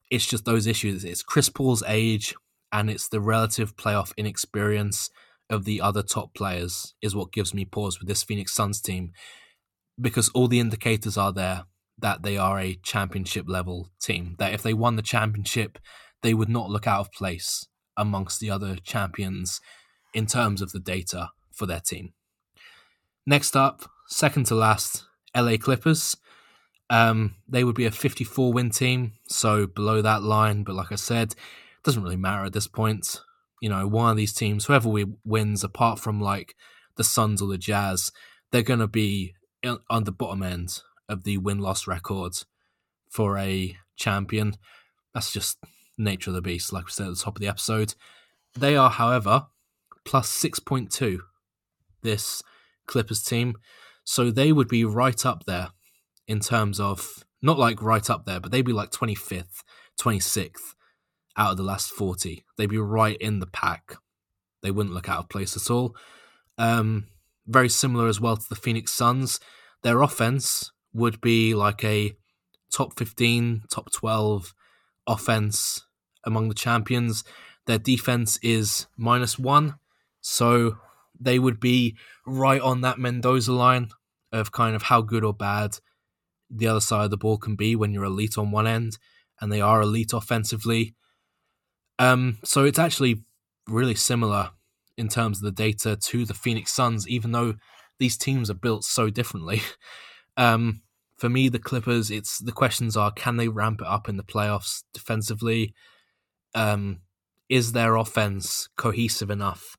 It's 0.08 0.26
just 0.26 0.44
those 0.44 0.68
issues. 0.68 1.04
It's 1.04 1.22
Chris 1.22 1.48
Paul's 1.48 1.82
age 1.88 2.34
and 2.70 2.88
it's 2.88 3.08
the 3.08 3.20
relative 3.20 3.76
playoff 3.76 4.12
inexperience 4.16 5.10
of 5.50 5.64
the 5.64 5.80
other 5.80 6.02
top 6.02 6.32
players 6.32 6.94
is 7.02 7.16
what 7.16 7.32
gives 7.32 7.52
me 7.52 7.64
pause 7.64 7.98
with 7.98 8.08
this 8.08 8.22
Phoenix 8.22 8.52
Suns 8.52 8.80
team 8.80 9.12
because 10.00 10.28
all 10.30 10.48
the 10.48 10.60
indicators 10.60 11.16
are 11.16 11.32
there 11.32 11.64
that 11.98 12.22
they 12.22 12.36
are 12.36 12.58
a 12.58 12.78
championship 12.82 13.48
level 13.48 13.90
team. 14.00 14.36
That 14.38 14.52
if 14.52 14.62
they 14.62 14.74
won 14.74 14.96
the 14.96 15.02
championship, 15.02 15.78
they 16.22 16.34
would 16.34 16.48
not 16.48 16.70
look 16.70 16.86
out 16.86 17.00
of 17.00 17.12
place 17.12 17.66
amongst 17.96 18.40
the 18.40 18.50
other 18.50 18.76
champions 18.76 19.60
in 20.14 20.26
terms 20.26 20.60
of 20.60 20.72
the 20.72 20.80
data 20.80 21.30
for 21.52 21.66
their 21.66 21.80
team. 21.80 22.12
Next 23.26 23.56
up, 23.56 23.88
second 24.08 24.46
to 24.46 24.54
last, 24.54 25.04
LA 25.36 25.56
Clippers. 25.56 26.16
Um, 26.90 27.36
they 27.48 27.64
would 27.64 27.76
be 27.76 27.86
a 27.86 27.90
54 27.90 28.52
win 28.52 28.70
team, 28.70 29.12
so 29.28 29.66
below 29.66 30.02
that 30.02 30.22
line. 30.22 30.64
But 30.64 30.74
like 30.74 30.92
I 30.92 30.96
said, 30.96 31.32
it 31.32 31.84
doesn't 31.84 32.02
really 32.02 32.16
matter 32.16 32.44
at 32.44 32.52
this 32.52 32.66
point. 32.66 33.20
You 33.60 33.68
know, 33.68 33.86
one 33.86 34.10
of 34.10 34.16
these 34.16 34.34
teams, 34.34 34.66
whoever 34.66 34.88
we 34.88 35.06
wins, 35.24 35.62
apart 35.62 36.00
from 36.00 36.20
like 36.20 36.56
the 36.96 37.04
Suns 37.04 37.40
or 37.40 37.48
the 37.48 37.58
Jazz, 37.58 38.10
they're 38.50 38.62
going 38.62 38.80
to 38.80 38.88
be 38.88 39.34
on 39.64 40.04
the 40.04 40.12
bottom 40.12 40.42
end 40.42 40.82
of 41.08 41.24
the 41.24 41.38
win 41.38 41.58
loss 41.58 41.86
record 41.86 42.32
for 43.08 43.38
a 43.38 43.76
champion. 43.96 44.54
That's 45.14 45.32
just 45.32 45.58
nature 45.98 46.30
of 46.30 46.34
the 46.34 46.42
beast, 46.42 46.72
like 46.72 46.86
we 46.86 46.90
said 46.90 47.08
at 47.08 47.14
the 47.14 47.22
top 47.22 47.36
of 47.36 47.40
the 47.40 47.48
episode. 47.48 47.94
They 48.58 48.76
are, 48.76 48.90
however, 48.90 49.46
plus 50.04 50.30
6.2, 50.42 51.18
this 52.02 52.42
Clippers 52.86 53.22
team. 53.22 53.54
So 54.04 54.30
they 54.30 54.52
would 54.52 54.68
be 54.68 54.84
right 54.84 55.24
up 55.24 55.44
there 55.44 55.68
in 56.26 56.40
terms 56.40 56.80
of, 56.80 57.24
not 57.40 57.58
like 57.58 57.82
right 57.82 58.08
up 58.10 58.24
there, 58.24 58.40
but 58.40 58.50
they'd 58.50 58.62
be 58.62 58.72
like 58.72 58.90
25th, 58.90 59.62
26th 60.00 60.74
out 61.36 61.52
of 61.52 61.56
the 61.56 61.62
last 61.62 61.90
40. 61.90 62.44
They'd 62.56 62.66
be 62.66 62.78
right 62.78 63.16
in 63.16 63.38
the 63.38 63.46
pack. 63.46 63.96
They 64.62 64.70
wouldn't 64.70 64.94
look 64.94 65.08
out 65.08 65.20
of 65.20 65.28
place 65.28 65.56
at 65.56 65.70
all. 65.70 65.96
Um, 66.58 67.08
very 67.46 67.68
similar 67.68 68.08
as 68.08 68.20
well 68.20 68.36
to 68.36 68.48
the 68.48 68.54
Phoenix 68.54 68.92
Suns. 68.92 69.40
Their 69.82 70.02
offense 70.02 70.70
would 70.92 71.20
be 71.20 71.54
like 71.54 71.84
a 71.84 72.16
top 72.72 72.98
15, 72.98 73.64
top 73.70 73.92
12 73.92 74.54
offense 75.06 75.86
among 76.24 76.48
the 76.48 76.54
champions. 76.54 77.24
Their 77.66 77.78
defense 77.78 78.38
is 78.42 78.86
minus 78.96 79.38
one, 79.38 79.76
so 80.20 80.78
they 81.18 81.38
would 81.38 81.60
be 81.60 81.96
right 82.26 82.60
on 82.60 82.80
that 82.80 82.98
Mendoza 82.98 83.52
line 83.52 83.90
of 84.32 84.52
kind 84.52 84.74
of 84.74 84.84
how 84.84 85.02
good 85.02 85.24
or 85.24 85.34
bad 85.34 85.78
the 86.50 86.66
other 86.66 86.80
side 86.80 87.04
of 87.04 87.10
the 87.10 87.16
ball 87.16 87.38
can 87.38 87.56
be 87.56 87.76
when 87.76 87.92
you're 87.92 88.04
elite 88.04 88.36
on 88.36 88.50
one 88.50 88.66
end, 88.66 88.98
and 89.40 89.52
they 89.52 89.60
are 89.60 89.82
elite 89.82 90.12
offensively. 90.12 90.94
Um, 91.98 92.38
so 92.44 92.64
it's 92.64 92.78
actually 92.78 93.22
really 93.68 93.94
similar 93.94 94.50
in 94.96 95.08
terms 95.08 95.38
of 95.38 95.44
the 95.44 95.62
data 95.62 95.96
to 95.96 96.24
the 96.24 96.34
Phoenix 96.34 96.72
Suns, 96.72 97.08
even 97.08 97.32
though 97.32 97.54
these 97.98 98.16
teams 98.16 98.50
are 98.50 98.54
built 98.54 98.84
so 98.84 99.10
differently. 99.10 99.62
Um, 100.38 100.80
for 101.18 101.28
me, 101.28 101.50
the 101.50 101.58
Clippers, 101.58 102.10
it's 102.10 102.38
the 102.38 102.52
questions 102.52 102.96
are: 102.96 103.12
can 103.12 103.36
they 103.36 103.48
ramp 103.48 103.82
it 103.82 103.86
up 103.86 104.08
in 104.08 104.16
the 104.16 104.24
playoffs 104.24 104.82
defensively? 104.94 105.74
Um, 106.54 107.00
is 107.50 107.72
their 107.72 107.96
offense 107.96 108.70
cohesive 108.78 109.30
enough 109.30 109.76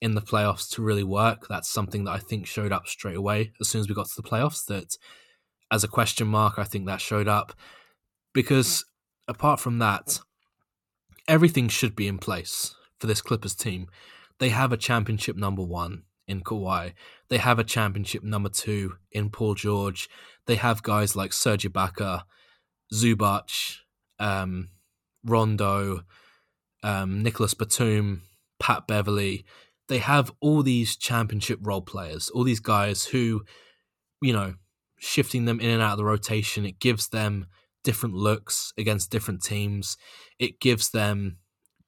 in 0.00 0.16
the 0.16 0.20
playoffs 0.20 0.68
to 0.70 0.82
really 0.82 1.04
work? 1.04 1.46
That's 1.48 1.72
something 1.72 2.02
that 2.04 2.10
I 2.10 2.18
think 2.18 2.48
showed 2.48 2.72
up 2.72 2.88
straight 2.88 3.16
away 3.16 3.52
as 3.60 3.68
soon 3.68 3.82
as 3.82 3.88
we 3.88 3.94
got 3.94 4.06
to 4.06 4.20
the 4.20 4.28
playoffs. 4.28 4.66
That 4.66 4.96
as 5.70 5.84
a 5.84 5.88
question 5.88 6.26
mark, 6.26 6.58
I 6.58 6.64
think 6.64 6.86
that 6.86 7.00
showed 7.00 7.28
up 7.28 7.54
because 8.32 8.84
apart 9.28 9.60
from 9.60 9.78
that, 9.78 10.20
everything 11.26 11.68
should 11.68 11.96
be 11.96 12.08
in 12.08 12.18
place 12.18 12.74
for 12.98 13.06
this 13.06 13.22
Clippers 13.22 13.54
team. 13.54 13.86
They 14.38 14.50
have 14.50 14.72
a 14.72 14.76
championship 14.76 15.36
number 15.36 15.62
one 15.62 16.04
in 16.26 16.40
Kawhi. 16.42 16.92
They 17.28 17.38
have 17.38 17.58
a 17.58 17.64
championship 17.64 18.22
number 18.22 18.48
two 18.48 18.94
in 19.12 19.30
Paul 19.30 19.54
George. 19.54 20.08
They 20.46 20.56
have 20.56 20.82
guys 20.82 21.16
like 21.16 21.32
Serge 21.32 21.64
Ibaka, 21.64 22.24
Zubac, 22.92 23.76
um, 24.18 24.70
Rondo, 25.24 26.02
um, 26.82 27.22
Nicholas 27.22 27.54
Batum, 27.54 28.22
Pat 28.58 28.86
Beverley. 28.86 29.44
They 29.88 29.98
have 29.98 30.32
all 30.40 30.62
these 30.62 30.96
championship 30.96 31.58
role 31.62 31.82
players, 31.82 32.30
all 32.30 32.44
these 32.44 32.60
guys 32.60 33.06
who, 33.06 33.44
you 34.20 34.32
know, 34.32 34.54
shifting 34.98 35.44
them 35.44 35.60
in 35.60 35.70
and 35.70 35.82
out 35.82 35.92
of 35.92 35.98
the 35.98 36.04
rotation, 36.04 36.64
it 36.64 36.80
gives 36.80 37.08
them 37.08 37.46
different 37.82 38.14
looks 38.14 38.72
against 38.78 39.10
different 39.10 39.42
teams. 39.42 39.96
It 40.38 40.60
gives 40.60 40.90
them 40.90 41.36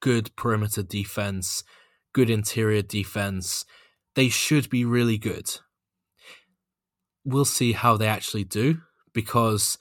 good 0.00 0.34
perimeter 0.36 0.82
defense, 0.82 1.64
good 2.16 2.30
interior 2.30 2.80
defense 2.80 3.66
they 4.16 4.30
should 4.30 4.68
be 4.70 4.84
really 4.84 5.18
good. 5.18 5.46
We'll 7.24 7.44
see 7.44 7.72
how 7.72 7.96
they 7.96 8.08
actually 8.08 8.44
do 8.44 8.80
because, 9.12 9.76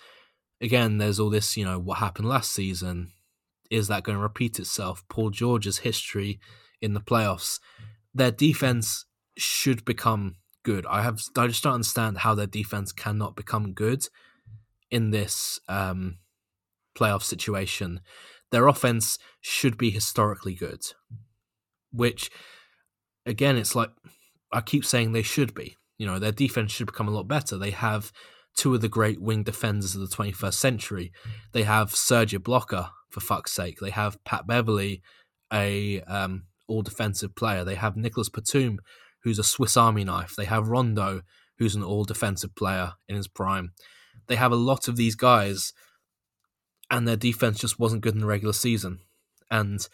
again, 0.62 0.98
there's 0.98 1.20
all 1.20 1.30
this, 1.30 1.56
you 1.56 1.64
know, 1.64 1.80
what 1.80 2.00
happened 2.00 2.28
last 2.28 2.52
season. 2.52 3.14
Is 3.72 3.88
that 3.88 4.04
going 4.04 4.18
to 4.18 4.22
repeat 4.22 4.60
itself? 4.60 5.04
Paul 5.10 5.30
George's 5.30 5.80
history 5.80 6.40
in 6.82 6.94
the 6.94 7.00
playoffs. 7.00 7.60
Their 8.14 8.32
defense 8.32 9.06
should 9.38 9.86
become 9.86 10.36
good. 10.64 10.86
I 10.86 11.02
have 11.02 11.22
I 11.38 11.48
just 11.48 11.64
don't 11.64 11.76
understand 11.76 12.20
how 12.20 12.36
their 12.36 12.46
defense 12.48 12.92
cannot 12.92 13.38
become 13.38 13.72
good 13.72 14.08
in 14.92 15.12
this 15.12 15.60
um, 15.70 16.18
playoff 16.98 17.24
situation. 17.24 18.02
Their 18.52 18.68
offense 18.68 19.18
should 19.40 19.78
be 19.78 19.92
historically 19.92 20.56
good, 20.56 20.82
which 21.96 22.30
again, 23.26 23.58
it's 23.58 23.76
like 23.76 23.92
I 24.52 24.62
keep 24.62 24.86
saying 24.86 25.12
they 25.12 25.24
should 25.24 25.54
be. 25.54 25.78
You 25.98 26.06
know, 26.06 26.20
their 26.20 26.32
defense 26.32 26.72
should 26.72 26.88
become 26.88 27.08
a 27.08 27.12
lot 27.12 27.28
better. 27.28 27.58
They 27.58 27.72
have 27.72 28.12
two 28.56 28.74
of 28.74 28.82
the 28.82 28.90
great 28.90 29.22
wing 29.22 29.44
defenders 29.44 29.96
of 29.96 30.02
the 30.02 30.16
21st 30.16 30.54
century. 30.54 31.12
They 31.54 31.64
have 31.64 31.92
Sergio 31.92 32.40
Ibaka, 32.40 32.90
for 33.16 33.22
fuck's 33.22 33.54
sake. 33.54 33.80
They 33.80 33.92
have 33.92 34.22
Pat 34.26 34.46
Beverley, 34.46 35.02
a 35.52 36.02
um, 36.02 36.44
all 36.68 36.82
defensive 36.82 37.34
player. 37.34 37.64
They 37.64 37.76
have 37.76 37.96
Nicholas 37.96 38.28
Batum, 38.28 38.80
who's 39.24 39.40
a 39.40 39.44
Swiss 39.44 39.78
Army 39.78 40.04
knife. 40.04 40.36
They 40.36 40.44
have 40.46 40.68
Rondo, 40.68 41.22
who's 41.58 41.76
an 41.76 41.84
all 41.84 42.04
defensive 42.04 42.54
player 42.56 42.94
in 43.08 43.16
his 43.16 43.30
prime. 43.30 43.72
They 44.28 44.36
have 44.36 44.52
a 44.52 44.58
lot 44.58 44.90
of 44.90 44.98
these 44.98 45.16
guys, 45.16 45.72
and 46.92 47.08
their 47.08 47.16
defense 47.16 47.60
just 47.60 47.80
wasn't 47.80 48.02
good 48.02 48.16
in 48.16 48.20
the 48.20 48.26
regular 48.26 48.54
season. 48.54 49.00
And, 49.50 49.88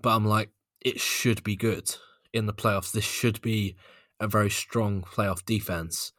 but 0.00 0.10
I'm 0.10 0.24
like, 0.24 0.50
it 0.80 1.00
should 1.00 1.42
be 1.42 1.56
good 1.56 1.94
in 2.32 2.46
the 2.46 2.52
playoffs, 2.52 2.92
this 2.92 3.04
should 3.04 3.40
be 3.40 3.76
a 4.18 4.28
very 4.28 4.50
strong 4.50 5.02
playoff 5.02 5.44
defense. 5.44 6.12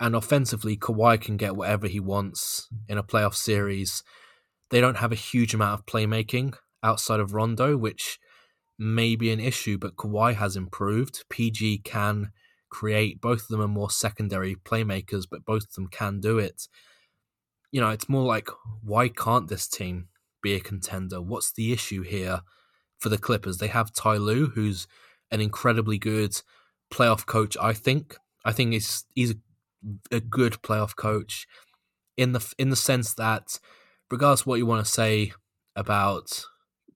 And 0.00 0.14
offensively, 0.14 0.76
Kawhi 0.76 1.20
can 1.20 1.36
get 1.36 1.56
whatever 1.56 1.86
he 1.86 2.00
wants 2.00 2.68
in 2.88 2.96
a 2.96 3.02
playoff 3.02 3.34
series. 3.34 4.02
They 4.70 4.80
don't 4.80 4.96
have 4.96 5.12
a 5.12 5.16
huge 5.16 5.52
amount 5.52 5.80
of 5.80 5.86
playmaking 5.86 6.54
outside 6.82 7.20
of 7.20 7.34
Rondo, 7.34 7.76
which 7.76 8.18
may 8.78 9.14
be 9.14 9.30
an 9.30 9.40
issue, 9.40 9.76
but 9.76 9.96
Kawhi 9.96 10.34
has 10.34 10.56
improved. 10.56 11.24
PG 11.28 11.78
can 11.78 12.32
create, 12.70 13.20
both 13.20 13.42
of 13.42 13.48
them 13.48 13.60
are 13.60 13.68
more 13.68 13.90
secondary 13.90 14.54
playmakers, 14.54 15.24
but 15.30 15.44
both 15.44 15.64
of 15.64 15.74
them 15.74 15.88
can 15.88 16.20
do 16.20 16.38
it. 16.38 16.62
You 17.72 17.80
know, 17.80 17.90
it's 17.90 18.08
more 18.08 18.24
like, 18.24 18.48
why 18.82 19.08
can't 19.08 19.48
this 19.48 19.68
team 19.68 20.08
be 20.42 20.54
a 20.54 20.60
contender? 20.60 21.20
What's 21.20 21.52
the 21.52 21.72
issue 21.72 22.02
here 22.02 22.40
for 23.00 23.08
the 23.08 23.18
Clippers? 23.18 23.58
They 23.58 23.68
have 23.68 23.92
Ty 23.92 24.16
Lue, 24.16 24.46
who's 24.54 24.86
an 25.30 25.40
incredibly 25.40 25.98
good 25.98 26.40
playoff 26.92 27.26
coach. 27.26 27.56
I 27.60 27.72
think. 27.72 28.16
I 28.44 28.52
think 28.52 28.72
he's 28.72 29.04
he's 29.14 29.32
a, 29.32 30.16
a 30.16 30.20
good 30.20 30.54
playoff 30.62 30.96
coach 30.96 31.46
in 32.16 32.32
the 32.32 32.54
in 32.58 32.70
the 32.70 32.76
sense 32.76 33.14
that, 33.14 33.58
regardless 34.10 34.46
what 34.46 34.58
you 34.58 34.66
want 34.66 34.84
to 34.84 34.90
say 34.90 35.32
about 35.74 36.44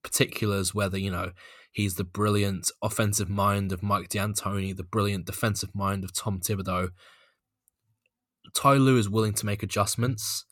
particulars, 0.03 0.73
whether 0.73 0.97
you 0.97 1.11
know 1.11 1.31
he's 1.71 1.95
the 1.95 2.03
brilliant 2.03 2.71
offensive 2.81 3.29
mind 3.29 3.71
of 3.71 3.83
Mike 3.83 4.09
D'Antoni, 4.09 4.75
the 4.75 4.83
brilliant 4.83 5.25
defensive 5.25 5.73
mind 5.73 6.03
of 6.03 6.13
Tom 6.13 6.39
Thibodeau. 6.39 6.89
Ty 8.53 8.75
Lue 8.75 8.97
is 8.97 9.09
willing 9.09 9.33
to 9.33 9.45
make 9.45 9.63
adjustments, 9.63 10.45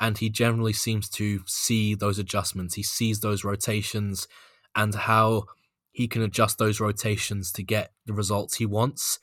and 0.00 0.18
he 0.18 0.28
generally 0.28 0.72
seems 0.72 1.08
to 1.10 1.40
see 1.46 1.94
those 1.94 2.18
adjustments. 2.18 2.74
He 2.74 2.82
sees 2.82 3.20
those 3.20 3.44
rotations 3.44 4.26
and 4.74 4.94
how 4.94 5.44
he 5.90 6.08
can 6.08 6.22
adjust 6.22 6.58
those 6.58 6.80
rotations 6.80 7.52
to 7.52 7.62
get 7.62 7.92
the 8.06 8.12
results 8.12 8.56
he 8.56 8.66
wants. 8.66 9.18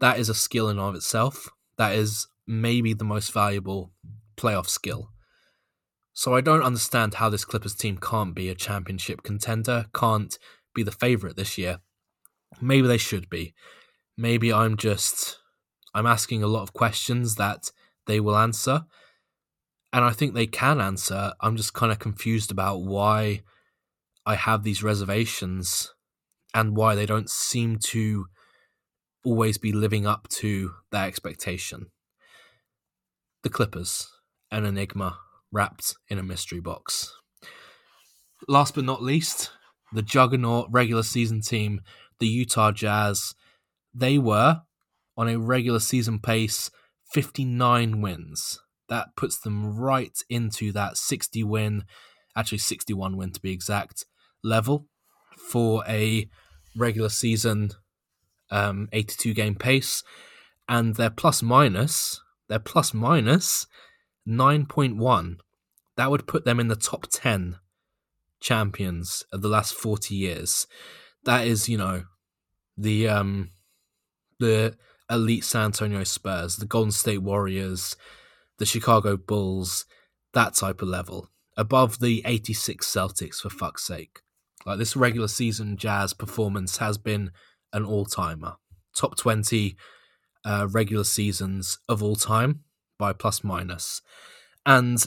That 0.00 0.18
is 0.18 0.28
a 0.28 0.34
skill 0.34 0.68
in 0.68 0.78
of 0.78 0.94
itself. 0.94 1.50
That 1.76 1.94
is 1.94 2.26
maybe 2.46 2.94
the 2.94 3.04
most 3.04 3.32
valuable 3.32 3.92
playoff 4.36 4.66
skill. 4.66 5.10
So 6.12 6.34
I 6.34 6.40
don't 6.40 6.62
understand 6.62 7.14
how 7.14 7.28
this 7.28 7.44
Clippers 7.44 7.74
team 7.74 7.98
can't 7.98 8.34
be 8.34 8.48
a 8.48 8.54
championship 8.54 9.22
contender, 9.22 9.86
can't 9.94 10.38
be 10.74 10.82
the 10.82 10.90
favorite 10.90 11.36
this 11.36 11.56
year. 11.58 11.80
Maybe 12.60 12.88
they 12.88 12.98
should 12.98 13.28
be. 13.30 13.54
Maybe 14.16 14.52
I'm 14.52 14.76
just 14.76 15.38
I'm 15.94 16.06
asking 16.06 16.42
a 16.42 16.48
lot 16.48 16.62
of 16.62 16.72
questions 16.72 17.36
that 17.36 17.70
they 18.06 18.20
will 18.20 18.36
answer. 18.36 18.84
And 19.92 20.04
I 20.04 20.10
think 20.10 20.34
they 20.34 20.46
can 20.46 20.80
answer. 20.80 21.32
I'm 21.40 21.56
just 21.56 21.74
kind 21.74 21.90
of 21.90 21.98
confused 21.98 22.50
about 22.50 22.82
why 22.82 23.42
I 24.26 24.34
have 24.34 24.62
these 24.62 24.82
reservations 24.82 25.92
and 26.54 26.76
why 26.76 26.94
they 26.94 27.06
don't 27.06 27.30
seem 27.30 27.78
to 27.78 28.26
always 29.24 29.58
be 29.58 29.72
living 29.72 30.06
up 30.06 30.28
to 30.28 30.72
that 30.90 31.06
expectation. 31.08 31.86
The 33.42 33.50
Clippers, 33.50 34.08
an 34.50 34.64
enigma 34.64 35.18
wrapped 35.52 35.96
in 36.08 36.18
a 36.18 36.22
mystery 36.22 36.60
box. 36.60 37.12
Last 38.48 38.74
but 38.74 38.84
not 38.84 39.02
least, 39.02 39.50
the 39.92 40.02
juggernaut 40.02 40.68
regular 40.70 41.02
season 41.02 41.40
team, 41.40 41.80
the 42.18 42.26
Utah 42.26 42.72
Jazz. 42.72 43.34
They 43.94 44.18
were 44.18 44.62
on 45.16 45.28
a 45.28 45.38
regular 45.38 45.80
season 45.80 46.20
pace 46.20 46.70
59 47.12 48.00
wins. 48.00 48.60
That 48.88 49.16
puts 49.16 49.38
them 49.38 49.76
right 49.76 50.16
into 50.28 50.72
that 50.72 50.96
60 50.96 51.44
win, 51.44 51.84
actually 52.36 52.58
61 52.58 53.16
win 53.16 53.32
to 53.32 53.40
be 53.40 53.52
exact, 53.52 54.04
level 54.42 54.86
for 55.36 55.82
a 55.88 56.28
regular 56.76 57.08
season 57.08 57.70
um, 58.50 58.88
82 58.92 59.34
game 59.34 59.54
pace. 59.54 60.02
And 60.68 60.94
their 60.94 61.10
plus 61.10 61.42
minus, 61.42 62.20
their 62.48 62.58
plus 62.58 62.94
minus 62.94 63.66
9.1. 64.28 65.38
That 65.96 66.10
would 66.10 66.26
put 66.26 66.44
them 66.44 66.60
in 66.60 66.68
the 66.68 66.76
top 66.76 67.06
10 67.10 67.56
champions 68.40 69.24
of 69.32 69.42
the 69.42 69.48
last 69.48 69.74
40 69.74 70.14
years. 70.14 70.66
That 71.24 71.46
is, 71.46 71.68
you 71.68 71.76
know, 71.76 72.04
the 72.76 73.08
um 73.08 73.50
the 74.38 74.76
elite 75.10 75.44
San 75.44 75.66
Antonio 75.66 76.04
Spurs, 76.04 76.56
the 76.56 76.64
Golden 76.64 76.92
State 76.92 77.22
Warriors, 77.22 77.96
the 78.58 78.64
Chicago 78.64 79.16
Bulls, 79.16 79.84
that 80.32 80.54
type 80.54 80.80
of 80.80 80.88
level. 80.88 81.28
Above 81.56 81.98
the 81.98 82.22
86 82.24 82.86
Celtics, 82.86 83.40
for 83.40 83.50
fuck's 83.50 83.84
sake. 83.84 84.20
Like 84.66 84.78
this 84.78 84.96
regular 84.96 85.28
season 85.28 85.76
Jazz 85.76 86.12
performance 86.12 86.78
has 86.78 86.98
been 86.98 87.30
an 87.72 87.84
all 87.84 88.04
timer. 88.04 88.56
Top 88.94 89.16
20 89.16 89.76
uh, 90.44 90.68
regular 90.70 91.04
seasons 91.04 91.78
of 91.88 92.02
all 92.02 92.16
time 92.16 92.60
by 92.98 93.12
plus 93.12 93.42
minus. 93.44 94.02
And 94.66 94.98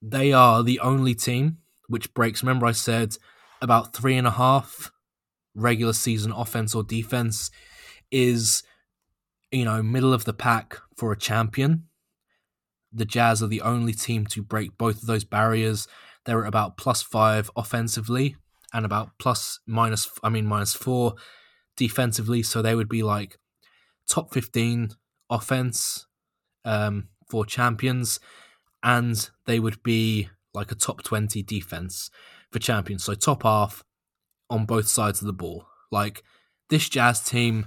they 0.00 0.32
are 0.32 0.62
the 0.62 0.80
only 0.80 1.14
team 1.14 1.58
which 1.88 2.12
breaks. 2.14 2.42
Remember, 2.42 2.66
I 2.66 2.72
said 2.72 3.16
about 3.60 3.94
three 3.94 4.16
and 4.16 4.26
a 4.26 4.32
half 4.32 4.90
regular 5.54 5.92
season 5.92 6.32
offense 6.32 6.74
or 6.74 6.82
defense 6.82 7.50
is, 8.10 8.62
you 9.50 9.64
know, 9.64 9.82
middle 9.82 10.12
of 10.12 10.24
the 10.24 10.32
pack 10.32 10.76
for 10.96 11.12
a 11.12 11.18
champion. 11.18 11.84
The 12.92 13.04
Jazz 13.04 13.42
are 13.42 13.48
the 13.48 13.62
only 13.62 13.92
team 13.92 14.26
to 14.26 14.42
break 14.42 14.76
both 14.76 14.96
of 15.00 15.06
those 15.06 15.24
barriers. 15.24 15.88
They're 16.24 16.44
about 16.44 16.76
plus 16.76 17.02
five 17.02 17.50
offensively 17.56 18.36
and 18.72 18.84
about 18.84 19.10
plus 19.18 19.60
minus, 19.66 20.08
I 20.22 20.28
mean, 20.28 20.46
minus 20.46 20.74
four 20.74 21.14
defensively. 21.76 22.42
So 22.42 22.62
they 22.62 22.74
would 22.74 22.88
be 22.88 23.02
like 23.02 23.38
top 24.08 24.32
15 24.32 24.90
offense 25.30 26.06
um, 26.64 27.08
for 27.28 27.44
champions, 27.44 28.20
and 28.82 29.30
they 29.46 29.58
would 29.58 29.82
be 29.82 30.28
like 30.54 30.70
a 30.70 30.76
top 30.76 31.02
20 31.02 31.42
defense 31.42 32.10
for 32.50 32.58
champions. 32.58 33.04
So 33.04 33.14
top 33.14 33.42
half 33.42 33.82
on 34.50 34.66
both 34.66 34.88
sides 34.88 35.20
of 35.20 35.26
the 35.26 35.32
ball. 35.32 35.66
Like 35.90 36.22
this 36.68 36.88
Jazz 36.88 37.20
team, 37.20 37.66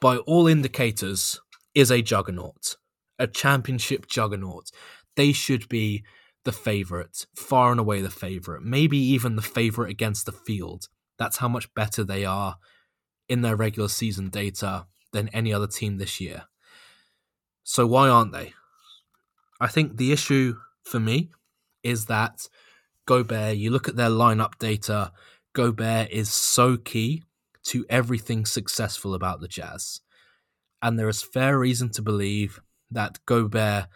by 0.00 0.18
all 0.18 0.46
indicators, 0.46 1.40
is 1.74 1.90
a 1.90 2.02
juggernaut, 2.02 2.76
a 3.18 3.26
championship 3.26 4.06
juggernaut. 4.06 4.70
They 5.16 5.32
should 5.32 5.68
be 5.68 6.04
the 6.44 6.52
favorite, 6.52 7.26
far 7.34 7.70
and 7.70 7.80
away 7.80 8.00
the 8.00 8.10
favorite, 8.10 8.62
maybe 8.62 8.98
even 8.98 9.36
the 9.36 9.42
favorite 9.42 9.90
against 9.90 10.26
the 10.26 10.32
field. 10.32 10.88
That's 11.18 11.38
how 11.38 11.48
much 11.48 11.72
better 11.74 12.04
they 12.04 12.24
are 12.24 12.56
in 13.28 13.42
their 13.42 13.56
regular 13.56 13.88
season 13.88 14.28
data 14.30 14.86
than 15.12 15.28
any 15.28 15.52
other 15.52 15.66
team 15.66 15.98
this 15.98 16.20
year. 16.20 16.44
So 17.64 17.86
why 17.86 18.08
aren't 18.08 18.32
they? 18.32 18.54
I 19.60 19.66
think 19.66 19.96
the 19.96 20.12
issue 20.12 20.56
for 20.84 21.00
me 21.00 21.30
is 21.82 22.06
that 22.06 22.48
Gobert, 23.06 23.56
you 23.56 23.70
look 23.70 23.88
at 23.88 23.96
their 23.96 24.10
lineup 24.10 24.58
data, 24.58 25.12
Gobert 25.52 26.10
is 26.10 26.32
so 26.32 26.76
key 26.76 27.24
to 27.64 27.84
everything 27.90 28.46
successful 28.46 29.14
about 29.14 29.40
the 29.40 29.48
Jazz. 29.48 30.00
And 30.80 30.98
there 30.98 31.08
is 31.08 31.22
fair 31.22 31.58
reason 31.58 31.90
to 31.90 32.02
believe 32.02 32.60
that 32.90 33.18
Gobert 33.26 33.86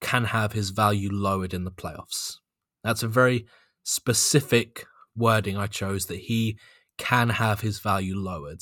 can 0.00 0.24
have 0.24 0.52
his 0.52 0.70
value 0.70 1.10
lowered 1.10 1.54
in 1.54 1.64
the 1.64 1.70
playoffs. 1.70 2.36
That's 2.84 3.02
a 3.02 3.08
very 3.08 3.46
specific 3.82 4.86
wording 5.16 5.56
I 5.56 5.66
chose 5.66 6.06
that 6.06 6.20
he 6.20 6.58
can 6.96 7.30
have 7.30 7.60
his 7.60 7.78
value 7.78 8.16
lowered. 8.16 8.60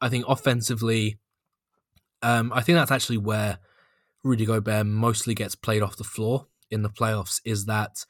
I 0.00 0.08
think 0.08 0.24
offensively, 0.28 1.18
um, 2.22 2.52
I 2.54 2.62
think 2.62 2.76
that's 2.76 2.90
actually 2.90 3.18
where 3.18 3.58
Rudy 4.22 4.46
Gobert 4.46 4.86
mostly 4.86 5.34
gets 5.34 5.54
played 5.54 5.82
off 5.82 5.96
the 5.96 6.04
floor 6.04 6.46
in 6.70 6.82
the 6.82 6.90
playoffs 6.90 7.40
is 7.44 7.66
that 7.66 8.04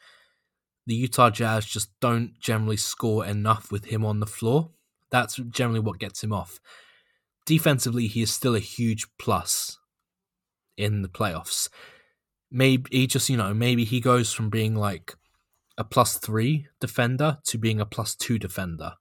the 0.87 0.95
Utah 0.95 1.31
Jazz 1.31 1.67
just 1.67 1.91
don't 2.01 2.39
generally 2.41 2.77
score 2.77 3.25
enough 3.25 3.71
with 3.71 3.87
him 3.87 4.05
on 4.05 4.21
the 4.21 4.27
floor. 4.27 4.71
That's 5.11 5.37
generally 5.37 5.81
what 5.81 5.99
gets 5.99 6.23
him 6.23 6.33
off. 6.33 6.61
Defensively, 7.47 8.07
he 8.07 8.23
is 8.23 8.33
still 8.33 8.55
a 8.55 8.61
huge 8.61 9.07
plus 9.19 9.79
in 10.77 11.03
the 11.03 11.09
playoffs. 11.09 11.69
Maybe 12.51 12.85
he 12.91 13.07
just, 13.07 13.29
you 13.29 13.37
know, 13.37 13.55
maybe 13.55 13.85
he 13.85 14.01
goes 14.01 14.33
from 14.33 14.51
being 14.51 14.75
like 14.75 15.17
a 15.79 15.85
plus 15.85 16.19
three 16.19 16.67
defender 16.81 17.39
to 17.45 17.59
being 17.59 17.81
a 17.81 17.87
plus 17.87 18.15
two 18.15 18.39
defender, 18.39 18.95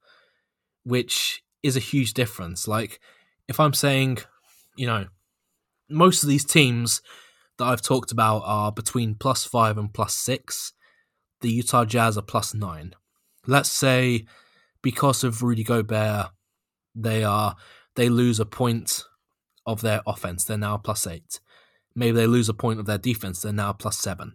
which 0.84 1.44
is 1.64 1.76
a 1.76 1.82
huge 1.82 2.14
difference. 2.14 2.68
Like, 2.68 3.00
if 3.48 3.60
I'm 3.60 3.74
saying, 3.74 4.20
you 4.76 4.88
know, 4.88 5.08
most 5.90 6.24
of 6.24 6.30
these 6.30 6.46
teams 6.46 7.02
that 7.60 7.66
I've 7.66 7.82
talked 7.82 8.12
about 8.12 8.42
are 8.46 8.72
between 8.72 9.16
plus 9.16 9.46
five 9.46 9.78
and 9.78 9.94
plus 9.94 10.16
six. 10.16 10.74
The 11.42 11.52
Utah 11.52 11.86
Jazz 11.86 12.18
are 12.18 12.24
plus 12.24 12.54
nine. 12.54 12.94
Let's 13.46 13.72
say 13.72 14.26
because 14.82 15.24
of 15.24 15.44
Rudy 15.44 15.64
Gobert, 15.64 16.32
they 16.96 17.24
are 17.24 17.56
they 17.96 18.10
lose 18.10 18.40
a 18.40 18.46
point 18.46 19.04
of 19.66 19.82
their 19.82 20.02
offense. 20.08 20.46
They're 20.46 20.58
now 20.58 20.78
plus 20.78 21.06
eight. 21.06 21.40
Maybe 22.00 22.14
they 22.14 22.28
lose 22.28 22.48
a 22.48 22.54
point 22.54 22.80
of 22.80 22.86
their 22.86 22.98
defense. 22.98 23.42
They're 23.42 23.52
now 23.52 23.74
plus 23.74 24.00
seven. 24.00 24.32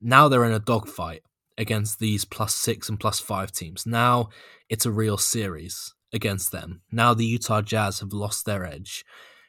Now 0.00 0.28
they're 0.28 0.44
in 0.44 0.52
a 0.52 0.60
dogfight 0.60 1.24
against 1.56 1.98
these 1.98 2.24
plus 2.24 2.54
six 2.54 2.88
and 2.88 3.00
plus 3.00 3.18
five 3.18 3.50
teams. 3.50 3.84
Now 3.84 4.28
it's 4.68 4.86
a 4.86 4.92
real 4.92 5.18
series 5.18 5.92
against 6.12 6.52
them. 6.52 6.82
Now 6.92 7.14
the 7.14 7.24
Utah 7.24 7.62
Jazz 7.62 7.98
have 7.98 8.12
lost 8.12 8.46
their 8.46 8.64
edge. 8.64 9.04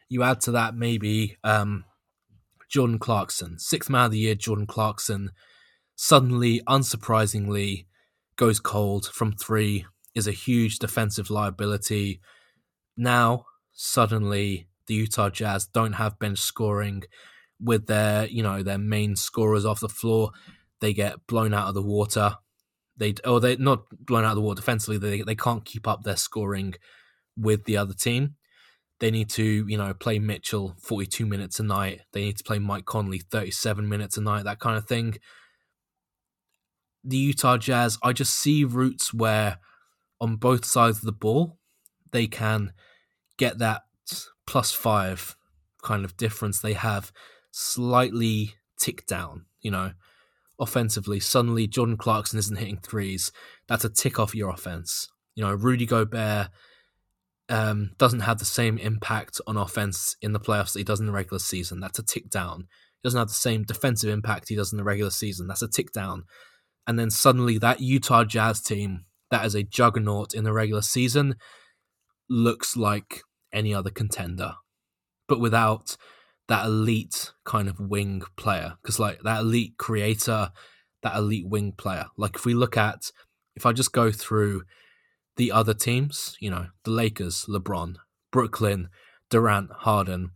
You 0.10 0.24
add 0.24 0.42
to 0.42 0.52
that 0.54 0.74
maybe 0.74 1.38
um, 1.44 1.86
Jordan 2.68 2.98
Clarkson, 2.98 3.60
sixth 3.60 3.92
man 3.92 4.06
of 4.06 4.12
the 4.12 4.18
year, 4.18 4.34
Jordan 4.34 4.66
Clarkson, 4.66 5.30
suddenly, 5.96 6.64
unsurprisingly, 6.68 7.86
goes 8.38 8.60
cold 8.60 9.06
from 9.06 9.34
three, 9.34 9.86
is 10.16 10.26
a 10.26 10.32
huge 10.32 10.80
defensive 10.80 11.30
liability. 11.30 12.22
Now, 12.98 13.46
suddenly, 13.72 14.68
the 14.90 14.96
Utah 14.96 15.30
Jazz 15.30 15.68
don't 15.68 15.94
have 15.94 16.18
bench 16.18 16.40
scoring 16.40 17.04
with 17.62 17.86
their, 17.86 18.26
you 18.26 18.42
know, 18.42 18.64
their 18.64 18.80
main 18.80 19.16
scorers 19.16 19.64
off 19.64 19.80
the 19.80 19.88
floor. 19.88 20.32
They 20.82 20.94
get 20.94 21.28
blown 21.28 21.54
out 21.54 21.68
of 21.68 21.76
the 21.76 21.84
water. 21.84 22.38
They 22.98 23.14
or 23.24 23.40
they 23.40 23.56
not 23.56 23.84
blown 23.92 24.26
out 24.26 24.32
of 24.32 24.38
the 24.38 24.42
water 24.42 24.60
defensively. 24.60 24.98
They 24.98 25.22
they 25.22 25.36
can't 25.36 25.64
keep 25.64 25.88
up 25.88 26.04
their 26.04 26.16
scoring 26.18 26.74
with 27.38 27.66
the 27.66 27.78
other 27.78 27.94
team. 27.94 28.36
They 29.00 29.12
need 29.12 29.30
to, 29.30 29.44
you 29.44 29.78
know, 29.78 29.94
play 29.94 30.18
Mitchell 30.18 30.76
42 30.82 31.26
minutes 31.28 31.60
a 31.60 31.64
night. 31.64 32.02
They 32.12 32.26
need 32.26 32.38
to 32.38 32.44
play 32.44 32.58
Mike 32.58 32.86
Conley 32.86 33.20
37 33.20 33.88
minutes 33.88 34.18
a 34.18 34.22
night, 34.22 34.44
that 34.46 34.60
kind 34.60 34.76
of 34.76 34.88
thing. 34.88 35.18
The 37.04 37.16
Utah 37.16 37.58
Jazz, 37.58 38.00
I 38.04 38.12
just 38.12 38.34
see 38.34 38.64
routes 38.66 39.14
where 39.14 39.60
on 40.20 40.36
both 40.36 40.66
sides 40.66 40.98
of 40.98 41.06
the 41.06 41.14
ball, 41.14 41.60
they 42.12 42.26
can 42.28 42.74
get 43.38 43.60
that 43.60 43.84
plus 44.50 44.72
five 44.72 45.36
kind 45.84 46.04
of 46.04 46.18
difference 46.18 46.60
they 46.60 46.74
have 46.74 47.12
slightly 47.52 48.56
tick 48.80 49.06
down, 49.06 49.46
you 49.62 49.70
know, 49.70 49.92
offensively. 50.60 51.20
Suddenly, 51.20 51.68
Jordan 51.68 51.98
Clarkson 51.98 52.40
isn't 52.40 52.58
hitting 52.58 52.80
threes. 52.80 53.32
That's 53.68 53.86
a 53.86 53.90
tick 53.90 54.18
off 54.18 54.34
your 54.34 54.50
offense. 54.50 55.08
You 55.36 55.44
know, 55.44 55.54
Rudy 55.54 55.86
Gobert 55.86 56.50
um, 57.48 57.92
doesn't 58.00 58.22
have 58.22 58.40
the 58.40 58.46
same 58.46 58.80
impact 58.80 59.40
on 59.46 59.56
offense 59.56 60.18
in 60.20 60.34
the 60.34 60.40
playoffs 60.40 60.74
that 60.74 60.80
he 60.80 60.84
does 60.84 61.00
in 61.00 61.06
the 61.06 61.12
regular 61.12 61.38
season. 61.38 61.80
That's 61.80 62.00
a 62.00 62.04
tick 62.04 62.32
down. 62.32 62.62
He 63.02 63.08
doesn't 63.08 63.20
have 63.20 63.28
the 63.28 63.36
same 63.36 63.64
defensive 63.64 64.10
impact 64.10 64.50
he 64.50 64.56
does 64.56 64.74
in 64.74 64.78
the 64.78 64.84
regular 64.84 65.12
season. 65.12 65.48
That's 65.48 65.62
a 65.62 65.68
tick 65.68 65.92
down. 65.92 66.24
And 66.88 66.98
then 66.98 67.12
suddenly 67.12 67.60
that 67.60 67.82
Utah 67.82 68.24
Jazz 68.24 68.64
team 68.64 69.06
that 69.30 69.46
is 69.46 69.54
a 69.54 69.62
juggernaut 69.62 70.34
in 70.34 70.44
the 70.44 70.52
regular 70.52 70.82
season 70.82 71.36
looks 72.28 72.76
like 72.76 73.22
any 73.54 73.74
other 73.74 73.90
contender, 73.90 74.56
but 75.28 75.40
without 75.40 75.98
that 76.48 76.66
elite 76.66 77.32
kind 77.46 77.70
of 77.70 77.80
wing 77.80 78.24
player. 78.36 78.74
Because 78.82 79.00
like 79.00 79.22
that 79.22 79.42
elite 79.42 79.78
creator, 79.78 80.52
that 81.04 81.16
elite 81.16 81.48
wing 81.48 81.74
player. 81.74 82.06
Like 82.18 82.36
if 82.36 82.46
we 82.46 82.54
look 82.54 82.76
at, 82.76 83.12
if 83.56 83.66
I 83.66 83.72
just 83.72 83.94
go 83.94 84.12
through 84.12 84.64
the 85.38 85.52
other 85.52 85.74
teams, 85.74 86.36
you 86.40 86.50
know, 86.50 86.68
the 86.84 86.92
Lakers, 86.92 87.46
LeBron, 87.48 87.96
Brooklyn, 88.32 88.90
Durant, 89.30 89.72
Harden, 89.72 90.32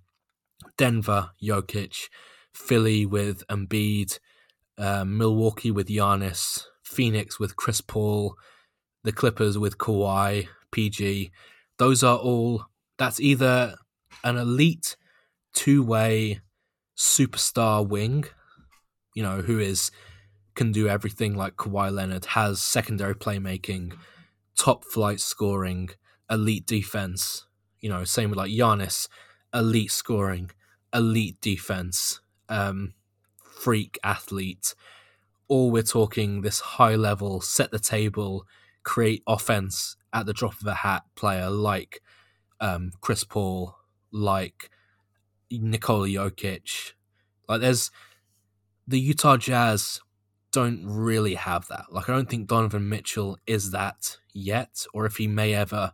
Denver, 0.78 1.32
Jokic, 1.41 2.09
Philly 2.53 3.05
with 3.05 3.45
Embiid, 3.47 4.20
uh, 4.78 5.03
Milwaukee 5.03 5.72
with 5.72 5.88
Giannis, 5.88 6.64
Phoenix 6.84 7.39
with 7.39 7.55
Chris 7.55 7.82
Paul, 7.82 8.36
the 9.03 9.11
Clippers 9.11 9.57
with 9.57 9.78
Kawhi, 9.78 10.47
PG. 10.72 11.32
Those 11.80 12.03
are 12.03 12.18
all, 12.18 12.66
that's 12.97 13.19
either 13.19 13.75
an 14.23 14.37
elite 14.37 14.95
two 15.53 15.83
way 15.83 16.41
superstar 16.97 17.87
wing, 17.87 18.25
you 19.15 19.23
know, 19.23 19.41
who 19.41 19.59
is 19.59 19.91
can 20.55 20.71
do 20.71 20.87
everything 20.87 21.35
like 21.35 21.55
Kawhi 21.55 21.91
Leonard, 21.91 22.25
has 22.25 22.61
secondary 22.61 23.15
playmaking, 23.15 23.93
top 24.57 24.85
flight 24.85 25.19
scoring, 25.19 25.89
elite 26.29 26.65
defense. 26.65 27.47
You 27.81 27.89
know, 27.89 28.03
same 28.03 28.29
with 28.29 28.37
like 28.37 28.51
Giannis, 28.51 29.07
elite 29.53 29.91
scoring, 29.91 30.51
elite 30.93 31.41
defense, 31.41 32.21
um, 32.49 32.93
freak 33.43 33.97
athlete. 34.03 34.75
Or 35.47 35.71
we're 35.71 35.83
talking 35.83 36.41
this 36.41 36.59
high 36.59 36.95
level, 36.95 37.41
set 37.41 37.71
the 37.71 37.79
table, 37.79 38.45
create 38.83 39.23
offense 39.27 39.97
at 40.13 40.25
the 40.25 40.33
drop 40.33 40.61
of 40.61 40.67
a 40.67 40.75
hat 40.75 41.03
player 41.15 41.49
like 41.49 42.01
um, 42.64 42.91
Chris 43.01 43.26
Paul, 43.26 43.76
like 44.11 44.70
Nikola 45.51 46.07
Jokic. 46.07 46.93
Like 47.47 47.61
there's 47.61 47.91
the 48.88 48.99
Utah 48.99 49.38
Jazz 49.38 49.99
don't 50.51 50.86
really 50.86 51.36
have 51.36 51.68
that. 51.68 51.86
Like 51.91 52.09
I 52.09 52.14
don't 52.14 52.30
think 52.30 52.47
Donovan 52.47 52.88
Mitchell 52.88 53.38
is 53.45 53.72
that 53.72 54.18
yet, 54.34 54.86
or 54.93 55.05
if 55.05 55.18
he 55.18 55.28
may 55.28 55.53
ever 55.53 55.91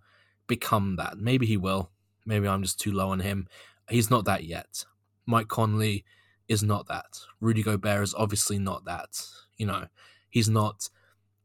become 0.47 0.95
that. 0.97 1.17
Maybe 1.17 1.47
he 1.47 1.57
will. 1.57 1.89
Maybe 2.25 2.47
I'm 2.47 2.61
just 2.61 2.79
too 2.79 2.91
low 2.91 3.09
on 3.09 3.21
him. 3.21 3.47
He's 3.89 4.11
not 4.11 4.25
that 4.25 4.43
yet. 4.43 4.85
Mike 5.25 5.47
Conley 5.47 6.05
is 6.47 6.61
not 6.61 6.87
that. 6.87 7.19
Rudy 7.41 7.63
Gobert 7.63 8.03
is 8.03 8.13
obviously 8.13 8.59
not 8.59 8.85
that. 8.85 9.21
You 9.57 9.65
know, 9.65 9.87
he's 10.29 10.49
not 10.49 10.89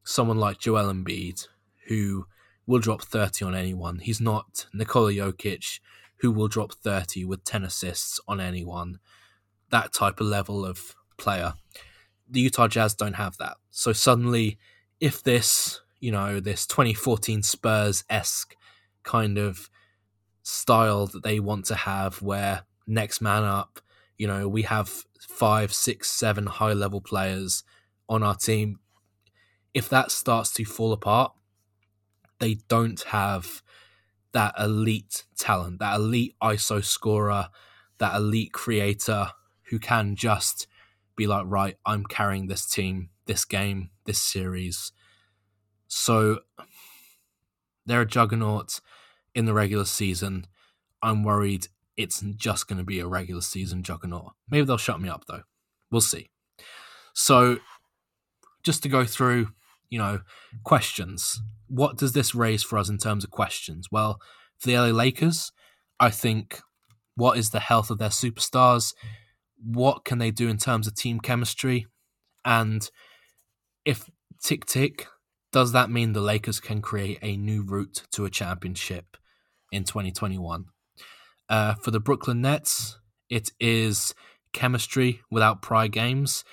someone 0.03 0.39
like 0.39 0.59
Joel 0.59 0.93
Embiid 0.93 1.47
who 1.87 2.27
will 2.67 2.81
drop 2.81 3.03
30 3.03 3.45
on 3.45 3.55
anyone. 3.55 3.99
He's 3.99 4.21
not 4.21 4.67
Nikola 4.73 5.13
Jokic 5.13 5.81
who 6.19 6.31
will 6.31 6.49
drop 6.49 6.73
30 6.73 7.25
with 7.25 7.45
10 7.45 7.65
assists 7.65 8.21
on 8.27 8.41
anyone. 8.41 8.99
That 9.71 9.93
type 9.93 10.21
of 10.21 10.27
level 10.27 10.65
of 10.65 10.95
player 11.19 11.55
the 12.29 12.41
Utah 12.41 12.69
Jazz 12.69 12.95
don't 12.95 13.15
have 13.15 13.37
that. 13.39 13.57
So 13.71 13.93
suddenly, 13.93 14.59
if 15.01 15.23
this, 15.23 15.81
you 16.01 16.11
know, 16.11 16.41
this 16.41 16.67
2014 16.67 17.43
Spurs 17.43 18.05
esque 18.09 18.57
kind 19.03 19.39
of 19.39 19.69
style 20.43 21.07
that 21.07 21.23
they 21.23 21.41
want 21.41 21.67
to 21.67 21.75
have, 21.75 22.23
where 22.23 22.63
next 22.87 23.21
man 23.21 23.45
up, 23.45 23.81
you 24.17 24.27
know, 24.27 24.49
we 24.49 24.63
have 24.63 25.05
five, 25.19 25.73
six, 25.73 26.11
seven 26.11 26.47
high 26.47 26.73
level 26.73 27.01
players 27.01 27.65
on 28.09 28.23
our 28.23 28.35
team. 28.35 28.79
If 29.73 29.89
that 29.89 30.11
starts 30.11 30.53
to 30.55 30.65
fall 30.65 30.93
apart, 30.93 31.33
they 32.39 32.55
don't 32.69 33.01
have 33.05 33.63
that 34.33 34.55
elite 34.59 35.25
talent, 35.39 35.79
that 35.79 35.97
elite 35.97 36.35
ISO 36.43 36.85
scorer, 36.85 37.49
that 37.99 38.17
elite 38.17 38.53
creator 38.53 39.29
who 39.71 39.79
can 39.79 40.17
just 40.17 40.67
be 41.17 41.27
like, 41.27 41.45
right, 41.47 41.77
I'm 41.87 42.05
carrying 42.05 42.49
this 42.49 42.67
team, 42.67 43.11
this 43.27 43.45
game, 43.45 43.91
this 44.05 44.21
series. 44.21 44.93
So 45.87 46.41
they're 47.87 48.03
a 48.03 48.07
juggernaut 48.07 48.81
in 49.35 49.45
the 49.45 49.55
regular 49.55 49.85
season. 49.85 50.47
I'm 51.03 51.23
worried 51.23 51.69
it's 51.97 52.21
just 52.37 52.67
going 52.67 52.79
to 52.79 52.85
be 52.85 52.99
a 53.01 53.07
regular 53.07 53.41
season 53.41 53.83
juggernaut. 53.83 54.33
Maybe 54.51 54.65
they'll 54.67 54.77
shut 54.77 55.01
me 55.01 55.09
up 55.09 55.25
though. 55.29 55.43
We'll 55.91 56.01
see. 56.01 56.31
So 57.13 57.59
just 58.63 58.83
to 58.83 58.89
go 58.89 59.05
through, 59.05 59.49
you 59.95 59.99
know, 59.99 60.21
questions. 60.65 61.41
What 61.69 61.97
does 61.97 62.13
this 62.13 62.35
raise 62.35 62.63
for 62.63 62.79
us 62.79 62.89
in 62.89 62.99
terms 62.99 63.25
of 63.25 63.31
questions? 63.31 63.89
Well, 63.91 64.21
for 64.59 64.67
the 64.67 64.77
LA 64.77 64.87
Lakers, 64.89 65.53
I 65.99 66.11
think 66.11 66.61
what 67.17 67.39
is 67.39 67.51
the 67.51 67.61
health 67.61 67.91
of 67.91 67.99
their 67.99 68.11
superstars? 68.11 68.93
what 69.65 70.05
can 70.05 70.19
they 70.19 70.31
do 70.31 70.49
in 70.49 70.59
terms 70.59 70.87
of 70.87 70.95
team 70.95 71.21
chemistry? 71.21 71.87
And 72.45 72.89
if 73.85 74.11
tick 74.43 74.67
tick, 74.67 75.07
does 75.53 75.73
that 75.73 75.91
mean 75.91 76.13
the 76.13 76.21
Lakers 76.21 76.61
can 76.61 76.83
create 76.83 77.19
a 77.23 77.37
new 77.37 77.63
route 77.63 78.03
to 78.13 78.25
a 78.25 78.31
championship 78.31 79.17
in 79.73 79.85
2021? 79.85 80.67
Uh, 81.49 81.75
for 81.75 81.91
the 81.91 82.01
Brooklyn 82.01 82.43
Nets, 82.43 82.99
it 83.31 83.51
is 83.61 84.15
chemistry 84.53 85.21
without 85.31 85.63
prior 85.63 85.89
games, 85.89 86.45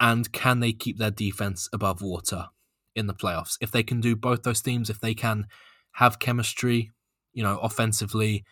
and 0.00 0.32
can 0.32 0.60
they 0.60 0.72
keep 0.72 0.98
their 0.98 1.10
defense 1.10 1.68
above 1.72 2.02
water 2.02 2.46
in 2.94 3.06
the 3.06 3.14
playoffs? 3.14 3.56
If 3.60 3.70
they 3.70 3.82
can 3.82 4.00
do 4.00 4.16
both 4.16 4.42
those 4.42 4.60
themes, 4.60 4.90
if 4.90 5.00
they 5.00 5.14
can 5.14 5.46
have 5.92 6.18
chemistry, 6.18 6.90
you 7.32 7.42
know, 7.42 7.58
offensively, 7.58 8.44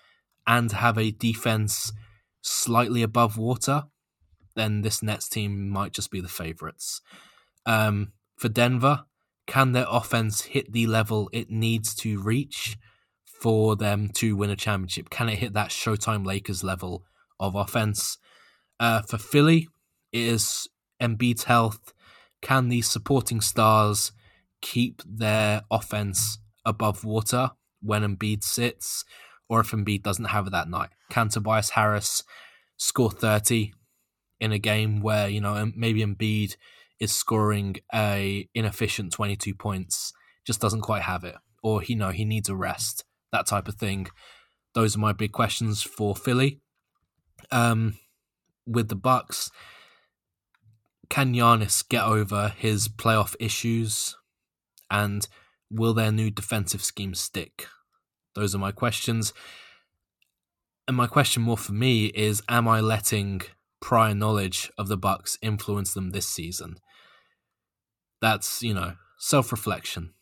and 0.46 0.72
have 0.72 0.98
a 0.98 1.10
defense 1.10 1.92
slightly 2.42 3.02
above 3.02 3.36
water, 3.36 3.84
then 4.56 4.82
this 4.82 5.02
Nets 5.02 5.28
team 5.28 5.68
might 5.68 5.92
just 5.92 6.10
be 6.10 6.20
the 6.20 6.28
favourites. 6.28 7.00
Um, 7.66 8.12
for 8.36 8.48
Denver, 8.48 9.04
can 9.46 9.72
their 9.72 9.86
offense 9.88 10.42
hit 10.42 10.72
the 10.72 10.86
level 10.86 11.28
it 11.32 11.50
needs 11.50 11.94
to 11.96 12.20
reach 12.20 12.76
for 13.24 13.76
them 13.76 14.08
to 14.14 14.36
win 14.36 14.50
a 14.50 14.56
championship? 14.56 15.10
Can 15.10 15.28
it 15.28 15.38
hit 15.38 15.52
that 15.54 15.70
Showtime 15.70 16.26
Lakers 16.26 16.64
level 16.64 17.04
of 17.38 17.54
offense? 17.54 18.18
Uh, 18.78 19.02
for 19.02 19.18
Philly, 19.18 19.68
it 20.12 20.20
is 20.20 20.68
Embiid's 21.00 21.44
health. 21.44 21.92
Can 22.42 22.68
these 22.68 22.88
supporting 22.88 23.40
stars 23.40 24.12
keep 24.60 25.02
their 25.06 25.62
offense 25.70 26.38
above 26.64 27.04
water 27.04 27.50
when 27.80 28.02
Embiid 28.02 28.44
sits, 28.44 29.04
or 29.48 29.60
if 29.60 29.70
Embiid 29.70 30.02
doesn't 30.02 30.26
have 30.26 30.46
it 30.46 30.50
that 30.50 30.68
night? 30.68 30.90
Can 31.10 31.28
Tobias 31.28 31.70
Harris 31.70 32.24
score 32.76 33.10
30 33.10 33.72
in 34.40 34.52
a 34.52 34.58
game 34.58 35.00
where 35.00 35.28
you 35.28 35.40
know 35.40 35.70
maybe 35.76 36.00
Embiid 36.04 36.56
is 36.98 37.12
scoring 37.12 37.76
a 37.94 38.48
inefficient 38.54 39.12
22 39.12 39.54
points, 39.54 40.12
just 40.44 40.60
doesn't 40.60 40.82
quite 40.82 41.02
have 41.02 41.24
it, 41.24 41.36
or 41.62 41.82
you 41.84 41.96
know 41.96 42.10
he 42.10 42.24
needs 42.24 42.48
a 42.48 42.56
rest, 42.56 43.04
that 43.32 43.46
type 43.46 43.68
of 43.68 43.74
thing. 43.74 44.06
Those 44.74 44.96
are 44.96 45.00
my 45.00 45.12
big 45.12 45.32
questions 45.32 45.82
for 45.82 46.14
Philly. 46.14 46.60
Um, 47.50 47.98
with 48.66 48.88
the 48.88 48.94
Bucks, 48.94 49.50
can 51.08 51.34
Giannis 51.34 51.86
get 51.88 52.04
over 52.04 52.54
his 52.56 52.86
playoff 52.88 53.34
issues, 53.40 54.16
and 54.90 55.26
will 55.70 55.94
their 55.94 56.12
new 56.12 56.30
defensive 56.30 56.82
scheme 56.82 57.14
stick? 57.14 57.66
Those 58.34 58.54
are 58.54 58.58
my 58.58 58.72
questions. 58.72 59.32
And 60.88 60.96
my 60.96 61.06
question 61.06 61.42
more 61.42 61.58
for 61.58 61.72
me 61.72 62.06
is: 62.06 62.42
Am 62.48 62.66
I 62.66 62.80
letting 62.80 63.42
prior 63.80 64.14
knowledge 64.14 64.70
of 64.78 64.88
the 64.88 64.96
Bucks 64.96 65.38
influence 65.42 65.94
them 65.94 66.10
this 66.10 66.28
season. 66.28 66.76
That's, 68.20 68.62
you 68.62 68.74
know, 68.74 68.94
self-reflection 69.18 70.12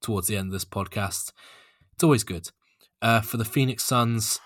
towards 0.00 0.28
the 0.28 0.36
end 0.36 0.48
of 0.48 0.52
this 0.52 0.64
podcast. 0.64 1.32
It's 1.94 2.04
always 2.04 2.24
good. 2.24 2.50
Uh, 3.02 3.20
for 3.20 3.36
the 3.36 3.44
Phoenix 3.44 3.84
Suns, 3.84 4.40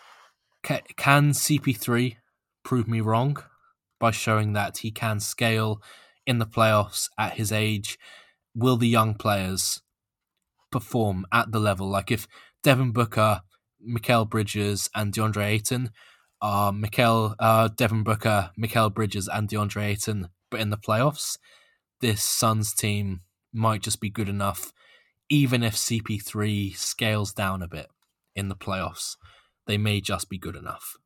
ca- 0.63 0.83
can 0.97 1.33
CP3 1.33 2.17
prove 2.65 2.89
me 2.89 3.01
wrong 3.01 3.37
by 4.01 4.11
showing 4.11 4.55
that 4.55 4.79
he 4.79 4.91
can 4.91 5.21
scale 5.21 5.83
in 6.27 6.39
the 6.39 6.47
playoffs 6.47 7.09
at 7.19 7.35
his 7.35 7.53
age? 7.53 7.99
Will 8.55 8.77
the 8.77 8.89
young 8.89 9.15
players 9.15 9.83
perform 10.71 11.27
at 11.33 11.53
the 11.53 11.61
level? 11.61 11.89
Like 11.89 12.11
if 12.11 12.27
Devin 12.63 12.93
Booker, 12.93 13.43
Mikal 13.87 14.29
Bridges, 14.29 14.89
and 14.95 15.13
DeAndre 15.13 15.47
Ayton 15.47 15.91
are 16.41 16.73
Mikel, 16.73 17.35
uh, 17.39 17.69
Devin 17.69 18.05
Booker, 18.05 18.51
Mikal 18.59 18.93
Bridges, 18.93 19.29
and 19.29 19.49
DeAndre 19.49 19.85
Ayton, 19.85 20.29
but 20.51 20.61
in 20.61 20.71
the 20.71 20.79
playoffs, 20.79 21.39
this 22.01 22.23
Suns 22.23 22.73
team 22.75 23.21
might 23.53 23.83
just 23.83 24.01
be 24.01 24.11
good 24.11 24.29
enough, 24.29 24.73
even 25.31 25.63
if 25.63 25.75
CP3 25.75 26.77
scales 26.77 27.33
down 27.33 27.63
a 27.63 27.69
bit. 27.69 27.89
in 28.37 28.49
the 28.49 28.57
playoffs. 28.57 29.17
They 29.67 29.79
may 29.79 30.01
just 30.01 30.29
be 30.29 30.39
good 30.39 30.57
enough. 30.57 30.97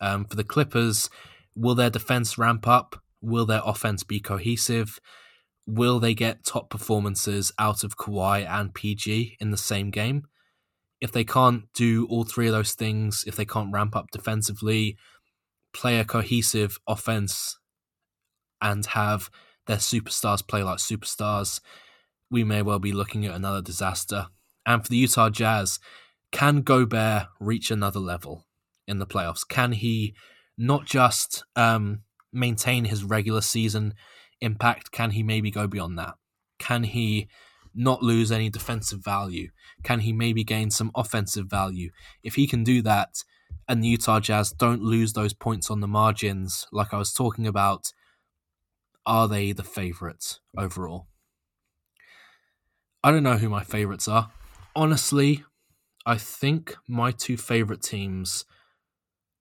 Um, 0.00 0.24
for 0.24 0.36
the 0.36 0.44
Clippers, 0.44 1.10
will 1.54 1.74
their 1.74 1.90
defense 1.90 2.38
ramp 2.38 2.66
up? 2.66 2.96
Will 3.20 3.46
their 3.46 3.62
offense 3.64 4.02
be 4.02 4.20
cohesive? 4.20 4.98
Will 5.66 6.00
they 6.00 6.14
get 6.14 6.44
top 6.44 6.70
performances 6.70 7.52
out 7.58 7.84
of 7.84 7.96
Kawhi 7.96 8.46
and 8.46 8.74
PG 8.74 9.36
in 9.40 9.50
the 9.50 9.56
same 9.56 9.90
game? 9.90 10.24
If 11.00 11.12
they 11.12 11.24
can't 11.24 11.72
do 11.72 12.06
all 12.06 12.24
three 12.24 12.46
of 12.46 12.52
those 12.52 12.74
things, 12.74 13.24
if 13.26 13.36
they 13.36 13.44
can't 13.44 13.72
ramp 13.72 13.96
up 13.96 14.10
defensively, 14.10 14.96
play 15.72 15.98
a 15.98 16.04
cohesive 16.04 16.78
offense, 16.86 17.58
and 18.60 18.86
have 18.86 19.30
their 19.66 19.78
superstars 19.78 20.46
play 20.46 20.62
like 20.62 20.78
superstars, 20.78 21.60
we 22.30 22.44
may 22.44 22.62
well 22.62 22.78
be 22.78 22.92
looking 22.92 23.26
at 23.26 23.34
another 23.34 23.60
disaster. 23.60 24.28
And 24.64 24.82
for 24.82 24.88
the 24.88 24.96
Utah 24.96 25.28
Jazz, 25.28 25.78
can 26.30 26.62
Gobert 26.62 27.26
reach 27.40 27.70
another 27.70 28.00
level 28.00 28.46
in 28.86 28.98
the 28.98 29.06
playoffs? 29.06 29.46
Can 29.46 29.72
he 29.72 30.14
not 30.56 30.86
just 30.86 31.44
um, 31.56 32.02
maintain 32.32 32.84
his 32.86 33.04
regular 33.04 33.40
season 33.40 33.94
impact? 34.42 34.90
Can 34.92 35.12
he 35.12 35.22
maybe 35.22 35.50
go 35.50 35.66
beyond 35.66 35.98
that? 35.98 36.14
Can 36.58 36.84
he 36.84 37.28
not 37.74 38.02
lose 38.02 38.30
any 38.30 38.50
defensive 38.50 39.02
value? 39.02 39.50
Can 39.82 40.00
he 40.00 40.12
maybe 40.12 40.44
gain 40.44 40.70
some 40.70 40.90
offensive 40.94 41.46
value? 41.46 41.90
If 42.22 42.34
he 42.34 42.46
can 42.46 42.64
do 42.64 42.82
that, 42.82 43.24
and 43.68 43.82
the 43.82 43.88
Utah 43.88 44.20
Jazz 44.20 44.52
don't 44.52 44.82
lose 44.82 45.12
those 45.12 45.32
points 45.32 45.70
on 45.70 45.80
the 45.80 45.88
margins, 45.88 46.66
like 46.72 46.92
I 46.92 46.98
was 46.98 47.12
talking 47.12 47.46
about, 47.46 47.92
are 49.06 49.28
they 49.28 49.52
the 49.52 49.64
favorites 49.64 50.40
overall? 50.56 51.06
I 53.02 53.10
don't 53.10 53.22
know 53.22 53.38
who 53.38 53.48
my 53.48 53.64
favorites 53.64 54.06
are. 54.06 54.30
Honestly, 54.76 55.44
I 56.06 56.16
think 56.18 56.76
my 56.88 57.10
two 57.10 57.36
favorite 57.36 57.82
teams 57.82 58.44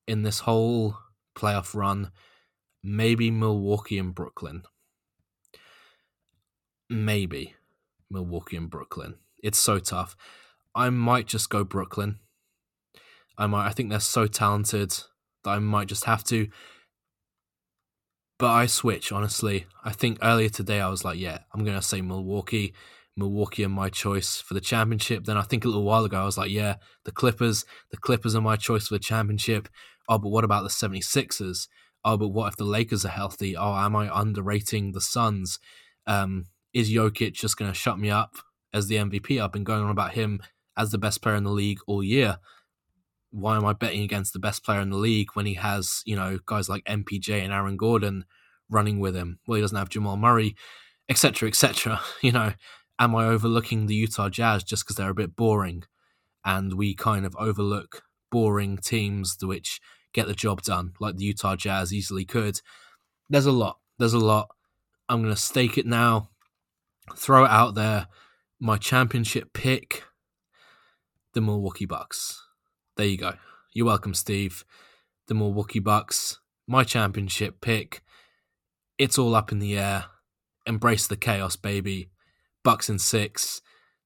in 0.07 0.23
this 0.23 0.39
whole 0.41 0.97
playoff 1.35 1.75
run 1.75 2.11
maybe 2.83 3.29
Milwaukee 3.29 3.97
and 3.97 4.13
Brooklyn. 4.13 4.63
Maybe 6.91 7.55
Milwaukee 8.09 8.57
and 8.57 8.69
Brooklyn. 8.69 9.15
It's 9.41 9.57
so 9.57 9.79
tough. 9.79 10.17
I 10.75 10.89
might 10.89 11.25
just 11.25 11.49
go 11.49 11.63
Brooklyn. 11.63 12.19
I 13.37 13.47
might 13.47 13.67
I 13.67 13.71
think 13.71 13.89
they're 13.89 14.01
so 14.01 14.27
talented 14.27 14.91
that 15.45 15.51
I 15.51 15.59
might 15.59 15.87
just 15.87 16.03
have 16.03 16.25
to. 16.25 16.49
But 18.37 18.49
I 18.49 18.65
switch, 18.65 19.13
honestly. 19.13 19.67
I 19.85 19.93
think 19.93 20.17
earlier 20.21 20.49
today 20.49 20.81
I 20.81 20.89
was 20.89 21.05
like, 21.05 21.17
yeah, 21.17 21.39
I'm 21.53 21.63
gonna 21.63 21.81
say 21.81 22.01
Milwaukee. 22.01 22.73
Milwaukee 23.15 23.63
are 23.63 23.69
my 23.69 23.87
choice 23.87 24.41
for 24.41 24.53
the 24.53 24.59
championship. 24.59 25.23
Then 25.23 25.37
I 25.37 25.43
think 25.43 25.63
a 25.63 25.69
little 25.69 25.83
while 25.83 26.03
ago 26.03 26.21
I 26.21 26.25
was 26.25 26.37
like, 26.37 26.51
yeah, 26.51 26.75
the 27.05 27.13
Clippers. 27.13 27.63
The 27.91 27.97
Clippers 27.97 28.35
are 28.35 28.41
my 28.41 28.57
choice 28.57 28.89
for 28.89 28.95
the 28.95 28.99
championship. 28.99 29.69
Oh, 30.09 30.17
but 30.17 30.29
what 30.29 30.43
about 30.43 30.63
the 30.63 30.69
76ers? 30.69 31.69
Oh, 32.03 32.17
but 32.17 32.29
what 32.29 32.49
if 32.49 32.57
the 32.57 32.65
Lakers 32.65 33.05
are 33.05 33.09
healthy? 33.09 33.55
Oh, 33.55 33.75
am 33.75 33.95
I 33.95 34.09
underrating 34.13 34.91
the 34.91 34.99
Suns? 34.99 35.57
Um, 36.05 36.47
is 36.73 36.89
Jokic 36.89 37.33
just 37.33 37.57
going 37.57 37.71
to 37.71 37.77
shut 37.77 37.99
me 37.99 38.09
up 38.09 38.35
as 38.73 38.87
the 38.87 38.95
MVP? 38.95 39.41
I've 39.41 39.51
been 39.51 39.63
going 39.63 39.83
on 39.83 39.89
about 39.89 40.13
him 40.13 40.41
as 40.77 40.91
the 40.91 40.97
best 40.97 41.21
player 41.21 41.35
in 41.35 41.43
the 41.43 41.51
league 41.51 41.79
all 41.87 42.03
year. 42.03 42.37
Why 43.31 43.55
am 43.55 43.65
I 43.65 43.73
betting 43.73 44.01
against 44.01 44.33
the 44.33 44.39
best 44.39 44.63
player 44.63 44.81
in 44.81 44.89
the 44.89 44.97
league 44.97 45.29
when 45.33 45.45
he 45.45 45.53
has, 45.55 46.01
you 46.05 46.15
know, 46.15 46.39
guys 46.45 46.69
like 46.69 46.83
MPJ 46.85 47.41
and 47.41 47.53
Aaron 47.53 47.77
Gordon 47.77 48.25
running 48.69 48.99
with 48.99 49.15
him? 49.15 49.39
Well, 49.45 49.55
he 49.55 49.61
doesn't 49.61 49.77
have 49.77 49.89
Jamal 49.89 50.17
Murray, 50.17 50.55
etc., 51.09 51.47
etc. 51.47 52.01
You 52.21 52.31
know, 52.31 52.53
am 52.99 53.15
I 53.15 53.25
overlooking 53.25 53.85
the 53.85 53.95
Utah 53.95 54.29
Jazz 54.29 54.63
just 54.63 54.83
because 54.83 54.95
they're 54.95 55.09
a 55.09 55.15
bit 55.15 55.35
boring? 55.35 55.83
And 56.43 56.73
we 56.73 56.95
kind 56.95 57.25
of 57.25 57.35
overlook 57.37 58.03
boring 58.31 58.77
teams 58.77 59.37
which 59.41 59.79
get 60.13 60.27
the 60.27 60.33
job 60.33 60.61
done, 60.63 60.93
like 60.99 61.17
the 61.17 61.25
Utah 61.25 61.55
Jazz 61.55 61.93
easily 61.93 62.25
could. 62.25 62.59
There's 63.29 63.45
a 63.45 63.51
lot. 63.51 63.77
There's 63.97 64.13
a 64.13 64.19
lot. 64.19 64.49
I'm 65.07 65.21
going 65.21 65.33
to 65.33 65.39
stake 65.39 65.77
it 65.77 65.85
now 65.85 66.31
throw 67.17 67.45
it 67.45 67.51
out 67.51 67.75
there. 67.75 68.07
My 68.59 68.77
championship 68.77 69.53
pick, 69.53 70.03
the 71.33 71.41
Milwaukee 71.41 71.85
Bucks. 71.85 72.41
There 72.97 73.05
you 73.05 73.17
go. 73.17 73.33
You're 73.73 73.87
welcome, 73.87 74.13
Steve. 74.13 74.65
The 75.27 75.33
Milwaukee 75.33 75.79
Bucks, 75.79 76.39
my 76.67 76.83
championship 76.83 77.61
pick. 77.61 78.03
It's 78.97 79.17
all 79.17 79.35
up 79.35 79.51
in 79.51 79.59
the 79.59 79.77
air. 79.77 80.05
Embrace 80.65 81.07
the 81.07 81.17
chaos, 81.17 81.55
baby. 81.55 82.11
Bucks 82.63 82.89
in 82.89 82.99
six. 82.99 83.61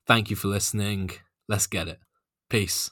Thank 0.08 0.30
you 0.30 0.36
for 0.36 0.48
listening. 0.48 1.12
Let's 1.50 1.68
get 1.68 1.88
it. 1.88 2.00
Peace. 2.50 2.92